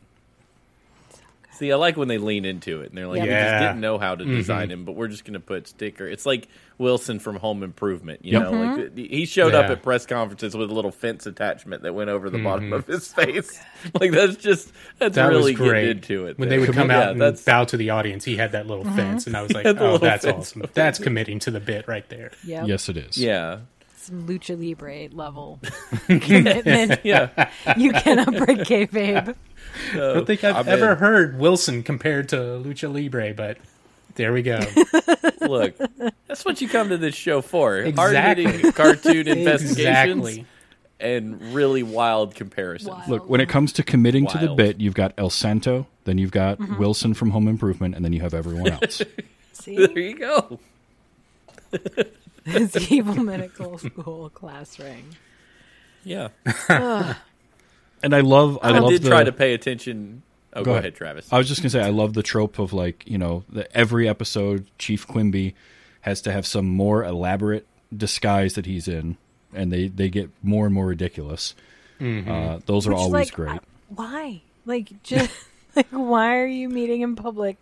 See, 1.53 1.71
I 1.71 1.77
like 1.77 1.97
when 1.97 2.09
they 2.09 2.19
lean 2.19 2.45
into 2.45 2.81
it 2.81 2.89
and 2.89 2.99
they're 2.99 3.07
like, 3.07 3.23
we 3.23 3.29
just 3.29 3.61
didn't 3.61 3.81
know 3.81 3.99
how 3.99 4.15
to 4.15 4.25
mm-hmm. 4.25 4.37
design 4.37 4.71
him, 4.71 4.85
but 4.85 4.93
we're 4.93 5.09
just 5.09 5.25
going 5.25 5.35
to 5.35 5.41
put 5.41 5.69
sticker. 5.69 6.07
It's 6.07 6.25
like 6.25 6.49
Wilson 6.79 7.19
from 7.19 7.37
Home 7.37 7.63
Improvement. 7.63 8.25
You 8.25 8.33
Yep. 8.33 8.43
know, 8.43 8.51
like 8.53 8.81
mm-hmm. 8.81 8.97
he 8.97 9.27
showed 9.27 9.55
up 9.55 9.71
at 9.71 9.83
press 9.83 10.07
conferences 10.07 10.57
with 10.57 10.71
a 10.71 10.75
little 10.75 10.91
fence 10.91 11.27
attachment 11.27 11.83
that 11.83 11.95
went 11.95 12.09
over 12.09 12.31
the 12.31 12.39
mm-hmm. 12.39 12.45
bottom 12.45 12.73
of 12.73 12.87
his 12.87 13.13
face. 13.13 13.61
like 14.01 14.13
that's 14.13 14.37
just 14.37 14.73
that's 14.99 15.17
That 15.17 15.29
really 15.29 15.53
was 15.53 15.59
great. 15.61 15.83
getting 15.83 15.97
into 15.99 16.27
it. 16.27 16.39
When 16.39 16.49
there. 16.49 16.59
they 16.59 16.67
would 16.67 16.75
come 16.75 16.91
Yeah, 16.91 17.01
out 17.01 17.11
and 17.13 17.21
that's 17.21 17.45
bow 17.45 17.65
to 17.65 17.77
the 17.77 17.91
audience, 17.91 18.25
he 18.25 18.37
had 18.37 18.53
that 18.53 18.67
little 18.67 18.85
fence, 18.85 19.27
and 19.27 19.37
I 19.37 19.43
was 19.43 19.53
like, 19.55 19.67
oh, 19.67 19.99
that's 19.99 20.25
awesome. 20.25 20.65
That's 20.73 20.99
committing 20.99 21.39
to 21.41 21.51
the 21.51 21.61
bit 21.61 21.87
right 21.87 22.09
there. 22.09 22.33
Yep. 22.45 22.67
Yes, 22.67 22.89
it 22.89 22.97
is. 22.97 23.19
yeah, 23.19 23.59
Some 24.03 24.27
lucha 24.27 24.59
libre 24.59 25.09
level 25.13 25.61
commitment. 26.07 27.01
yeah. 27.05 27.51
You 27.77 27.93
cannot 27.93 28.35
break 28.37 28.59
kayfabe. 28.61 29.35
I 29.93 29.97
don't 29.97 30.27
think 30.27 30.43
I've 30.43 30.57
I'm 30.57 30.69
ever 30.69 30.93
in. 30.93 30.99
heard 30.99 31.39
Wilson 31.39 31.83
compared 31.85 32.29
to 32.31 32.37
Lucha 32.37 32.93
Libre, 32.93 33.33
but 33.33 33.59
there 34.17 34.33
we 34.33 34.43
go. 34.43 34.59
Look, 35.41 35.77
that's 36.27 36.45
what 36.45 36.61
you 36.61 36.69
come 36.69 36.89
to 36.89 36.99
this 36.99 37.15
show 37.15 37.41
for. 37.43 37.79
Exactly. 37.79 38.45
Hard-hitting 38.45 38.73
cartoon 38.73 39.29
investigations 39.29 40.27
exactly. 40.29 40.47
and 41.01 41.41
really 41.55 41.83
wild 41.85 42.35
comparisons. 42.35 42.91
Wild. 42.91 43.09
Look, 43.09 43.29
when 43.31 43.41
it 43.41 43.49
comes 43.49 43.73
to 43.75 43.83
committing 43.85 44.27
to 44.27 44.39
the 44.39 44.49
bit, 44.55 44.81
you've 44.81 44.95
got 44.95 45.15
El 45.17 45.31
Santo, 45.31 45.87
then 46.05 46.19
you've 46.19 46.33
got 46.33 46.59
Mm-hmm. 46.59 46.77
Wilson 46.79 47.15
from 47.15 47.31
Home 47.31 47.47
Improvement, 47.49 47.95
and 47.95 48.05
then 48.05 48.13
you 48.13 48.21
have 48.21 48.35
everyone 48.35 48.73
else. 48.73 49.01
See, 49.53 49.77
There 49.77 49.99
you 49.99 50.19
go. 50.19 50.59
His 52.45 52.91
evil 52.91 53.23
medical 53.23 53.79
school 53.79 54.31
class 54.31 54.79
ring. 54.79 55.17
Yeah, 56.05 56.29
and 56.69 58.15
I 58.15 58.21
love, 58.21 58.59
I, 58.63 58.71
I, 58.71 58.79
love 58.79 58.91
did 58.91 59.03
the, 59.03 59.09
try 59.09 59.25
to 59.25 59.33
pay 59.33 59.55
attention. 59.55 60.23
Oh, 60.55 60.65
go, 60.65 60.73
ahead. 60.73 60.85
ahead. 60.85 60.95
Travis. 60.97 61.33
I 61.33 61.39
was 61.39 61.49
just 61.49 61.63
gonna 61.63 61.71
say, 61.71 61.81
I 61.83 61.91
love 61.91 62.15
the 62.15 62.23
trope 62.23 62.59
of 62.59 62.73
like, 62.73 63.05
you 63.07 63.19
know, 63.19 63.45
the, 63.49 63.75
every 63.77 64.09
episode, 64.09 64.67
Chief 64.79 65.07
Quimby 65.07 65.55
has 66.03 66.21
to 66.23 66.33
have 66.33 66.47
some 66.47 66.67
more 66.67 67.05
elaborate 67.05 67.67
disguise 67.97 68.55
that 68.55 68.67
he's 68.67 68.89
in, 68.89 69.17
and 69.55 69.73
they 69.73 69.89
they 69.89 70.09
get 70.09 70.31
more 70.43 70.67
and 70.67 70.75
more 70.75 70.87
ridiculous. 70.87 71.55
Uh, 72.01 72.59
those 72.67 72.89
are 72.89 72.91
Which, 72.91 72.99
always 72.99 73.13
like, 73.13 73.33
great. 73.33 73.51
I- 73.51 73.61
why? 73.95 74.43
Like, 74.67 75.03
just 75.03 75.31
like, 75.77 75.89
why 75.91 76.37
are 76.39 76.47
you 76.47 76.69
meeting 76.69 77.03
in 77.03 77.17
public 77.17 77.57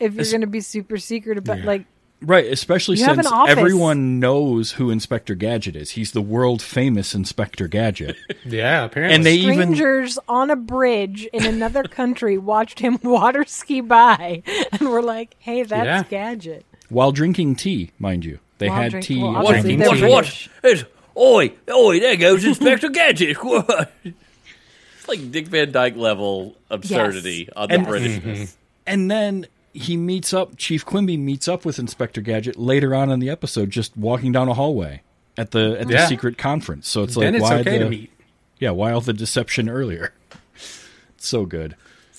if 0.00 0.14
you're 0.14 0.24
going 0.24 0.40
to 0.40 0.46
be 0.46 0.60
super 0.60 0.98
secret 0.98 1.38
about 1.38 1.60
like? 1.60 1.84
Right, 2.22 2.46
especially 2.50 2.96
You 2.96 3.04
since 3.04 3.28
everyone 3.46 4.18
knows 4.20 4.72
who 4.72 4.90
Inspector 4.90 5.34
Gadget 5.34 5.76
is. 5.76 5.90
He's 5.90 6.12
the 6.12 6.22
world 6.22 6.62
famous 6.62 7.14
Inspector 7.14 7.66
Gadget. 7.68 8.16
Yeah, 8.46 8.84
apparently. 8.84 9.14
and 9.14 9.26
they 9.26 9.34
even 9.34 9.74
Strangers 9.74 10.18
on 10.28 10.50
a 10.50 10.56
bridge 10.56 11.24
in 11.32 11.44
another 11.44 11.82
country 11.82 12.38
watched 12.38 12.78
him 12.80 12.98
water 13.02 13.44
ski 13.44 13.80
by, 13.80 14.42
and 14.72 14.88
were 14.88 15.02
like, 15.02 15.36
"Hey, 15.40 15.62
that's 15.64 15.84
Yeah. 15.84 16.02
Gadget." 16.04 16.64
while 16.88 17.10
drinking 17.12 17.56
tea, 17.56 17.90
mind 17.98 18.24
you. 18.24 18.38
They 18.58 18.68
While 18.68 18.80
had 18.82 18.90
drink- 18.92 19.06
tea. 19.06 19.22
well, 19.22 19.32
while 19.32 19.46
obviously 19.48 19.76
drinking 19.76 19.98
they're 19.98 20.08
tea. 20.08 20.14
British. 20.14 20.50
It's, 20.62 20.84
oi, 21.16 21.52
oi, 21.68 22.00
there 22.00 22.16
goes 22.16 22.44
Inspector 22.44 22.88
Gadget. 22.90 23.36
What? 23.44 23.92
It's 24.04 25.08
like 25.08 25.30
Dick 25.30 25.46
Van 25.48 25.70
Dyke 25.70 25.96
level 25.96 26.56
absurdity 26.70 27.48
on 27.54 27.68
the 27.68 27.74
And- 27.74 27.86
Britishness. 27.86 28.22
Mm-hmm. 28.22 28.44
And 28.88 29.10
then 29.10 29.46
he 29.76 29.96
meets 29.96 30.32
up. 30.34 30.56
Chief 30.56 30.84
Quimby 30.84 31.16
meets 31.16 31.48
up 31.48 31.64
with 31.64 31.78
Inspector 31.78 32.20
Gadget 32.22 32.56
later 32.58 32.94
on 32.94 33.10
in 33.10 33.20
the 33.20 33.30
episode, 33.30 33.70
just 33.70 33.96
walking 33.96 34.32
down 34.32 34.48
a 34.48 34.54
hallway 34.54 35.02
at 35.36 35.50
the 35.50 35.76
at 35.80 35.88
the 35.88 35.94
Yeah. 35.94 36.06
secret 36.06 36.38
conference. 36.38 36.88
So 36.88 37.02
it's 37.02 37.14
then 37.14 37.34
like 37.34 37.34
it's 37.34 37.42
why 37.42 37.58
okay 37.60 37.78
the 37.78 37.84
to 37.84 37.90
meet. 37.90 38.10
yeah 38.58 38.70
why 38.70 38.92
all 38.92 39.00
the 39.00 39.12
deception 39.12 39.68
earlier? 39.68 40.12
It's 40.54 40.86
so 41.28 41.44
good. 41.46 41.76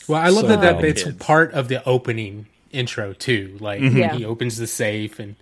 Well, 0.07 0.21
I 0.21 0.29
love 0.29 0.43
So- 0.43 0.47
that, 0.49 0.61
that 0.61 0.83
it's 0.85 1.03
kids. 1.03 1.17
part 1.17 1.51
of 1.53 1.67
the 1.67 1.83
opening 1.87 2.45
intro 2.71 3.13
too. 3.13 3.57
Like 3.59 3.81
mm-hmm. 3.81 3.97
Yeah. 3.97 4.13
he 4.15 4.23
opens 4.25 4.57
the 4.57 4.67
safe 4.67 5.19
and 5.19 5.35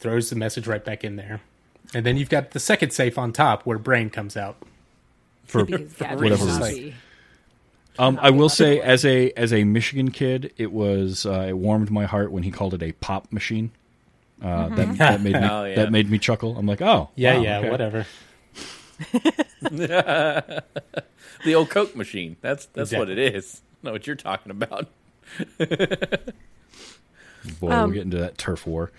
throws 0.00 0.30
the 0.30 0.36
message 0.36 0.66
right 0.66 0.84
back 0.84 1.02
in 1.04 1.16
there, 1.16 1.40
and 1.92 2.06
then 2.06 2.16
you've 2.16 2.28
got 2.30 2.52
the 2.52 2.60
second 2.60 2.92
safe 2.92 3.18
on 3.18 3.32
top 3.32 3.64
where 3.66 3.78
Brain 3.78 4.10
comes 4.10 4.36
out. 4.36 4.56
For 5.46 5.64
Because 5.64 5.92
Gadget 5.94 6.18
whatever 6.20 6.44
reason. 6.44 6.94
Not 7.98 8.06
Um, 8.08 8.18
I 8.22 8.30
will 8.30 8.48
say, 8.48 8.80
as 8.80 9.04
a 9.04 9.30
as 9.32 9.52
a 9.52 9.64
Michigan 9.64 10.10
kid, 10.10 10.52
it 10.56 10.72
was 10.72 11.26
uh, 11.26 11.46
it 11.48 11.56
warmed 11.58 11.90
my 11.90 12.04
heart 12.06 12.30
when 12.32 12.42
he 12.44 12.50
called 12.50 12.74
it 12.74 12.82
a 12.82 12.92
pop 12.92 13.32
machine. 13.32 13.70
Uh, 14.42 14.68
That 14.68 14.98
that 14.98 15.20
made 15.22 15.32
me 15.34 15.40
Oh, 15.48 15.64
yeah. 15.64 15.74
that 15.76 15.90
made 15.92 16.08
me 16.10 16.18
chuckle. 16.18 16.56
I'm 16.56 16.66
like, 16.66 16.80
oh 16.80 17.10
Yeah, 17.16 17.36
wow, 17.36 17.42
yeah, 17.42 17.58
okay. 17.58 17.70
whatever. 17.70 18.06
The 21.44 21.54
old 21.54 21.70
Coke 21.70 21.94
machine. 21.94 22.36
That's 22.40 22.66
that's 22.66 22.92
what 22.92 23.08
it 23.08 23.18
Exactly. 23.18 23.38
is. 23.38 23.62
I 23.82 23.86
know 23.86 23.92
what 23.92 24.06
you're 24.08 24.16
talking 24.16 24.50
about. 24.50 24.88
Boy, 27.60 27.70
Um, 27.70 27.88
we're 27.90 27.94
getting 27.94 28.10
to 28.10 28.18
that 28.18 28.36
turf 28.38 28.66
war. 28.66 28.90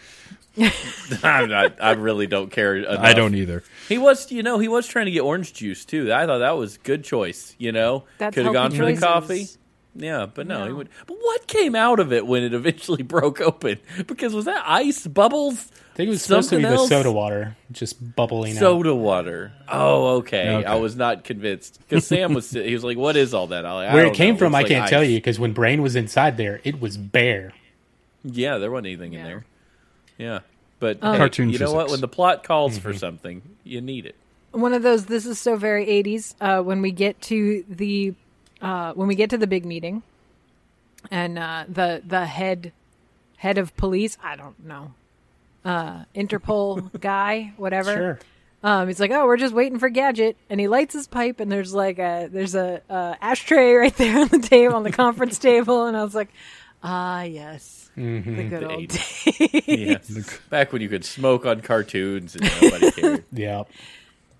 I'm 1.24 1.50
not, 1.50 1.82
I 1.82 1.92
really 1.92 2.28
don't 2.28 2.52
care. 2.52 2.76
Enough. 2.78 3.00
I 3.00 3.14
don't 3.14 3.36
either. 3.36 3.64
He 3.88 3.98
was, 3.98 4.32
you 4.32 4.44
know, 4.44 4.60
he 4.60 4.68
was 4.68 4.88
trying 4.88 5.06
to 5.06 5.12
get 5.12 5.22
orange 5.22 5.54
juice 5.54 5.86
too. 5.86 6.14
I 6.14 6.26
thought 6.26 6.40
that 6.40 6.58
was 6.58 6.78
good 6.78 7.04
choice. 7.04 7.56
You 7.58 7.72
know, 7.72 8.04
That's 8.18 8.36
could 8.36 8.46
have 8.46 8.54
gone 8.54 8.72
healthy 8.72 8.96
for 8.96 9.00
the 9.00 9.06
coffee. 9.06 9.48
Yeah, 9.96 10.28
but 10.34 10.48
no, 10.48 10.66
he 10.66 10.72
would. 10.72 10.88
But 11.08 11.18
what 11.20 11.48
came 11.48 11.76
out 11.76 12.00
of 12.00 12.14
it 12.14 12.26
when 12.26 12.44
it 12.44 12.54
eventually 12.54 13.04
broke 13.04 13.42
open? 13.42 13.80
Because 14.08 14.34
was 14.34 14.46
that 14.46 14.64
ice 14.66 15.06
bubbles? 15.08 15.68
I 15.94 15.96
think 16.00 16.08
it 16.08 16.12
was 16.12 16.22
supposed 16.22 16.50
to 16.52 16.58
be 16.58 16.62
Something 16.62 16.76
the 16.76 16.82
else? 16.82 16.90
soda 16.90 17.12
water 17.12 17.58
just 17.72 18.16
bubbling 18.16 18.54
out. 18.54 18.60
Soda 18.60 18.96
water. 18.96 19.52
Oh, 19.68 20.18
okay. 20.18 20.48
Okay. 20.56 20.66
I 20.66 20.76
was 20.76 20.96
not 20.96 21.26
convinced 21.26 21.80
because 21.82 22.08
Sam 22.08 22.34
was. 22.34 22.52
He 22.52 22.74
was 22.74 22.84
like, 22.86 22.98
"What 22.98 23.18
is 23.18 23.34
all 23.34 23.48
that?" 23.48 23.66
I, 23.66 23.74
like, 23.74 23.90
I 23.90 23.94
Where 23.94 24.04
don't 24.04 24.14
it 24.14 24.16
came 24.18 24.36
know. 24.36 24.40
from, 24.40 24.52
Looks 24.54 24.60
I 24.60 24.62
like 24.62 24.72
can't 24.72 24.90
tell 24.90 25.04
you 25.04 25.18
because 25.18 25.40
when 25.40 25.52
Brain 25.52 25.82
was 25.82 25.98
inside 25.98 26.38
there, 26.38 26.62
it 26.64 26.80
was 26.80 26.96
bare. 26.96 27.52
Yeah, 28.24 28.60
there 28.60 28.72
wasn't 28.72 28.88
anything 28.88 29.14
in 29.14 29.24
there. 29.24 29.46
Yeah, 30.18 30.40
but 30.80 30.98
Um, 31.02 31.14
hey, 31.14 31.18
Cartoon 31.20 31.50
You 31.50 31.60
know 31.60 31.74
what? 31.74 31.90
When 31.90 32.02
the 32.02 32.08
plot 32.08 32.44
calls 32.44 32.78
for 32.78 32.94
something, 32.94 33.42
you 33.64 33.82
need 33.82 34.06
it. 34.06 34.16
one 34.52 34.74
of 34.74 34.82
those 34.84 35.06
this 35.06 35.26
is 35.26 35.38
so 35.40 35.56
very 35.58 35.86
80s 35.86 36.34
uh, 36.42 36.62
when 36.64 36.82
we 36.82 36.92
get 36.92 37.22
to 37.24 37.64
the 37.70 38.14
uh, 38.62 38.94
when 38.94 39.08
we 39.08 39.16
get 39.16 39.30
to 39.32 39.38
the 39.38 39.48
big 39.48 39.66
meeting 39.66 40.02
and 41.12 41.38
uh, 41.40 41.66
the 41.68 42.02
the 42.06 42.26
head 42.26 42.72
head 43.38 43.58
of 43.58 43.76
police 43.78 44.18
i 44.24 44.36
don't 44.36 44.66
know 44.66 44.94
uh, 45.66 46.04
interpol 46.16 46.90
guy 47.02 47.54
whatever 47.58 47.94
Sure. 47.94 48.20
um, 48.64 48.88
he's 48.88 49.00
like 49.00 49.12
oh 49.12 49.26
we're 49.26 49.38
just 49.38 49.54
waiting 49.54 49.80
for 49.80 49.90
gadget 49.90 50.36
and 50.50 50.60
he 50.60 50.68
lights 50.68 50.94
his 50.94 51.08
pipe 51.08 51.40
and 51.40 51.52
there's 51.52 51.74
like 51.74 52.00
a 52.00 52.28
there's 52.32 52.56
a, 52.56 52.82
uh 52.90 53.16
ashtray 53.22 53.74
right 53.76 53.96
there 53.96 54.20
on 54.20 54.28
the 54.30 54.40
table 54.40 54.76
on 54.76 54.84
the 54.84 54.92
conference 54.92 55.38
table 55.40 55.86
and 55.86 55.96
i 55.96 56.04
was 56.04 56.16
like 56.16 56.30
ah 56.82 57.24
yes 57.24 57.90
the 57.96 58.48
good 58.50 58.64
old 58.64 58.88
days 58.88 59.64
Yes. 59.68 60.40
Back 60.50 60.72
when 60.72 60.82
you 60.82 60.88
could 60.90 61.04
smoke 61.04 61.46
on 61.46 61.62
cartoons 61.62 62.36
and 62.36 62.50
nobody 62.62 62.92
cared. 63.02 63.24
Yeah. 63.34 63.64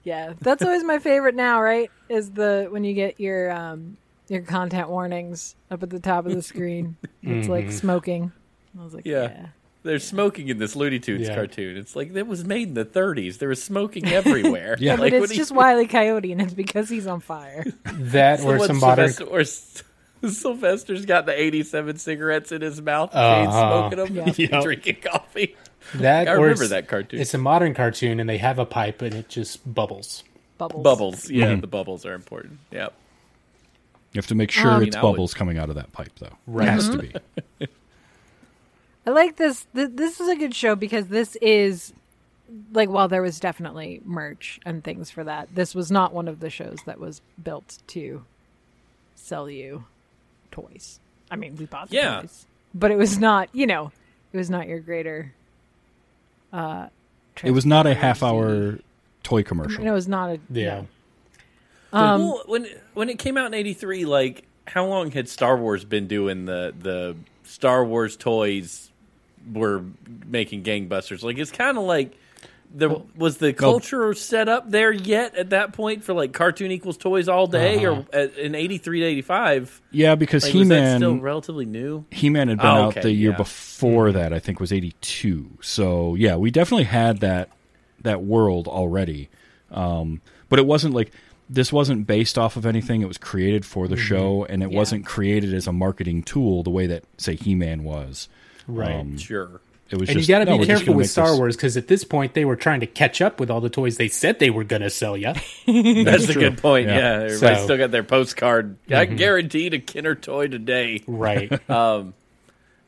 Yeah, 0.04 0.34
that's 0.40 0.64
always 0.64 0.84
my 0.84 1.00
favorite 1.00 1.36
now, 1.36 1.62
right? 1.62 1.92
Is 2.08 2.32
the 2.32 2.68
when 2.70 2.84
you 2.86 2.94
get 2.94 3.20
your 3.20 3.52
um 3.52 3.98
your 4.30 4.42
content 4.42 4.90
warnings 4.90 5.56
up 5.70 5.84
at 5.84 5.90
the 5.90 6.00
top 6.00 6.26
of 6.26 6.34
the 6.34 6.42
screen. 6.42 6.96
It's 7.22 7.48
like 7.50 7.72
smoking. 7.72 8.32
I 8.80 8.84
was 8.84 8.94
like, 8.94 9.06
Yeah. 9.06 9.24
yeah. 9.24 9.46
There's 9.84 10.06
smoking 10.06 10.50
in 10.50 10.58
this 10.58 10.76
Looney 10.76 11.00
Tunes 11.00 11.28
Yeah. 11.28 11.36
cartoon. 11.36 11.78
It's 11.78 11.96
like 11.96 12.14
it 12.16 12.28
was 12.28 12.44
made 12.46 12.68
in 12.70 12.74
the 12.76 12.86
30s. 12.86 13.38
There 13.40 13.50
was 13.50 13.62
smoking 13.64 14.06
everywhere. 14.20 14.76
Yeah. 14.80 14.96
But 14.98 15.14
it's 15.14 15.22
when 15.22 15.30
he- 15.32 15.38
just 15.38 15.52
Wiley 15.52 15.88
Coyote, 15.88 16.32
and 16.32 16.42
it's 16.42 16.54
because 16.54 16.90
he's 16.90 17.08
on 17.08 17.20
fire. 17.22 17.66
That 17.86 18.42
or 18.44 18.60
some 18.66 18.80
modern. 18.80 19.10
Sylvester, 19.10 19.26
or 19.36 19.40
S- 19.42 19.84
Sylvester's 20.30 21.06
got 21.06 21.26
the 21.26 21.40
87 21.40 21.98
cigarettes 21.98 22.52
in 22.52 22.62
his 22.62 22.82
mouth. 22.82 23.12
Uh-huh. 23.14 23.90
smoking 23.90 24.16
them, 24.16 24.36
Yeah. 24.38 24.48
Yep. 24.58 24.64
drinking 24.64 24.98
coffee. 25.02 25.56
That 25.96 26.28
I 26.28 26.34
remember 26.34 26.68
that 26.68 26.88
cartoon. 26.88 27.20
It's 27.22 27.34
a 27.34 27.38
modern 27.38 27.74
cartoon, 27.74 28.20
and 28.20 28.30
they 28.30 28.38
have 28.38 28.60
a 28.60 28.66
pipe, 28.66 29.02
and 29.02 29.14
it 29.16 29.30
just 29.30 29.72
bubbles. 29.74 30.24
Bubbles. 30.58 30.84
Bubbles. 30.84 31.30
Yeah, 31.32 31.48
Mm-hmm. 31.48 31.62
the 31.62 31.68
bubbles 31.68 32.06
are 32.06 32.14
important. 32.14 32.60
Yeah. 32.72 32.90
You 34.12 34.18
have 34.20 34.28
to 34.28 34.36
make 34.36 34.52
sure 34.52 34.70
Um, 34.72 34.84
it's 34.84 34.96
I 34.96 35.02
would- 35.02 35.12
bubbles 35.12 35.34
coming 35.34 35.58
out 35.58 35.70
of 35.70 35.76
that 35.76 35.92
pipe, 35.94 36.12
though. 36.20 36.34
Right. 36.48 36.68
It 36.68 36.72
has 36.72 36.90
to 36.90 36.98
be. 36.98 37.14
I 39.08 39.12
like 39.12 39.38
this. 39.38 39.66
This 39.74 40.20
is 40.20 40.28
a 40.30 40.36
good 40.36 40.54
show 40.54 40.76
because 40.76 41.08
this 41.08 41.36
is 41.38 41.94
like 42.74 42.90
while 42.90 43.08
there 43.08 43.22
was 43.22 43.40
definitely 43.40 44.02
merch 44.04 44.60
and 44.66 44.84
things 44.84 45.10
for 45.10 45.24
that, 45.24 45.50
this 45.56 45.74
was 45.74 45.90
not 45.92 46.14
one 46.14 46.28
of 46.28 46.40
the 46.40 46.50
shows 46.50 46.78
that 46.86 47.00
was 47.00 47.22
built 47.42 47.78
to 47.88 48.24
sell 49.16 49.50
you 49.50 49.86
toys. 50.52 51.00
I 51.32 51.36
mean, 51.36 51.56
we 51.58 51.66
bought 51.66 51.90
the 51.90 51.96
Yeah. 51.96 52.22
toys, 52.22 52.46
but 52.74 52.92
it 52.92 52.98
was 52.98 53.18
not. 53.18 53.50
You 53.54 53.68
know, 53.68 53.92
it 54.34 54.38
was 54.38 54.50
not 54.50 54.68
your 54.68 54.80
greater. 54.80 55.34
Uh, 56.52 56.88
It 57.44 57.52
was 57.52 57.66
not 57.66 57.86
a 57.88 57.94
half 57.94 58.22
hour 58.24 58.80
toy 59.24 59.44
commercial. 59.44 59.86
It 59.86 59.92
was 59.92 60.08
not 60.08 60.30
a 60.32 60.40
Yeah. 60.52 60.84
Um, 61.94 62.22
well, 62.22 62.44
when 62.46 62.68
when 62.94 63.10
it 63.10 63.18
came 63.18 63.38
out 63.38 63.48
in 63.48 63.54
'83, 63.54 64.06
like 64.06 64.44
how 64.68 64.86
long 64.86 65.12
had 65.12 65.28
Star 65.30 65.58
Wars 65.58 65.86
been 65.86 66.08
doing 66.08 66.46
the 66.46 66.74
the 66.78 67.16
Star 67.44 67.84
Wars 67.86 68.16
toys 68.18 68.92
were 69.54 69.84
making 70.26 70.64
gangbusters? 70.64 71.24
Like 71.24 71.38
it's 71.38 71.52
kind 71.52 71.78
of 71.78 71.84
like 71.86 72.12
the 72.74 73.02
was 73.16 73.38
the 73.38 73.52
culture 73.52 74.14
set 74.14 74.48
up 74.48 74.70
there 74.70 74.92
yet 74.92 75.36
at 75.36 75.50
that 75.50 75.74
point 75.74 76.04
for 76.04 76.14
like 76.14 76.34
cartoon 76.34 76.72
equals 76.72 76.98
toys 76.98 77.28
all 77.28 77.48
day 77.48 77.84
Uh-huh. 77.86 78.02
or 78.12 78.16
at, 78.16 78.38
in 78.38 78.54
'83 78.54 79.00
to 79.00 79.06
'85? 79.08 79.82
yeah, 79.92 80.16
because 80.16 80.44
Like, 80.44 80.54
He 80.54 80.60
was 80.60 80.96
still 80.98 81.18
relatively 81.18 81.66
new? 81.66 82.06
He 82.12 82.30
Man 82.30 82.48
had 82.48 82.58
been 82.60 82.68
Oh, 82.68 82.84
out 82.90 82.96
the 83.02 83.12
year 83.12 83.32
yeah. 83.32 83.38
before 83.38 84.12
that. 84.12 84.34
I 84.34 84.40
think 84.40 84.60
was 84.60 84.72
eighty 84.72 84.94
two. 85.02 85.50
So 85.62 86.14
yeah, 86.16 86.36
we 86.36 86.52
definitely 86.52 86.84
had 86.86 87.20
that 87.22 87.50
that 88.02 88.22
world 88.22 88.68
already. 88.68 89.30
Um, 89.72 90.22
but 90.48 90.60
it 90.60 90.66
wasn't 90.66 90.94
like 90.94 91.12
this 91.50 91.74
wasn't 91.74 92.06
based 92.06 92.38
off 92.38 92.56
of 92.56 92.66
anything. 92.68 93.02
It 93.02 93.08
was 93.08 93.18
created 93.18 93.66
for 93.66 93.88
the 93.88 93.98
show, 93.98 94.46
and 94.46 94.62
it 94.62 94.72
Yeah. 94.72 94.78
wasn't 94.78 95.06
created 95.08 95.54
as 95.56 95.66
a 95.66 95.74
marketing 95.74 96.22
tool 96.22 96.62
the 96.62 96.70
way 96.70 96.86
that 96.86 97.04
say 97.18 97.36
He 97.36 97.56
Man 97.56 97.84
was. 97.84 98.30
Right. 98.68 98.92
Um, 99.00 99.18
Sure. 99.18 99.60
It 99.90 100.00
was 100.00 100.10
and 100.10 100.20
just 100.20 100.30
you 100.30 100.36
got 100.36 100.40
to 100.40 100.46
no, 100.46 100.58
be 100.60 100.66
careful 100.66 100.94
with 100.94 101.10
Star 101.10 101.30
this- 101.30 101.38
Wars 101.38 101.56
because 101.56 101.76
at 101.76 101.88
this 101.88 102.04
point 102.04 102.34
they 102.34 102.46
were 102.46 102.56
trying 102.56 102.82
to 102.82 102.86
catch 102.88 103.22
up 103.22 103.40
with 103.40 103.50
all 103.50 103.60
the 103.60 103.70
toys 103.70 103.98
they 103.98 104.08
said 104.08 104.38
they 104.40 104.52
were 104.52 104.64
going 104.64 104.84
to 104.84 104.90
sell 104.90 105.18
you. 105.18 105.34
That's, 105.66 106.30
a 106.30 106.34
good 106.34 106.60
point. 106.60 106.88
Yeah. 106.88 106.98
Yeah, 106.98 107.24
everybody 107.24 107.56
So- 107.56 107.64
still 107.64 107.78
got 107.78 107.92
their 107.92 108.04
postcard. 108.04 108.78
I 108.90 109.06
mm-hmm. 109.06 109.16
guaranteed 109.16 109.74
a 109.74 109.80
Kenner 109.80 110.16
toy 110.16 110.48
today. 110.48 111.04
right. 111.08 111.52
Um, 111.70 112.14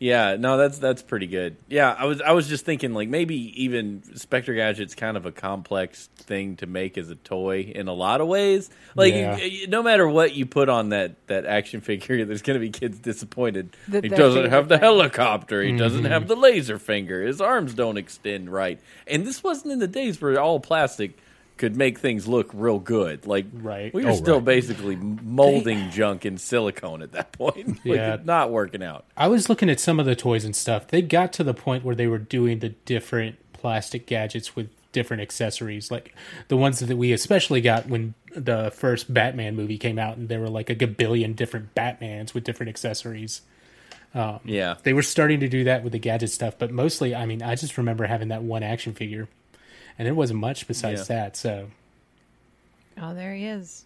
Yeah, 0.02 0.36
no, 0.36 0.58
that's 0.58 0.80
that's 0.80 1.04
pretty 1.04 1.28
good. 1.28 1.58
Yeah, 1.70 1.96
I 1.96 2.06
was 2.06 2.22
I 2.22 2.32
was 2.32 2.48
just 2.48 2.66
thinking 2.66 2.96
like 2.96 3.08
maybe 3.08 3.36
even 3.64 4.02
Spectre 4.18 4.56
Gadget's 4.56 4.96
kind 4.96 5.16
of 5.16 5.28
a 5.28 5.32
complex 5.32 6.08
thing 6.16 6.56
to 6.56 6.66
make 6.66 6.98
as 6.98 7.12
a 7.12 7.16
toy 7.16 7.72
in 7.76 7.88
a 7.88 7.94
lot 7.94 8.20
of 8.20 8.28
ways. 8.28 8.72
Like 8.96 9.14
Yeah. 9.14 9.36
y- 9.36 9.60
y- 9.62 9.66
no 9.70 9.84
matter 9.84 10.08
what 10.10 10.34
you 10.34 10.48
put 10.48 10.70
on 10.70 10.90
that 10.90 11.28
that 11.28 11.46
action 11.46 11.82
figure, 11.82 12.26
there's 12.26 12.42
going 12.42 12.56
to 12.56 12.60
be 12.60 12.72
kids 12.72 12.98
disappointed. 12.98 13.78
That 13.90 14.04
he 14.04 14.10
doesn't 14.10 14.50
have 14.50 14.70
the 14.70 14.78
thing. 14.78 14.84
helicopter. 14.84 15.62
He 15.62 15.78
doesn't 15.78 16.02
mm-hmm. 16.02 16.12
have 16.12 16.28
the 16.28 16.36
laser 16.36 16.80
finger. 16.80 17.22
His 17.22 17.40
arms 17.40 17.76
don't 17.76 17.98
extend 17.98 18.52
right. 18.52 18.80
And 19.06 19.24
this 19.24 19.44
wasn't 19.44 19.74
in 19.74 19.78
the 19.78 19.88
days 19.88 20.20
where 20.20 20.40
all 20.42 20.60
plastic 20.60 21.16
could 21.62 21.78
make 21.78 22.00
things 22.00 22.28
look 22.28 22.50
real 22.54 22.80
good. 22.80 23.26
Like 23.26 23.46
Right. 23.54 23.94
we 23.94 24.04
were 24.04 24.12
Oh, 24.12 24.16
still 24.16 24.36
right. 24.36 24.46
basically 24.46 24.98
molding 24.98 25.90
junk 25.92 26.26
in 26.26 26.38
silicone 26.38 27.02
at 27.02 27.14
that 27.14 27.32
point. 27.32 27.68
like, 27.86 27.96
Yeah. 27.98 28.18
not 28.24 28.52
working 28.52 28.84
out. 28.84 29.06
I 29.16 29.30
was 29.30 29.48
looking 29.48 29.70
at 29.70 29.80
some 29.80 30.00
of 30.00 30.06
the 30.06 30.16
toys 30.16 30.44
and 30.44 30.54
stuff. 30.56 30.88
They 30.90 31.02
got 31.02 31.32
to 31.34 31.44
the 31.46 31.54
point 31.54 31.86
where 31.86 31.96
they 31.96 32.08
were 32.08 32.18
doing 32.18 32.60
the 32.60 32.70
different 32.70 33.38
plastic 33.54 34.06
gadgets 34.08 34.56
with 34.56 34.68
different 34.92 35.22
accessories, 35.22 35.90
like 35.90 36.14
the 36.50 36.58
ones 36.58 36.80
that 36.80 36.98
we 36.98 37.14
especially 37.14 37.62
got 37.62 37.88
when 37.88 38.14
the 38.36 38.72
first 38.76 39.14
Batman 39.14 39.56
movie 39.56 39.78
came 39.78 39.98
out, 39.98 40.18
and 40.18 40.28
there 40.28 40.42
were 40.42 40.50
like 40.50 40.70
a 40.70 40.76
gabillion 40.76 41.34
different 41.36 41.74
Batmans 41.76 42.34
with 42.34 42.44
different 42.44 42.70
accessories. 42.72 43.42
Um, 44.14 44.40
yeah. 44.44 44.76
They 44.84 44.92
were 44.92 45.02
starting 45.04 45.40
to 45.40 45.48
do 45.48 45.64
that 45.64 45.84
with 45.84 45.94
the 45.94 46.00
gadget 46.00 46.32
stuff, 46.32 46.56
but 46.60 46.72
mostly, 46.72 47.16
I 47.16 47.26
mean, 47.26 47.42
I 47.42 47.56
just 47.56 47.78
remember 47.78 48.06
having 48.08 48.28
that 48.30 48.44
one 48.44 48.64
action 48.64 48.94
figure, 48.94 49.30
and 50.02 50.08
it 50.08 50.14
wasn't 50.16 50.40
much 50.40 50.68
besides 50.68 51.02
Yeah. 51.02 51.16
that. 51.16 51.38
So 51.38 51.68
Oh, 53.00 53.14
there 53.14 53.36
he 53.36 53.46
is. 53.46 53.86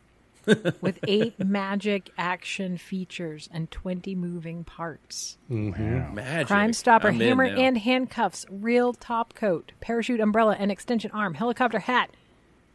With 0.82 0.98
eight 1.08 1.38
magic 1.42 2.10
action 2.18 2.76
features 2.76 3.48
and 3.50 3.70
20 3.70 4.14
moving 4.14 4.62
parts. 4.62 5.38
Magic. 5.48 6.48
Crime 6.48 6.74
Stopper, 6.74 7.08
I'm 7.08 7.18
hammer 7.18 7.44
and 7.44 7.78
handcuffs, 7.78 8.44
real 8.50 8.92
top 8.92 9.32
coat, 9.34 9.72
parachute 9.80 10.20
umbrella 10.20 10.54
and 10.58 10.70
extension 10.70 11.10
arm, 11.12 11.32
helicopter 11.32 11.78
hat. 11.78 12.10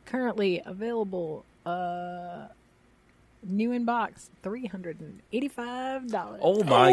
Currently 0.05 0.63
available 0.65 1.45
uh 1.63 2.47
new 3.43 3.71
in 3.71 3.85
box, 3.85 4.29
three 4.43 4.65
hundred 4.67 4.99
and 4.99 5.21
eighty-five 5.31 6.07
dollars. 6.09 6.39
Oh 6.43 6.63
my 6.63 6.91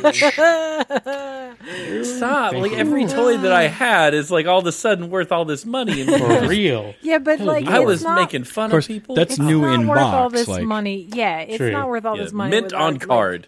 god! 0.00 1.54
Stop! 2.04 2.52
Like 2.54 2.72
every 2.72 3.06
toy 3.06 3.36
that 3.38 3.52
I 3.52 3.68
had 3.68 4.14
is 4.14 4.30
like 4.30 4.46
all 4.46 4.58
of 4.60 4.66
a 4.66 4.72
sudden 4.72 5.10
worth 5.10 5.32
all 5.32 5.44
this 5.44 5.64
money. 5.66 6.02
And 6.02 6.10
For 6.10 6.48
real. 6.48 6.94
Yeah, 7.02 7.18
but 7.18 7.40
like 7.40 7.66
I 7.66 7.80
was 7.80 8.02
not, 8.02 8.20
making 8.20 8.44
fun 8.44 8.66
Of 8.66 8.70
course, 8.72 8.84
of 8.86 8.88
people. 8.88 9.14
that's 9.14 9.32
it's 9.34 9.38
new 9.40 9.62
not 9.62 9.74
in 9.80 9.86
worth 9.86 9.98
all 10.00 10.30
this 10.30 10.48
like, 10.48 10.64
money. 10.64 11.08
Yeah, 11.12 11.40
it's 11.40 11.56
True. 11.56 11.70
not 11.72 11.88
worth 11.88 12.04
all 12.04 12.16
Yeah, 12.16 12.24
this 12.24 12.32
money. 12.32 12.50
mint 12.50 12.72
on 12.72 12.94
our, 12.94 13.06
card. 13.06 13.46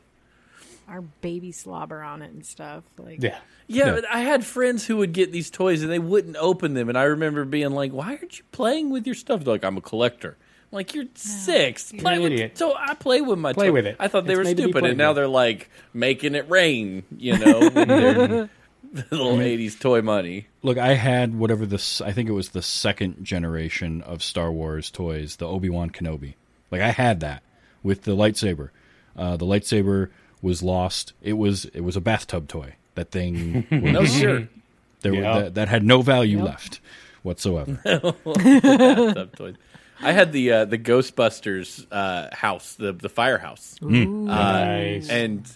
like, 0.89 0.97
our 0.97 1.01
baby 1.03 1.53
slobber 1.53 2.03
on 2.03 2.23
it 2.23 2.33
and 2.33 2.45
stuff. 2.45 2.85
Like, 2.99 3.23
Yeah. 3.23 3.39
Yeah, 3.69 3.87
Yeah. 3.87 3.93
but 3.97 4.05
I 4.11 4.21
had 4.21 4.45
friends 4.45 4.87
who 4.87 4.97
would 4.97 5.13
get 5.13 5.31
these 5.31 5.49
toys 5.51 5.83
and 5.83 5.93
they 5.93 5.99
wouldn't 6.01 6.37
open 6.39 6.75
them, 6.75 6.89
and 6.89 6.99
I 6.99 7.05
remember 7.05 7.45
being 7.45 7.71
like, 7.71 7.93
"Why 7.93 8.17
aren't 8.17 8.39
you 8.39 8.45
playing 8.51 8.91
with 8.91 9.07
your 9.07 9.15
stuff?" 9.15 9.45
They're 9.45 9.55
like, 9.55 9.65
"I'm 9.65 9.77
a 9.77 9.81
collector." 9.81 10.37
I'm 10.73 10.77
like, 10.77 10.95
"You're 10.95 11.07
six. 11.15 11.91
Play 11.93 12.15
an 12.17 12.23
with 12.23 12.33
idiot. 12.33 12.57
So 12.59 12.75
I 12.77 12.95
play 12.95 13.21
with 13.21 13.39
my 13.39 13.53
Play 13.53 13.67
toy. 13.69 13.73
with 13.73 13.87
it. 13.87 13.97
I 13.99 14.07
thought 14.09 14.27
they 14.27 14.35
It's 14.35 14.39
were 14.39 14.45
made 14.45 14.51
to 14.57 14.57
be 14.57 14.63
stupid, 14.65 14.81
played 14.81 14.91
and 14.91 14.99
now 14.99 15.09
with. 15.11 15.17
they're 15.17 15.29
like 15.29 15.69
making 15.93 16.35
it 16.37 16.49
rain. 16.49 17.03
You 17.17 17.39
know, 17.39 17.59
with 17.61 17.75
their 17.75 18.51
little 19.11 19.37
'80s 19.37 19.79
toy 19.81 20.01
money. 20.03 20.47
Look, 20.63 20.79
I 20.79 20.95
had 20.95 21.37
whatever 21.39 21.67
this. 21.67 22.01
I 22.01 22.13
think 22.13 22.29
it 22.29 22.33
was 22.33 22.51
the 22.51 22.63
second 22.63 23.25
generation 23.25 24.01
of 24.03 24.23
Star 24.23 24.53
Wars 24.53 24.91
toys, 24.91 25.37
the 25.37 25.47
Obi 25.49 25.69
Wan 25.71 25.91
Kenobi. 25.91 26.35
Like 26.71 26.81
I 26.83 26.91
had 26.91 27.19
that 27.21 27.43
with 27.83 28.03
the 28.03 28.13
lightsaber. 28.17 28.71
Uh, 29.17 29.37
the 29.37 29.47
lightsaber 29.47 30.11
was 30.41 30.63
lost. 30.63 31.13
It 31.21 31.33
was 31.35 31.65
it 31.67 31.81
was 31.81 31.97
a 31.97 32.01
bathtub 32.01 32.47
toy. 32.49 32.75
That 32.95 33.11
thing. 33.11 33.67
No, 33.73 34.01
was- 34.03 34.17
sure. 34.17 34.49
There 35.01 35.13
were, 35.13 35.21
Yeah. 35.23 35.39
that, 35.41 35.55
that 35.55 35.69
had 35.69 35.83
no 35.83 36.03
value 36.03 36.43
left 36.43 36.79
whatsoever. 37.23 37.81
Bathtub 37.85 39.35
toys. 39.37 39.55
I 40.03 40.13
had 40.13 40.33
the 40.33 40.53
uh, 40.53 40.65
the 40.65 40.79
Ghostbusters 40.79 41.87
uh, 41.91 42.35
house, 42.35 42.75
the 42.75 42.93
the 42.93 43.09
firehouse, 43.09 43.77
Nice. 43.83 45.09
and 45.09 45.51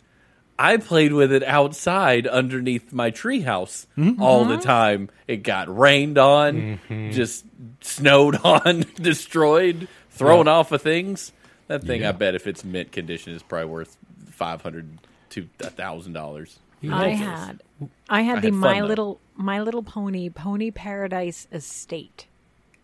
I 0.59 0.77
played 0.77 1.13
with 1.13 1.33
it 1.33 1.43
outside 1.43 2.27
underneath 2.27 2.93
my 2.93 3.11
treehouse 3.11 3.87
all 4.21 4.45
the 4.45 4.59
time. 4.59 5.11
It 5.27 5.39
got 5.39 5.75
rained 5.77 6.19
on, 6.19 6.81
just 7.13 7.45
snowed 7.81 8.37
on, 8.45 8.85
destroyed, 8.97 9.89
thrown 10.11 10.47
off 10.49 10.73
of 10.73 10.83
things. 10.83 11.33
That 11.67 11.83
thing, 11.83 12.05
I 12.05 12.13
bet, 12.13 12.35
if 12.35 12.47
it's 12.47 12.63
mint 12.65 12.93
condition, 12.93 13.33
is 13.33 13.43
probably 13.43 13.67
worth 13.71 13.97
five 14.31 14.63
hundred 14.63 14.99
to 15.31 15.49
a 15.61 15.71
thousand 15.71 16.13
dollars. 16.13 16.59
I 16.89 17.09
had, 17.11 17.63
I 18.11 18.21
had 18.21 18.39
I 18.39 18.41
the 18.41 18.47
had 18.49 18.53
fun, 18.53 18.61
My 18.61 18.81
though. 18.81 18.87
Little 18.87 19.21
My 19.37 19.61
Little 19.63 19.83
Pony 19.83 20.29
Pony 20.29 20.71
Paradise 20.71 21.49
Estate, 21.51 22.27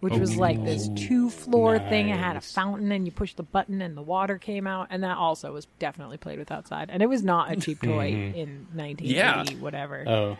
which 0.01 0.14
was 0.14 0.36
like 0.36 0.62
this 0.64 0.88
oh, 0.90 0.94
two 0.96 1.30
floor 1.30 1.78
thing. 1.78 2.09
It 2.09 2.18
had 2.18 2.36
a 2.36 2.40
fountain, 2.40 2.90
and 2.90 3.07
you 3.07 3.12
push 3.12 3.34
the 3.34 3.42
button, 3.42 3.82
and 3.82 3.96
the 3.96 4.03
water 4.03 4.38
came 4.38 4.66
out, 4.66 4.88
and 4.90 5.05
that 5.05 5.16
also 5.16 5.53
was 5.53 5.66
definitely 5.78 6.16
played 6.16 6.38
with 6.38 6.51
outside. 6.51 6.90
And 6.90 7.03
it 7.03 7.07
was 7.07 7.22
not 7.22 7.53
a 7.53 7.57
cheap 7.57 7.82
toy 7.82 8.12
mm-hmm. 8.12 8.38
in 8.38 8.66
1980, 8.74 9.05
Yeah. 9.07 9.44
whatever. 9.61 10.05
Oh, 10.09 10.38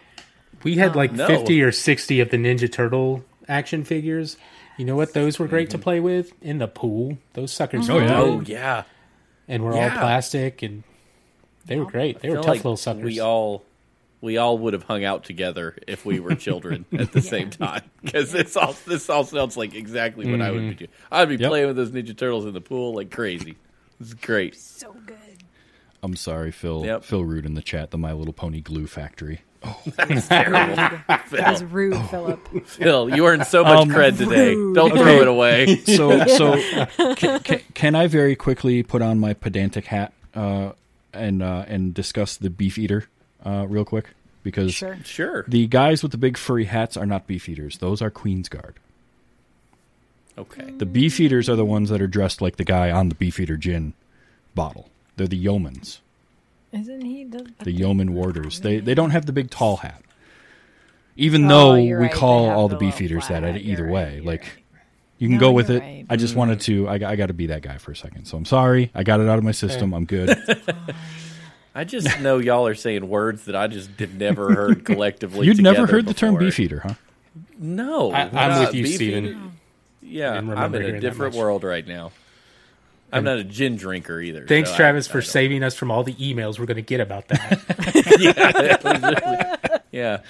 we 0.63 0.77
had 0.77 0.97
like 0.97 1.13
No. 1.13 1.27
fifty 1.27 1.63
or 1.63 1.73
sixty 1.73 2.21
of 2.21 2.31
the 2.31 2.37
Ninja 2.37 2.71
Turtle 2.71 3.25
action 3.49 3.85
figures. 3.85 4.37
You 4.77 4.87
know 4.87 4.97
what? 4.97 5.13
Those 5.13 5.39
were 5.39 5.47
great 5.47 5.71
to 5.71 5.77
mm-hmm. 5.77 5.85
play 5.85 6.01
with 6.01 6.33
in 6.43 6.59
the 6.59 6.69
pool. 6.69 7.19
Those 7.35 7.53
suckers. 7.53 7.89
Oh, 7.91 7.95
were 7.95 8.03
yeah. 8.03 8.21
Oh 8.21 8.41
yeah, 8.41 8.83
and 9.47 9.63
we're 9.63 9.75
all 9.75 9.91
plastic, 9.91 10.63
and 10.63 10.85
they 11.67 11.77
were 11.77 11.85
great. 11.85 12.21
They 12.21 12.31
were 12.31 12.37
tough 12.37 12.47
like 12.47 12.59
little 12.59 12.77
suckers. 12.77 13.05
We 13.05 13.21
all 13.21 13.65
we 14.21 14.37
all 14.37 14.59
would 14.59 14.73
have 14.75 14.83
hung 14.85 15.05
out 15.05 15.25
together 15.25 15.77
if 15.87 16.05
we 16.05 16.21
were 16.21 16.35
children 16.35 16.85
at 16.93 17.13
the 17.13 17.21
same 17.23 17.51
time 17.51 17.83
because 18.03 18.33
this 18.33 18.57
all 18.57 18.75
this 18.87 19.09
all 19.09 19.25
sounds 19.25 19.57
like 19.57 19.75
exactly 19.75 20.31
what 20.31 20.41
I 20.43 20.51
would 20.51 20.69
be 20.69 20.75
doing. 20.75 20.91
I'd 21.11 21.29
be 21.29 21.37
Yep. 21.37 21.49
playing 21.49 21.67
with 21.69 21.77
those 21.77 21.91
Ninja 21.91 22.17
Turtles 22.17 22.45
in 22.47 22.53
the 22.53 22.61
pool 22.61 22.95
like 22.95 23.11
crazy. 23.11 23.57
It's 24.01 24.15
great. 24.15 24.57
So 24.57 24.95
good. 25.07 25.17
I'm 26.03 26.17
sorry, 26.17 26.51
Phil. 26.51 26.85
Yep. 26.87 27.05
Phil 27.05 27.25
Rude 27.25 27.45
in 27.45 27.55
the 27.55 27.61
chat. 27.63 27.91
The 27.91 27.99
My 27.99 28.13
Little 28.15 28.33
Pony 28.33 28.61
glue 28.61 28.87
factory. 28.87 29.41
Oh, 29.63 29.79
that's 29.95 30.27
terrible. 30.29 30.75
That 31.07 31.29
was 31.31 31.59
Phil, 31.59 31.69
rude, 31.69 32.07
Philip. 32.07 32.67
Phil, 32.67 33.15
you 33.15 33.27
earned 33.27 33.47
so 33.47 33.63
much 33.63 33.81
Um, 33.81 33.91
cred 33.91 34.17
today. 34.17 34.55
rude. 34.55 34.75
Don't 34.75 34.91
throw 34.97 35.21
it 35.21 35.29
away. 35.29 35.77
So, 35.85 36.25
so 36.25 36.57
can, 37.17 37.41
can, 37.41 37.61
can 37.75 37.95
I 37.95 38.07
very 38.07 38.35
quickly 38.37 38.83
put 38.83 39.03
on 39.03 39.19
my 39.19 39.35
pedantic 39.35 39.85
hat 39.85 40.15
uh, 40.35 40.73
and 41.13 41.43
uh, 41.43 41.67
and 41.69 41.93
discuss 41.93 42.39
the 42.39 42.49
beef 42.49 42.79
eater 42.79 43.05
uh, 43.45 43.67
real 43.69 43.85
quick? 43.85 44.07
Because 44.43 44.73
Sure. 44.73 44.99
Sure. 45.05 45.45
the 45.49 45.67
guys 45.67 46.03
with 46.03 46.13
the 46.13 46.19
big 46.19 46.37
furry 46.39 46.65
hats 46.65 46.97
are 46.97 47.07
not 47.07 47.27
beef 47.27 47.49
eaters; 47.49 47.79
those 47.79 48.01
are 48.01 48.11
Queen's 48.11 48.49
Guard. 48.49 48.77
Okay. 50.39 50.71
The 50.71 50.87
beef 50.87 51.21
eaters 51.21 51.49
are 51.51 51.57
the 51.57 51.65
ones 51.65 51.91
that 51.91 52.01
are 52.01 52.07
dressed 52.07 52.41
like 52.41 52.57
the 52.57 52.65
guy 52.65 52.91
on 52.91 53.09
the 53.11 53.15
beef 53.15 53.39
eater 53.39 53.57
gin 53.59 53.93
bottle. 54.55 54.89
They're 55.17 55.27
the 55.27 55.45
yeomans, 55.45 55.99
Isn't 56.73 57.03
he? 57.05 57.25
Does, 57.25 57.47
the 57.63 57.73
yeoman 57.73 58.15
warders. 58.15 58.61
They 58.61 58.79
they 58.81 58.95
don't 58.95 59.11
have 59.11 59.27
the 59.27 59.33
big 59.33 59.51
tall 59.51 59.79
hat. 59.79 60.03
Even 61.17 61.45
Oh, 61.45 61.49
though 61.49 61.75
we 61.75 61.93
right, 61.93 62.13
call 62.13 62.49
all 62.49 62.69
the 62.69 62.77
the 62.77 62.87
beef 62.87 63.01
eaters 63.03 63.29
that 63.29 63.43
hat. 63.43 63.57
either 63.61 63.83
You're 63.85 63.93
way, 63.93 64.15
right, 64.15 64.25
like 64.25 64.45
you're 64.45 64.79
right. 64.79 64.85
you 65.19 65.29
can 65.29 65.35
No, 65.37 65.41
go 65.41 65.53
with 65.53 65.69
it. 65.69 65.81
right. 65.81 66.07
I 66.09 66.17
just 66.17 66.35
wanted 66.35 66.61
to. 66.63 66.89
I, 66.89 66.95
I 66.95 67.17
got 67.17 67.27
to 67.27 67.35
be 67.35 67.47
that 67.49 67.61
guy 67.61 67.77
for 67.77 67.91
a 67.93 67.97
second. 67.97 68.25
So 68.25 68.39
I'm 68.39 68.47
sorry. 68.47 68.91
I 68.95 69.03
got 69.03 69.21
it 69.21 69.29
out 69.29 69.37
of 69.37 69.45
my 69.45 69.51
system. 69.53 69.93
I'm 69.93 70.07
good. 70.07 70.31
I 71.75 71.85
just 71.85 72.21
know 72.21 72.39
y'all 72.39 72.67
are 72.67 72.75
saying 72.75 73.09
words 73.09 73.45
that 73.45 73.55
I 73.57 73.69
just 73.69 73.91
have 74.01 74.15
never 74.15 74.55
heard 74.55 74.85
collectively. 74.85 75.47
You'd 75.47 75.63
never 75.63 75.77
together 75.83 75.93
heard 75.93 76.07
the 76.07 76.15
term 76.15 76.35
before. 76.35 76.47
beef 76.47 76.61
eater, 76.61 76.81
huh? 76.81 76.95
No, 77.59 78.13
I, 78.13 78.23
I'm 78.33 78.61
with 78.61 78.75
you, 78.75 78.85
beef 78.85 78.95
Steven. 78.97 79.53
Yeah, 80.03 80.33
I'm 80.33 80.75
in 80.75 80.97
a 80.97 81.01
different 81.01 81.35
world 81.37 81.63
right 81.63 81.87
now. 81.87 82.11
I'm 83.13 83.25
not 83.25 83.39
a 83.39 83.45
gin 83.45 83.77
drinker 83.77 84.21
either. 84.21 84.47
Thanks, 84.47 84.71
so 84.71 84.77
Travis, 84.77 85.09
I 85.09 85.13
for 85.13 85.21
don't- 85.21 85.29
saving 85.29 85.63
us 85.65 85.75
from 85.75 85.91
all 85.91 86.05
the 86.05 86.15
emails 86.15 86.59
we're 86.59 86.67
going 86.67 86.77
to 86.77 86.83
get 86.83 87.01
about 87.01 87.29
that. 87.29 89.81
Yeah. 89.93 90.21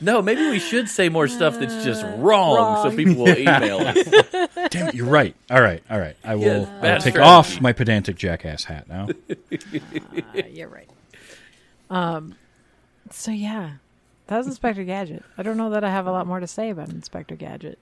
No, 0.00 0.20
maybe 0.20 0.50
we 0.50 0.58
should 0.58 0.88
say 0.90 1.08
more 1.08 1.26
stuff 1.26 1.58
that's 1.58 1.82
just 1.84 2.04
wrong, 2.18 2.90
so 2.90 2.94
people 2.96 3.14
will 3.24 3.38
email 3.38 3.78
us. 3.80 3.96
Damn 4.70 4.88
it, 4.88 4.94
you're 4.94 5.06
right. 5.06 5.34
All 5.50 5.60
right, 5.62 5.82
all 5.90 5.98
right. 5.98 6.16
I 6.22 6.34
will 6.34 6.42
Yes, 6.42 6.68
I'll 6.68 6.82
take 7.00 7.14
strategy. 7.14 7.18
off 7.20 7.60
my 7.62 7.72
pedantic 7.72 8.16
jackass 8.16 8.64
hat 8.64 8.88
now. 8.88 9.08
Uh, 9.50 10.42
you're 10.50 10.68
right. 10.68 10.88
Um. 11.90 12.34
So 13.10 13.30
yeah, 13.30 13.72
that 14.26 14.36
was 14.36 14.46
Inspector 14.46 14.82
Gadget. 14.84 15.22
I 15.38 15.42
don't 15.42 15.56
know 15.56 15.70
that 15.70 15.84
I 15.84 15.90
have 15.90 16.06
a 16.06 16.12
lot 16.12 16.26
more 16.26 16.40
to 16.40 16.46
say 16.46 16.70
about 16.70 16.90
Inspector 16.90 17.34
Gadget. 17.36 17.78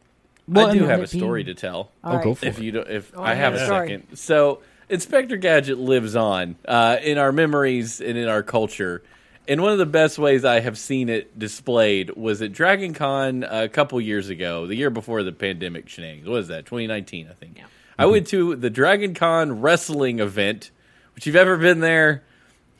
Well, 0.47 0.69
I 0.69 0.75
do 0.75 0.85
have 0.85 1.01
a 1.01 1.05
it 1.05 1.11
being- 1.13 1.23
story 1.25 1.45
to 1.45 1.55
tell. 1.55 1.91
All 2.05 2.19
Oh, 2.19 2.23
go 2.23 2.35
for 2.35 2.47
if 2.47 2.59
it. 2.59 2.65
you 2.65 2.71
don't, 2.73 2.89
if 2.89 3.11
Oh, 3.17 3.23
I 3.23 3.31
I 3.31 3.35
have 3.35 3.53
have 3.55 3.61
a 3.61 3.63
a 3.63 3.67
story. 3.67 3.89
second. 3.89 4.17
So 4.19 4.61
Inspector 4.91 5.37
Gadget 5.39 5.79
lives 5.79 6.15
on 6.17 6.57
uh, 6.69 6.99
in 7.03 7.17
our 7.19 7.33
memories 7.33 8.01
and 8.01 8.19
in 8.19 8.29
our 8.29 8.43
culture. 8.43 9.03
And 9.47 9.61
one 9.61 9.73
of 9.73 9.79
the 9.79 9.87
best 9.87 10.19
ways 10.19 10.45
I 10.45 10.61
have 10.61 10.79
seen 10.79 11.09
it 11.09 11.39
displayed 11.39 12.11
was 12.17 12.41
at 12.41 12.53
Dragon 12.53 12.95
Con 12.95 13.45
a 13.45 13.69
couple 13.69 14.01
years 14.01 14.31
ago, 14.31 14.67
the 14.67 14.75
year 14.75 14.91
before 14.91 15.23
the 15.23 15.33
pandemic 15.33 15.89
shenanigans. 15.89 16.29
What 16.29 16.41
is 16.41 16.49
that? 16.49 16.65
2019, 16.65 17.29
I 17.31 17.35
think. 17.35 17.61
I 17.99 18.07
went 18.07 18.27
to 18.29 18.57
the 18.57 18.71
Dragon 18.71 19.15
Con 19.15 19.61
wrestling 19.61 20.19
event, 20.19 20.71
which 21.15 21.27
you've 21.27 21.37
ever 21.37 21.59
been 21.59 21.81
there. 21.81 22.25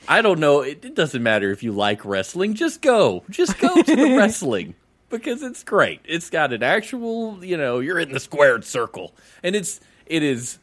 I 0.09 0.23
don't 0.23 0.41
know. 0.41 0.63
It, 0.63 0.85
it 0.85 0.95
doesn't 0.95 1.23
matter 1.23 1.51
if 1.51 1.63
you 1.63 1.73
like 1.73 2.05
wrestling. 2.05 2.55
Just 2.55 2.81
go. 2.81 3.25
Just 3.29 3.59
go 3.59 3.83
to 3.83 3.97
the 3.97 4.15
wrestling 4.17 4.75
because 5.11 5.43
it's 5.43 5.63
great. 5.63 6.01
It's 6.05 6.31
got 6.31 6.53
an 6.53 6.63
actual, 6.63 7.45
you 7.45 7.57
know, 7.57 7.81
you're 7.81 7.99
in 7.99 8.13
the 8.13 8.21
squared 8.21 8.65
circle, 8.65 9.15
and 9.43 9.55
it's 9.55 9.81
it 10.07 10.23
is 10.23 10.59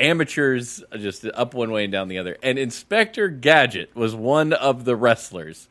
amateurs 0.00 0.82
just 0.96 1.24
up 1.26 1.54
one 1.54 1.70
way 1.70 1.84
and 1.84 1.92
down 1.92 2.08
the 2.08 2.18
other. 2.18 2.36
And 2.42 2.58
Inspector 2.58 3.26
Gadget 3.28 3.94
was 3.94 4.14
one 4.14 4.52
of 4.52 4.84
the 4.84 4.96
wrestlers, 4.96 5.68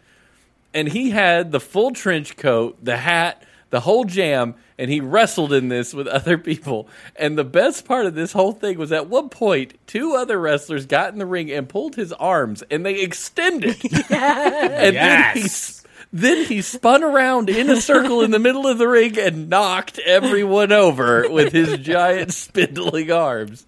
and 0.74 0.88
he 0.88 1.12
had 1.12 1.52
the 1.52 1.60
full 1.60 1.92
trench 1.92 2.38
coat, 2.38 2.78
the 2.84 2.98
hat, 2.98 3.44
the 3.72 3.82
whole 3.82 4.04
jam, 4.06 4.56
and 4.78 4.92
he 4.92 5.00
wrestled 5.00 5.54
in 5.54 5.70
this 5.70 5.94
with 5.94 6.08
other 6.08 6.38
people. 6.38 6.88
And 7.16 7.38
the 7.38 7.44
best 7.44 7.86
part 7.86 8.06
of 8.06 8.16
this 8.16 8.34
whole 8.34 8.52
thing 8.52 8.78
was 8.78 8.92
at 8.92 9.08
one 9.08 9.30
point, 9.30 9.76
two 9.88 10.14
other 10.16 10.40
wrestlers 10.40 10.86
got 10.86 11.14
in 11.14 11.20
the 11.20 11.26
ring 11.26 11.52
and 11.52 11.68
pulled 11.68 11.96
his 11.96 12.14
arms, 12.14 12.64
and 12.70 12.86
they 12.86 13.02
extended. 13.02 13.78
and 14.10 15.00
then 15.00 15.24
he 15.34 15.42
Yes. 15.42 15.81
Then 16.14 16.46
he 16.46 16.62
spun 16.62 17.04
around 17.04 17.50
in 17.50 17.70
a 17.70 17.80
circle 17.80 18.22
in 18.22 18.32
the 18.32 18.40
middle 18.40 18.68
of 18.68 18.78
the 18.78 18.88
ring 18.88 19.18
and 19.18 19.50
knocked 19.50 20.00
everyone 20.00 20.72
over 20.72 21.30
with 21.30 21.54
his 21.54 21.78
giant 21.78 22.34
spindling 22.34 23.12
arms. 23.12 23.66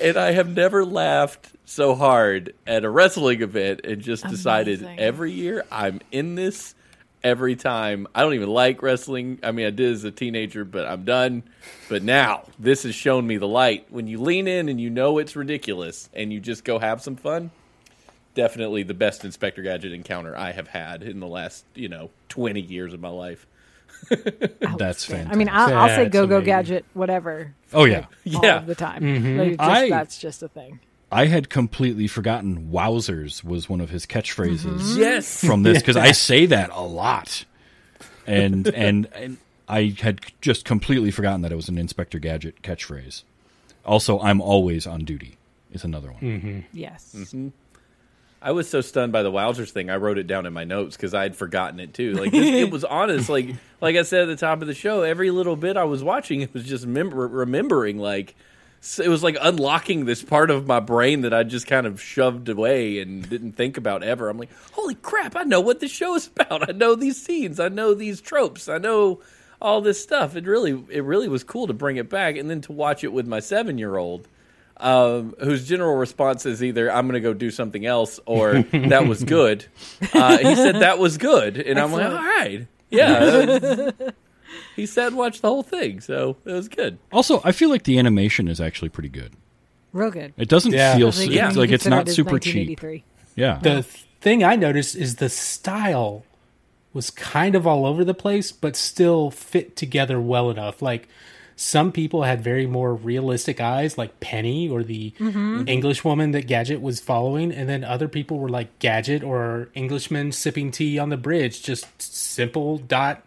And 0.00 0.16
I 0.16 0.32
have 0.32 0.48
never 0.48 0.84
laughed 0.84 1.52
so 1.64 1.94
hard 1.94 2.54
at 2.66 2.84
a 2.84 2.90
wrestling 2.90 3.42
event 3.42 3.80
and 3.84 4.02
just 4.02 4.26
decided 4.28 4.80
Amazing. 4.80 4.98
every 4.98 5.32
year 5.32 5.64
I'm 5.70 6.00
in 6.10 6.34
this 6.34 6.74
every 7.22 7.56
time. 7.56 8.06
I 8.14 8.22
don't 8.22 8.34
even 8.34 8.50
like 8.50 8.82
wrestling. 8.82 9.38
I 9.42 9.52
mean, 9.52 9.66
I 9.66 9.70
did 9.70 9.92
as 9.92 10.04
a 10.04 10.10
teenager, 10.10 10.64
but 10.64 10.86
I'm 10.86 11.04
done. 11.04 11.42
But 11.88 12.02
now 12.02 12.44
this 12.58 12.82
has 12.82 12.94
shown 12.94 13.26
me 13.26 13.38
the 13.38 13.48
light. 13.48 13.86
When 13.90 14.06
you 14.06 14.20
lean 14.20 14.46
in 14.46 14.68
and 14.68 14.80
you 14.80 14.90
know 14.90 15.18
it's 15.18 15.34
ridiculous 15.34 16.10
and 16.12 16.32
you 16.32 16.40
just 16.40 16.64
go 16.64 16.78
have 16.78 17.00
some 17.02 17.16
fun, 17.16 17.50
definitely 18.34 18.82
the 18.82 18.94
best 18.94 19.24
Inspector 19.24 19.60
Gadget 19.62 19.92
encounter 19.92 20.36
I 20.36 20.52
have 20.52 20.68
had 20.68 21.02
in 21.02 21.20
the 21.20 21.26
last, 21.26 21.64
you 21.74 21.88
know, 21.88 22.10
20 22.28 22.60
years 22.60 22.92
of 22.92 23.00
my 23.00 23.08
life. 23.08 23.46
That's 24.10 25.04
fantastic. 25.04 25.28
I 25.28 25.34
mean, 25.36 25.48
I'll, 25.50 25.74
I'll 25.74 25.88
say 25.88 26.08
"Go 26.08 26.26
Go. 26.26 26.40
Gadget," 26.42 26.84
whatever. 26.94 27.54
oh 27.72 27.84
yeah, 27.84 28.06
all 28.34 28.44
Yeah. 28.44 28.56
of 28.58 28.66
the 28.66 28.74
time. 28.74 29.02
Mm-hmm. 29.02 29.38
Like, 29.38 29.48
just, 29.58 29.60
I- 29.60 29.88
that's 29.88 30.18
just 30.18 30.42
a 30.42 30.48
thing. 30.48 30.80
I 31.12 31.26
had 31.26 31.48
completely 31.48 32.06
forgotten 32.08 32.70
"Wowzers" 32.72 33.44
was 33.44 33.68
one 33.68 33.80
of 33.80 33.88
his 33.90 34.04
catchphrases 34.04 34.96
Yes. 34.98 35.42
from 35.44 35.62
this 35.62 35.78
because 35.82 35.96
I 35.96 36.12
say 36.12 36.44
that 36.46 36.70
a 36.70 36.82
lot, 36.82 37.44
and 38.26 38.66
and 38.74 39.06
and 39.14 39.38
I 39.68 39.94
had 40.00 40.20
just 40.40 40.64
completely 40.64 41.10
forgotten 41.10 41.40
that 41.42 41.52
it 41.52 41.56
was 41.56 41.68
an 41.68 41.78
Inspector 41.78 42.18
Gadget 42.18 42.60
catchphrase. 42.62 43.22
Also, 43.86 44.18
I'm 44.20 44.40
always 44.40 44.86
on 44.86 45.04
duty 45.04 45.36
is 45.72 45.84
another 45.84 46.10
one. 46.12 46.64
Yes. 46.72 47.14
I 48.44 48.52
was 48.52 48.68
so 48.68 48.82
stunned 48.82 49.10
by 49.10 49.22
the 49.22 49.32
Wowzers 49.32 49.70
thing. 49.70 49.88
I 49.88 49.96
wrote 49.96 50.18
it 50.18 50.26
down 50.26 50.44
in 50.44 50.52
my 50.52 50.64
notes 50.64 50.96
because 50.96 51.14
I 51.14 51.22
had 51.22 51.34
forgotten 51.34 51.80
it 51.80 51.94
too. 51.94 52.12
Like 52.12 52.30
this, 52.30 52.46
it 52.46 52.70
was 52.70 52.84
honest. 52.84 53.30
Like 53.30 53.54
like 53.80 53.96
I 53.96 54.02
said 54.02 54.20
at 54.20 54.26
the 54.26 54.36
top 54.36 54.60
of 54.60 54.68
the 54.68 54.74
show, 54.74 55.00
every 55.00 55.30
little 55.30 55.56
bit 55.56 55.78
I 55.78 55.84
was 55.84 56.04
watching, 56.04 56.42
it 56.42 56.52
was 56.52 56.64
just 56.64 56.86
mem- 56.86 57.14
remembering. 57.14 57.98
Like 57.98 58.36
it 58.98 59.08
was 59.08 59.22
like 59.22 59.38
unlocking 59.40 60.04
this 60.04 60.22
part 60.22 60.50
of 60.50 60.66
my 60.66 60.78
brain 60.78 61.22
that 61.22 61.32
I 61.32 61.42
just 61.42 61.66
kind 61.66 61.86
of 61.86 62.02
shoved 62.02 62.50
away 62.50 62.98
and 62.98 63.26
didn't 63.26 63.52
think 63.52 63.78
about 63.78 64.02
ever. 64.02 64.28
I'm 64.28 64.36
like, 64.36 64.52
holy 64.72 64.96
crap! 64.96 65.36
I 65.36 65.44
know 65.44 65.62
what 65.62 65.80
this 65.80 65.90
show 65.90 66.14
is 66.14 66.26
about. 66.36 66.68
I 66.68 66.72
know 66.72 66.94
these 66.94 67.20
scenes. 67.20 67.58
I 67.58 67.68
know 67.68 67.94
these 67.94 68.20
tropes. 68.20 68.68
I 68.68 68.76
know 68.76 69.22
all 69.58 69.80
this 69.80 70.02
stuff. 70.02 70.36
It 70.36 70.44
really 70.44 70.84
it 70.90 71.02
really 71.02 71.28
was 71.28 71.44
cool 71.44 71.66
to 71.66 71.72
bring 71.72 71.96
it 71.96 72.10
back 72.10 72.36
and 72.36 72.50
then 72.50 72.60
to 72.60 72.72
watch 72.72 73.04
it 73.04 73.12
with 73.14 73.26
my 73.26 73.40
seven 73.40 73.78
year 73.78 73.96
old 73.96 74.28
um, 74.78 75.34
whose 75.40 75.66
general 75.68 75.96
response 75.96 76.46
is 76.46 76.62
either 76.62 76.90
"I'm 76.90 77.06
going 77.06 77.14
to 77.14 77.20
go 77.20 77.32
do 77.34 77.50
something 77.50 77.86
else" 77.86 78.20
or 78.26 78.62
"That 78.62 79.06
was 79.06 79.22
good." 79.38 79.66
Uh, 80.12 80.38
he 80.38 80.54
said 80.54 80.76
that 80.76 80.98
was 80.98 81.18
good, 81.18 81.56
and 81.58 81.78
I'm 81.78 81.92
like, 81.92 82.06
"All 82.06 82.14
right, 82.14 82.66
yeah." 82.90 83.90
he 84.76 84.86
said 84.86 85.14
watch 85.14 85.40
the 85.40 85.48
whole 85.48 85.62
thing, 85.62 86.00
so 86.00 86.36
it 86.44 86.52
was 86.52 86.68
good. 86.68 86.98
Also, 87.12 87.40
I 87.44 87.52
feel 87.52 87.68
like 87.68 87.84
the 87.84 87.98
animation 87.98 88.48
is 88.48 88.60
actually 88.60 88.88
pretty 88.88 89.08
good. 89.08 89.32
Real 89.92 90.10
good. 90.10 90.34
It 90.36 90.48
doesn't 90.48 90.72
Yeah. 90.72 90.96
feel 90.96 91.08
Especially 91.08 91.36
Yeah. 91.36 91.50
like 91.50 91.70
it's 91.70 91.86
not 91.86 92.02
it 92.02 92.08
is 92.08 92.16
super 92.16 92.38
cheap. 92.40 92.80
Yeah, 93.36 93.58
The 93.62 93.82
thing 94.20 94.42
I 94.42 94.56
noticed 94.56 94.96
is 94.96 95.16
the 95.16 95.28
style 95.28 96.24
was 96.92 97.10
kind 97.10 97.54
of 97.54 97.66
all 97.66 97.84
over 97.86 98.04
the 98.04 98.14
place, 98.14 98.50
but 98.52 98.74
still 98.76 99.30
fit 99.30 99.76
together 99.76 100.20
well 100.20 100.50
enough. 100.50 100.80
Like 100.82 101.08
some 101.56 101.92
people 101.92 102.24
had 102.24 102.42
very 102.42 102.66
more 102.66 102.94
realistic 102.94 103.60
eyes, 103.60 103.96
like 103.96 104.20
Penny 104.20 104.68
or 104.68 104.82
the 104.82 105.12
English 105.66 106.04
woman 106.04 106.32
that 106.32 106.46
Gadget 106.46 106.80
was 106.80 107.00
following, 107.00 107.52
and 107.52 107.68
then 107.68 107.84
other 107.84 108.08
people 108.08 108.38
were 108.38 108.48
like 108.48 108.78
Gadget 108.78 109.22
or 109.22 109.68
Englishman 109.74 110.32
sipping 110.32 110.70
tea 110.70 110.98
on 110.98 111.10
the 111.10 111.16
bridge, 111.16 111.62
just 111.62 111.86
simple 112.00 112.78
dot 112.78 113.22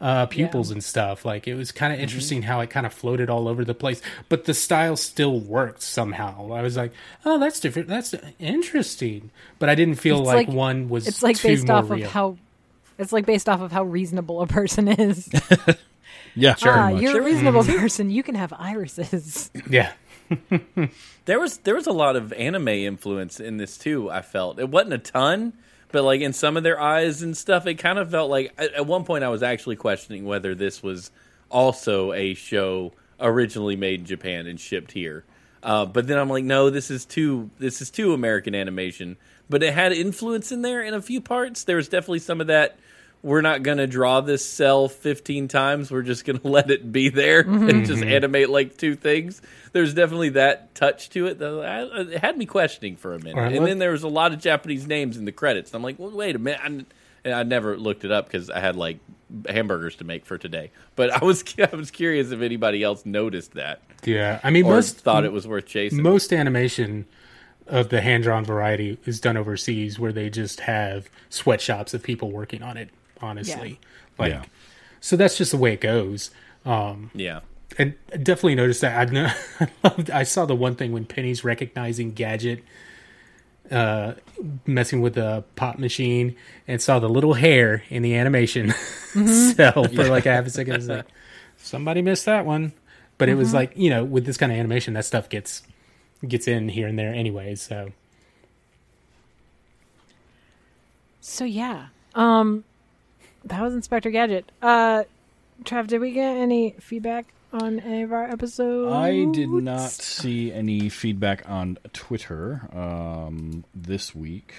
uh, 0.00 0.26
pupils 0.26 0.70
and 0.70 0.82
stuff. 0.82 1.24
Like 1.24 1.46
it 1.46 1.54
was 1.54 1.72
kind 1.72 1.92
of 1.92 2.00
interesting 2.00 2.42
how 2.42 2.60
it 2.60 2.70
kind 2.70 2.86
of 2.86 2.92
floated 2.92 3.28
all 3.28 3.48
over 3.48 3.64
the 3.64 3.74
place, 3.74 4.00
but 4.28 4.44
the 4.44 4.54
style 4.54 4.96
still 4.96 5.38
worked 5.38 5.82
somehow. 5.82 6.52
I 6.52 6.62
was 6.62 6.76
like, 6.76 6.92
oh, 7.24 7.38
that's 7.38 7.60
different. 7.60 7.88
That's 7.88 8.14
interesting, 8.38 9.30
but 9.58 9.68
I 9.68 9.74
didn't 9.74 9.96
feel 9.96 10.22
like, 10.22 10.48
like- 10.48 10.56
one 10.56 10.88
was. 10.88 11.06
It's 11.06 11.22
like 11.22 11.36
too 11.36 11.48
based 11.48 11.66
more 11.66 11.76
off 11.76 11.90
real. 11.90 12.06
of 12.06 12.12
how. 12.12 12.36
It's 12.98 13.12
like 13.12 13.26
based 13.26 13.48
off 13.48 13.60
of 13.60 13.70
how 13.70 13.84
reasonable 13.84 14.40
a 14.40 14.46
person 14.46 14.88
is. 14.88 15.28
yeah, 16.38 16.54
ah, 16.62 16.88
very 16.88 17.02
you're 17.02 17.20
a 17.20 17.22
reasonable 17.22 17.64
person. 17.64 18.10
You 18.10 18.22
can 18.22 18.34
have 18.34 18.52
irises. 18.52 19.50
Yeah, 19.70 19.92
There 21.24 21.38
was 21.38 21.58
there 21.58 21.74
was 21.74 21.86
a 21.86 21.92
lot 21.92 22.16
of 22.16 22.32
anime 22.32 22.68
influence 22.68 23.38
in 23.38 23.58
this 23.58 23.76
too. 23.76 24.10
I 24.10 24.22
felt 24.22 24.58
it 24.58 24.70
wasn't 24.70 24.94
a 24.94 24.98
ton, 24.98 25.52
but 25.92 26.02
like 26.02 26.22
in 26.22 26.32
some 26.32 26.56
of 26.56 26.62
their 26.62 26.80
eyes 26.80 27.20
and 27.20 27.36
stuff, 27.36 27.66
it 27.66 27.74
kind 27.74 27.98
of 27.98 28.10
felt 28.10 28.30
like 28.30 28.54
at, 28.56 28.72
at 28.72 28.86
one 28.86 29.04
point 29.04 29.24
I 29.24 29.28
was 29.28 29.42
actually 29.42 29.76
questioning 29.76 30.24
whether 30.24 30.54
this 30.54 30.82
was 30.82 31.10
also 31.50 32.12
a 32.14 32.32
show 32.34 32.92
originally 33.20 33.76
made 33.76 34.00
in 34.00 34.06
Japan 34.06 34.46
and 34.46 34.58
shipped 34.58 34.92
here. 34.92 35.24
Uh, 35.62 35.84
but 35.84 36.06
then 36.06 36.18
I'm 36.18 36.30
like, 36.30 36.44
no, 36.44 36.70
this 36.70 36.90
is 36.90 37.04
too 37.04 37.50
this 37.58 37.82
is 37.82 37.90
too 37.90 38.14
American 38.14 38.54
animation. 38.54 39.18
But 39.50 39.62
it 39.62 39.74
had 39.74 39.92
influence 39.92 40.50
in 40.52 40.62
there 40.62 40.82
in 40.82 40.94
a 40.94 41.02
few 41.02 41.20
parts. 41.20 41.64
There 41.64 41.76
was 41.76 41.88
definitely 41.88 42.20
some 42.20 42.40
of 42.40 42.46
that. 42.46 42.78
We're 43.22 43.40
not 43.40 43.62
going 43.62 43.78
to 43.78 43.86
draw 43.86 44.20
this 44.20 44.44
cell 44.44 44.88
15 44.88 45.48
times. 45.48 45.90
We're 45.90 46.02
just 46.02 46.24
going 46.24 46.38
to 46.40 46.48
let 46.48 46.70
it 46.70 46.90
be 46.92 47.08
there 47.08 47.40
and 47.40 47.60
mm-hmm. 47.60 47.84
just 47.84 48.02
mm-hmm. 48.02 48.10
animate 48.10 48.50
like 48.50 48.76
two 48.76 48.94
things. 48.94 49.42
There's 49.72 49.94
definitely 49.94 50.30
that 50.30 50.74
touch 50.74 51.10
to 51.10 51.26
it. 51.26 51.38
That 51.38 52.08
it 52.12 52.20
had 52.20 52.38
me 52.38 52.46
questioning 52.46 52.96
for 52.96 53.14
a 53.14 53.18
minute. 53.18 53.36
Right, 53.36 53.54
and 53.54 53.66
then 53.66 53.78
there 53.78 53.92
was 53.92 54.02
a 54.02 54.08
lot 54.08 54.32
of 54.32 54.38
Japanese 54.38 54.86
names 54.86 55.16
in 55.16 55.24
the 55.24 55.32
credits. 55.32 55.74
I'm 55.74 55.82
like, 55.82 55.98
well, 55.98 56.10
wait 56.10 56.36
a 56.36 56.38
minute. 56.38 56.60
I'm, 56.62 56.86
and 57.24 57.34
I 57.34 57.42
never 57.42 57.76
looked 57.76 58.04
it 58.04 58.12
up 58.12 58.26
because 58.26 58.48
I 58.48 58.60
had 58.60 58.76
like 58.76 58.98
hamburgers 59.48 59.96
to 59.96 60.04
make 60.04 60.24
for 60.24 60.38
today. 60.38 60.70
But 60.96 61.10
I 61.10 61.24
was 61.24 61.44
I 61.72 61.74
was 61.74 61.90
curious 61.90 62.30
if 62.30 62.40
anybody 62.40 62.82
else 62.82 63.04
noticed 63.04 63.52
that 63.54 63.82
yeah. 64.04 64.40
I 64.42 64.50
mean, 64.50 64.64
most 64.64 65.00
thought 65.00 65.24
it 65.24 65.32
was 65.32 65.46
worth 65.46 65.66
chasing. 65.66 66.02
most 66.02 66.32
animation 66.32 67.06
of 67.66 67.90
the 67.90 68.00
hand 68.00 68.24
drawn 68.24 68.44
variety 68.44 68.98
is 69.04 69.20
done 69.20 69.36
overseas, 69.36 69.98
where 69.98 70.12
they 70.12 70.30
just 70.30 70.60
have 70.60 71.10
sweatshops 71.28 71.92
of 71.94 72.02
people 72.02 72.30
working 72.30 72.62
on 72.62 72.76
it. 72.76 72.90
Honestly, 73.20 73.78
like 74.18 74.32
Yeah. 74.32 74.44
so 75.00 75.16
that's 75.16 75.36
just 75.38 75.50
the 75.50 75.56
way 75.58 75.72
it 75.72 75.80
goes. 75.80 76.30
Um, 76.64 77.10
yeah. 77.14 77.40
and 77.78 77.94
I 78.12 78.16
definitely 78.18 78.54
noticed 78.56 78.80
that. 78.82 78.96
I've 78.98 79.12
no, 79.12 79.26
I 79.60 79.68
loved. 79.84 80.10
I 80.10 80.22
saw 80.22 80.46
the 80.46 80.54
one 80.56 80.74
thing 80.74 80.92
when 80.92 81.04
Penny's 81.04 81.44
recognizing 81.44 82.12
Gadget, 82.12 82.62
uh, 83.70 84.14
messing 84.66 85.00
with 85.00 85.14
the 85.14 85.44
pop 85.56 85.78
machine, 85.78 86.36
and 86.66 86.80
saw 86.82 86.98
the 86.98 87.08
little 87.08 87.34
hair 87.34 87.82
in 87.88 88.02
the 88.02 88.14
animation 88.16 88.70
cell 89.26 89.84
for 89.84 90.08
like 90.08 90.26
a 90.26 90.32
half 90.32 90.46
a 90.46 90.50
second. 90.50 90.86
Like, 90.86 91.06
somebody 91.56 92.02
missed 92.02 92.26
that 92.26 92.44
one, 92.46 92.72
but 93.18 93.28
it 93.28 93.34
was 93.34 93.52
like 93.54 93.72
you 93.76 93.90
know, 93.90 94.04
with 94.04 94.26
this 94.26 94.36
kind 94.36 94.52
of 94.52 94.58
animation, 94.58 94.94
that 94.94 95.04
stuff 95.04 95.28
gets 95.28 95.62
gets 96.26 96.48
in 96.48 96.68
here 96.68 96.86
and 96.88 96.98
there 96.98 97.12
anyway. 97.14 97.54
So 97.54 97.92
So 101.20 101.44
yeah, 101.44 101.88
um, 102.14 102.64
that 103.44 103.62
was 103.62 103.74
Inspector 103.74 104.10
Gadget. 104.10 104.50
Uh, 104.62 105.04
Trav, 105.64 105.86
did 105.86 106.00
we 106.00 106.12
get 106.12 106.36
any 106.36 106.72
feedback 106.80 107.26
on 107.52 107.80
any 107.80 108.02
of 108.02 108.12
our 108.12 108.24
episodes? 108.24 108.92
I 108.92 109.24
did 109.32 109.48
not 109.48 109.90
see 109.90 110.52
any 110.52 110.88
feedback 110.88 111.48
on 111.48 111.78
Twitter 111.92 112.68
um, 112.72 113.64
this 113.74 114.14
week. 114.14 114.54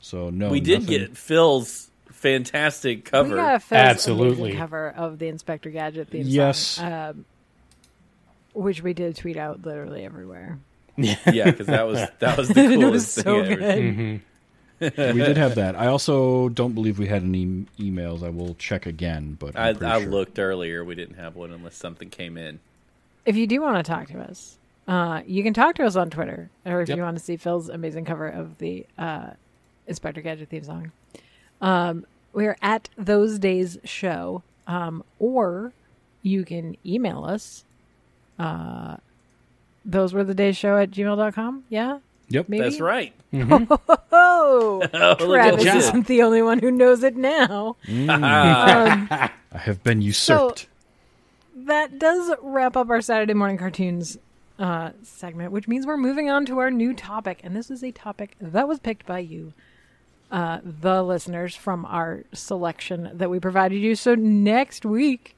So 0.00 0.30
no, 0.30 0.48
we 0.48 0.60
did 0.60 0.82
nothing- 0.82 0.98
get 0.98 1.16
Phil's 1.16 1.90
fantastic 2.10 2.98
We 2.98 3.10
cover. 3.10 3.36
got 3.36 3.62
Phil's 3.62 3.78
Absolutely. 3.78 4.54
cover 4.56 4.88
of 4.90 5.18
the 5.18 5.28
Inspector 5.28 5.68
Gadget 5.70 6.08
theme 6.08 6.24
Yes. 6.26 6.58
song, 6.58 6.92
um, 6.92 7.24
which 8.54 8.82
we 8.82 8.94
did 8.94 9.16
tweet 9.16 9.36
out 9.36 9.64
literally 9.64 10.04
everywhere. 10.04 10.58
yeah, 10.96 11.44
because 11.50 11.66
that 11.68 11.86
was 11.86 12.00
that 12.18 12.36
was 12.36 12.48
the 12.48 12.60
it 12.64 12.74
coolest 12.80 12.92
was 12.92 13.14
thing 13.14 13.24
so 13.24 13.40
ever. 13.40 13.56
good. 13.56 14.20
we 14.96 15.12
did 15.14 15.36
have 15.36 15.54
that. 15.56 15.76
I 15.76 15.86
also 15.86 16.48
don't 16.48 16.72
believe 16.74 16.98
we 16.98 17.06
had 17.06 17.22
any 17.22 17.66
emails. 17.78 18.22
I 18.22 18.30
will 18.30 18.54
check 18.54 18.86
again, 18.86 19.36
but 19.38 19.56
I, 19.56 19.68
I'm 19.70 19.76
pretty 19.76 19.92
I 19.92 20.00
sure. 20.00 20.10
looked 20.10 20.38
earlier. 20.38 20.84
We 20.84 20.94
didn't 20.94 21.16
have 21.16 21.36
one 21.36 21.52
unless 21.52 21.76
something 21.76 22.08
came 22.10 22.36
in. 22.38 22.60
If 23.26 23.36
you 23.36 23.46
do 23.46 23.60
want 23.60 23.84
to 23.84 23.88
talk 23.90 24.08
to 24.08 24.18
us, 24.20 24.56
uh, 24.88 25.20
you 25.26 25.42
can 25.42 25.52
talk 25.54 25.74
to 25.76 25.84
us 25.84 25.94
on 25.96 26.08
Twitter, 26.10 26.48
or 26.64 26.80
if 26.80 26.88
Yep. 26.88 26.96
you 26.96 27.02
want 27.02 27.18
to 27.18 27.22
see 27.22 27.36
Phil's 27.36 27.68
amazing 27.68 28.04
cover 28.06 28.26
of 28.28 28.58
the 28.58 28.86
uh, 28.98 29.30
Inspector 29.86 30.20
Gadget 30.22 30.48
theme 30.48 30.64
song. 30.64 30.92
Um, 31.60 32.06
we're 32.32 32.56
at 32.62 32.88
those 32.96 33.38
days 33.38 33.78
show, 33.84 34.42
um, 34.66 35.04
or 35.18 35.72
you 36.22 36.44
can 36.44 36.76
email 36.86 37.24
us. 37.24 37.64
Uh, 38.38 38.96
those 39.84 40.14
were 40.14 40.24
the 40.24 40.34
days 40.34 40.56
show 40.56 40.76
at 40.78 40.90
gmail.com. 40.90 41.64
Yeah, 41.68 41.98
Yep. 42.30 42.48
maybe 42.48 42.62
That's 42.64 42.80
right. 42.80 43.12
Oh, 44.12 44.82
Oh, 44.92 45.14
Travis 45.16 45.64
you. 45.64 45.70
isn't 45.72 46.06
the 46.06 46.22
only 46.22 46.42
one 46.42 46.58
who 46.58 46.70
knows 46.70 47.02
it 47.02 47.16
now. 47.16 47.76
Um, 47.88 48.08
I 49.52 49.58
have 49.58 49.82
been 49.82 50.00
usurped. 50.00 50.66
that 51.56 51.98
does 51.98 52.32
wrap 52.42 52.76
up 52.76 52.88
our 52.90 53.00
Saturday 53.00 53.34
morning 53.34 53.58
cartoons 53.58 54.16
uh, 54.58 54.90
segment, 55.02 55.52
which 55.52 55.66
means 55.68 55.86
we're 55.86 55.96
moving 55.96 56.30
on 56.30 56.46
to 56.46 56.58
our 56.58 56.70
new 56.70 56.92
topic, 56.94 57.40
and 57.42 57.56
this 57.56 57.70
is 57.70 57.82
a 57.82 57.90
topic 57.92 58.36
that 58.40 58.68
was 58.68 58.78
picked 58.78 59.06
by 59.06 59.18
you, 59.20 59.52
uh, 60.30 60.58
the 60.62 61.02
listeners, 61.02 61.56
from 61.56 61.84
our 61.86 62.24
selection 62.32 63.10
that 63.14 63.30
we 63.30 63.40
provided 63.40 63.76
you. 63.80 63.94
So 63.96 64.14
next 64.14 64.84
week 64.84 65.36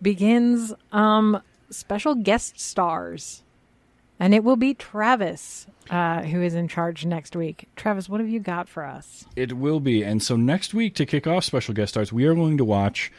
begins 0.00 0.72
um, 0.92 1.42
special 1.70 2.14
guest 2.14 2.58
stars, 2.60 3.42
and 4.18 4.32
it 4.34 4.44
will 4.44 4.56
be 4.56 4.74
Travis 4.74 5.66
uh, 5.90 6.22
who 6.22 6.42
is 6.42 6.54
in 6.54 6.68
charge 6.68 7.04
next 7.04 7.34
week. 7.36 7.68
Travis, 7.76 8.08
what 8.08 8.20
have 8.20 8.28
you 8.28 8.40
got 8.40 8.68
for 8.68 8.84
us? 8.84 9.24
It 9.36 9.54
will 9.54 9.80
be. 9.80 10.02
And 10.02 10.22
so 10.22 10.36
next 10.36 10.74
week, 10.74 10.94
to 10.96 11.06
kick 11.06 11.26
off 11.26 11.44
special 11.44 11.74
guest 11.74 11.94
stars, 11.94 12.12
we 12.12 12.24
are 12.26 12.34
going 12.34 12.58
to 12.58 12.64
watch 12.64 13.10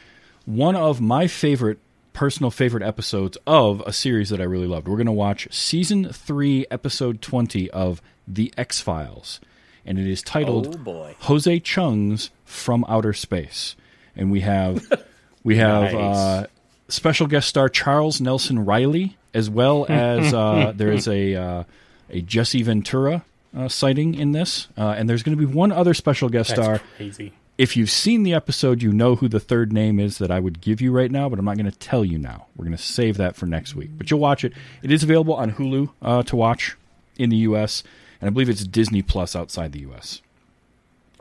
one 0.46 0.76
of 0.76 1.00
my 1.00 1.26
favorite, 1.26 1.78
personal 2.12 2.50
favorite 2.50 2.82
episodes 2.82 3.36
of 3.46 3.80
a 3.86 3.92
series 3.92 4.30
that 4.30 4.40
I 4.40 4.44
really 4.44 4.66
loved. 4.66 4.88
We're 4.88 4.96
going 4.96 5.06
to 5.06 5.12
watch 5.12 5.48
season 5.52 6.12
three, 6.12 6.66
episode 6.70 7.20
20 7.22 7.70
of 7.70 8.00
The 8.28 8.52
X 8.56 8.80
Files. 8.80 9.40
And 9.86 9.98
it 9.98 10.06
is 10.06 10.22
titled 10.22 10.74
Oh 10.74 10.78
boy. 10.78 11.14
Jose 11.20 11.60
Chung's 11.60 12.30
From 12.44 12.84
Outer 12.88 13.12
Space. 13.12 13.76
And 14.16 14.30
we 14.30 14.40
have 14.40 14.82
we 15.44 15.56
have 15.56 15.92
Nice. 15.92 16.16
uh, 16.16 16.46
special 16.88 17.26
guest 17.26 17.48
star 17.48 17.68
Charles 17.68 18.20
Nelson 18.20 18.64
Reilly, 18.64 19.16
as 19.34 19.50
well 19.50 19.84
as 19.88 20.32
uh, 20.32 20.72
there 20.76 20.92
is 20.92 21.06
a 21.08 21.34
uh, 21.34 21.64
a 22.10 22.20
Jesse 22.20 22.62
Ventura 22.62 23.24
uh, 23.56 23.68
sighting 23.68 24.14
in 24.14 24.32
this, 24.32 24.68
uh, 24.76 24.94
and 24.96 25.08
there's 25.08 25.22
going 25.22 25.36
to 25.36 25.46
be 25.46 25.50
one 25.52 25.72
other 25.72 25.94
special 25.94 26.28
guest 26.28 26.50
That's 26.50 26.60
star. 26.60 26.80
crazy. 26.96 27.32
If 27.56 27.76
you've 27.76 27.90
seen 27.90 28.24
the 28.24 28.34
episode, 28.34 28.82
you 28.82 28.92
know 28.92 29.14
who 29.14 29.28
the 29.28 29.38
third 29.38 29.72
name 29.72 30.00
is 30.00 30.18
that 30.18 30.30
I 30.30 30.40
would 30.40 30.60
give 30.60 30.80
you 30.80 30.90
right 30.90 31.10
now, 31.10 31.28
but 31.28 31.38
I'm 31.38 31.44
not 31.44 31.56
going 31.56 31.70
to 31.70 31.78
tell 31.78 32.04
you 32.04 32.18
now. 32.18 32.46
We're 32.56 32.64
going 32.64 32.76
to 32.76 32.82
save 32.82 33.16
that 33.18 33.36
for 33.36 33.46
next 33.46 33.76
week. 33.76 33.90
But 33.96 34.10
you'll 34.10 34.18
watch 34.18 34.44
it. 34.44 34.52
It 34.82 34.90
is 34.90 35.04
available 35.04 35.34
on 35.34 35.52
Hulu 35.52 35.90
uh, 36.02 36.22
to 36.24 36.36
watch 36.36 36.76
in 37.16 37.30
the 37.30 37.36
U.S., 37.36 37.84
and 38.20 38.28
I 38.28 38.32
believe 38.32 38.48
it's 38.48 38.64
Disney 38.64 39.02
Plus 39.02 39.36
outside 39.36 39.70
the 39.70 39.80
U.S. 39.80 40.20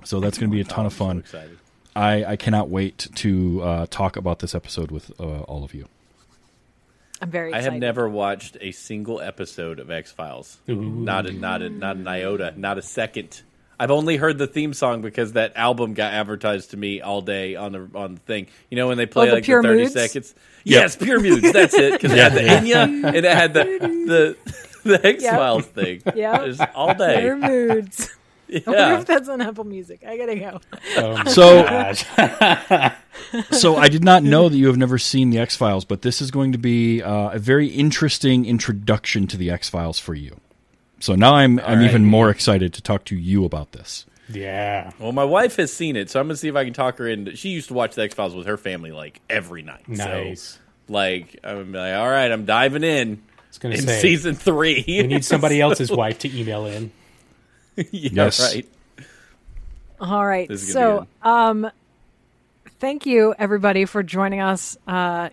So 0.06 0.20
that's 0.20 0.40
going 0.40 0.50
to 0.50 0.56
be 0.56 0.62
a 0.62 0.66
ton 0.66 0.88
of 0.88 0.94
so 0.94 1.06
fun. 1.06 1.24
I, 1.96 2.26
I 2.26 2.36
cannot 2.36 2.70
wait 2.70 3.10
to 3.16 3.62
uh, 3.62 3.86
talk 3.90 4.18
about 4.18 4.40
this 4.40 4.56
episode 4.56 4.90
with 4.90 5.12
uh, 5.20 5.42
all 5.42 5.64
of 5.64 5.74
you. 5.76 5.88
I'm 7.24 7.32
very 7.32 7.54
I 7.54 7.62
have 7.62 7.74
never 7.76 8.08
watched 8.10 8.58
a 8.60 8.72
single 8.74 9.22
episode 9.22 9.80
of 9.80 9.90
X 9.90 10.12
Files. 10.12 10.58
Not 10.68 11.26
a, 11.26 11.32
not 11.32 11.62
a, 11.62 11.70
not 11.70 11.96
an 11.96 12.06
iota, 12.06 12.54
not 12.58 12.78
a 12.78 12.82
second. 12.82 13.42
I've 13.80 13.92
only 13.92 14.18
heard 14.18 14.38
the 14.38 14.46
theme 14.46 14.74
song 14.74 15.02
because 15.02 15.34
that 15.34 15.54
album 15.56 15.94
got 15.94 16.14
advertised 16.14 16.72
to 16.72 16.78
me 16.78 17.00
all 17.02 17.22
day 17.22 17.56
on 17.56 17.72
the 17.72 17.90
on 17.96 18.16
the 18.16 18.20
thing. 18.22 18.48
You 18.70 18.76
know 18.76 18.90
when 18.90 18.98
they 18.98 19.06
play 19.06 19.28
Oh, 19.28 19.30
the 19.30 19.36
like 19.36 19.46
Pure 19.46 19.62
the 19.62 19.68
thirty 19.70 19.82
Moods? 19.84 19.94
seconds. 19.94 20.36
Yes, 20.66 20.96
Pure 20.98 21.22
Moods. 21.22 21.52
That's 21.54 21.74
it. 21.74 21.94
Because 21.94 22.12
it 22.12 22.18
had 22.20 22.34
the 22.36 22.42
Enya 22.42 22.84
and 23.08 23.16
it 23.16 23.24
had 23.24 23.54
the 23.54 23.64
the 23.64 24.38
the 24.90 25.06
X 25.08 25.24
Files 25.26 25.66
thing. 25.66 26.02
Yep. 26.14 26.46
Just 26.46 26.62
all 26.76 26.94
day. 26.94 27.22
Their 27.22 27.38
moods. 27.38 28.10
I 28.68 28.70
wonder 28.70 28.72
Yeah. 28.82 29.00
if 29.00 29.06
that's 29.06 29.30
on 29.30 29.42
Apple 29.42 29.64
Music. 29.64 30.04
I 30.08 30.18
gotta 30.18 30.36
go. 30.36 30.62
Oh 30.98 31.24
So- 31.26 31.94
so 33.52 33.76
I 33.78 33.88
did 33.90 34.04
not 34.04 34.24
know 34.24 34.50
that 34.50 34.58
you 34.58 34.68
have 34.68 34.78
never 34.78 34.98
seen 34.98 35.30
the 35.30 35.40
X 35.40 35.56
Files, 35.56 35.86
but 35.86 36.02
this 36.02 36.22
is 36.22 36.32
going 36.32 36.52
to 36.52 36.58
be 36.58 37.02
uh, 37.02 37.30
a 37.30 37.40
very 37.40 37.68
interesting 37.68 38.46
introduction 38.46 39.28
to 39.28 39.38
the 39.38 39.50
X 39.50 39.70
Files 39.70 40.00
for 40.00 40.14
you. 40.14 40.40
So 41.00 41.16
now 41.16 41.36
I'm 41.36 41.60
I'm 41.62 41.80
right. 41.80 41.90
even 41.90 42.06
more 42.06 42.30
excited 42.30 42.74
to 42.74 42.82
talk 42.82 43.04
to 43.06 43.16
you 43.16 43.44
about 43.46 43.72
this. 43.74 44.06
yeah. 44.30 44.92
Well, 45.00 45.12
my 45.12 45.26
wife 45.26 45.58
has 45.58 45.72
seen 45.74 45.96
it, 45.96 46.10
so 46.10 46.20
I'm 46.20 46.28
gonna 46.28 46.38
see 46.38 46.48
if 46.48 46.56
I 46.56 46.64
can 46.64 46.74
talk 46.74 46.98
her 46.98 47.08
in. 47.08 47.36
She 47.36 47.50
used 47.50 47.68
to 47.70 47.74
watch 47.74 47.96
the 47.96 48.04
X 48.04 48.14
Files 48.16 48.36
with 48.36 48.48
her 48.48 48.58
family 48.58 48.92
like 48.92 49.20
every 49.30 49.64
night. 49.64 49.88
Nice. 49.88 50.42
So, 50.42 50.60
like, 50.94 51.40
I'm 51.44 51.72
like, 51.74 51.94
all 51.96 52.10
right, 52.10 52.32
I'm 52.32 52.46
diving 52.46 52.84
in 52.84 53.22
It's 53.50 53.58
gonna 53.58 53.76
in 53.76 53.82
say 53.82 54.00
season 54.02 54.36
three. 54.36 54.84
we 54.88 55.04
need 55.08 55.26
somebody 55.26 55.60
else's 55.68 55.92
wife 55.92 56.20
to 56.20 56.40
email 56.40 56.66
in. 56.66 56.92
yeah, 57.92 58.10
Yes. 58.14 58.54
right. 58.54 58.68
All 60.00 60.26
right. 60.26 60.48
This 60.48 60.68
is 60.68 60.74
gonna 60.74 61.02
be 61.02 61.08
So, 61.24 61.30
um, 61.30 61.72
thank 62.80 63.06
you 63.06 63.34
everybody 63.38 63.86
for 63.86 64.04
joining 64.04 64.42
us. 64.42 64.78
Uh, 64.88 65.30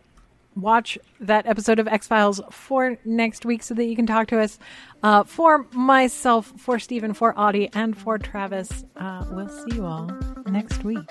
watch 0.56 0.98
that 1.20 1.46
episode 1.46 1.78
of 1.78 1.88
X 1.88 2.06
Files 2.06 2.40
for 2.50 2.96
next 3.04 3.44
week 3.44 3.62
so 3.62 3.74
that 3.74 3.84
you 3.84 3.96
can 3.96 4.06
talk 4.06 4.28
to 4.28 4.38
us. 4.40 4.58
Uh, 5.02 5.24
for 5.24 5.66
myself, 5.72 6.52
for 6.58 6.78
Stephen, 6.78 7.14
for 7.14 7.38
Audie, 7.38 7.70
and 7.72 7.96
for 7.96 8.18
Travis, 8.18 8.84
uh, 8.96 9.24
we'll 9.30 9.48
see 9.48 9.76
you 9.76 9.86
all 9.86 10.10
next 10.46 10.84
week. 10.84 11.08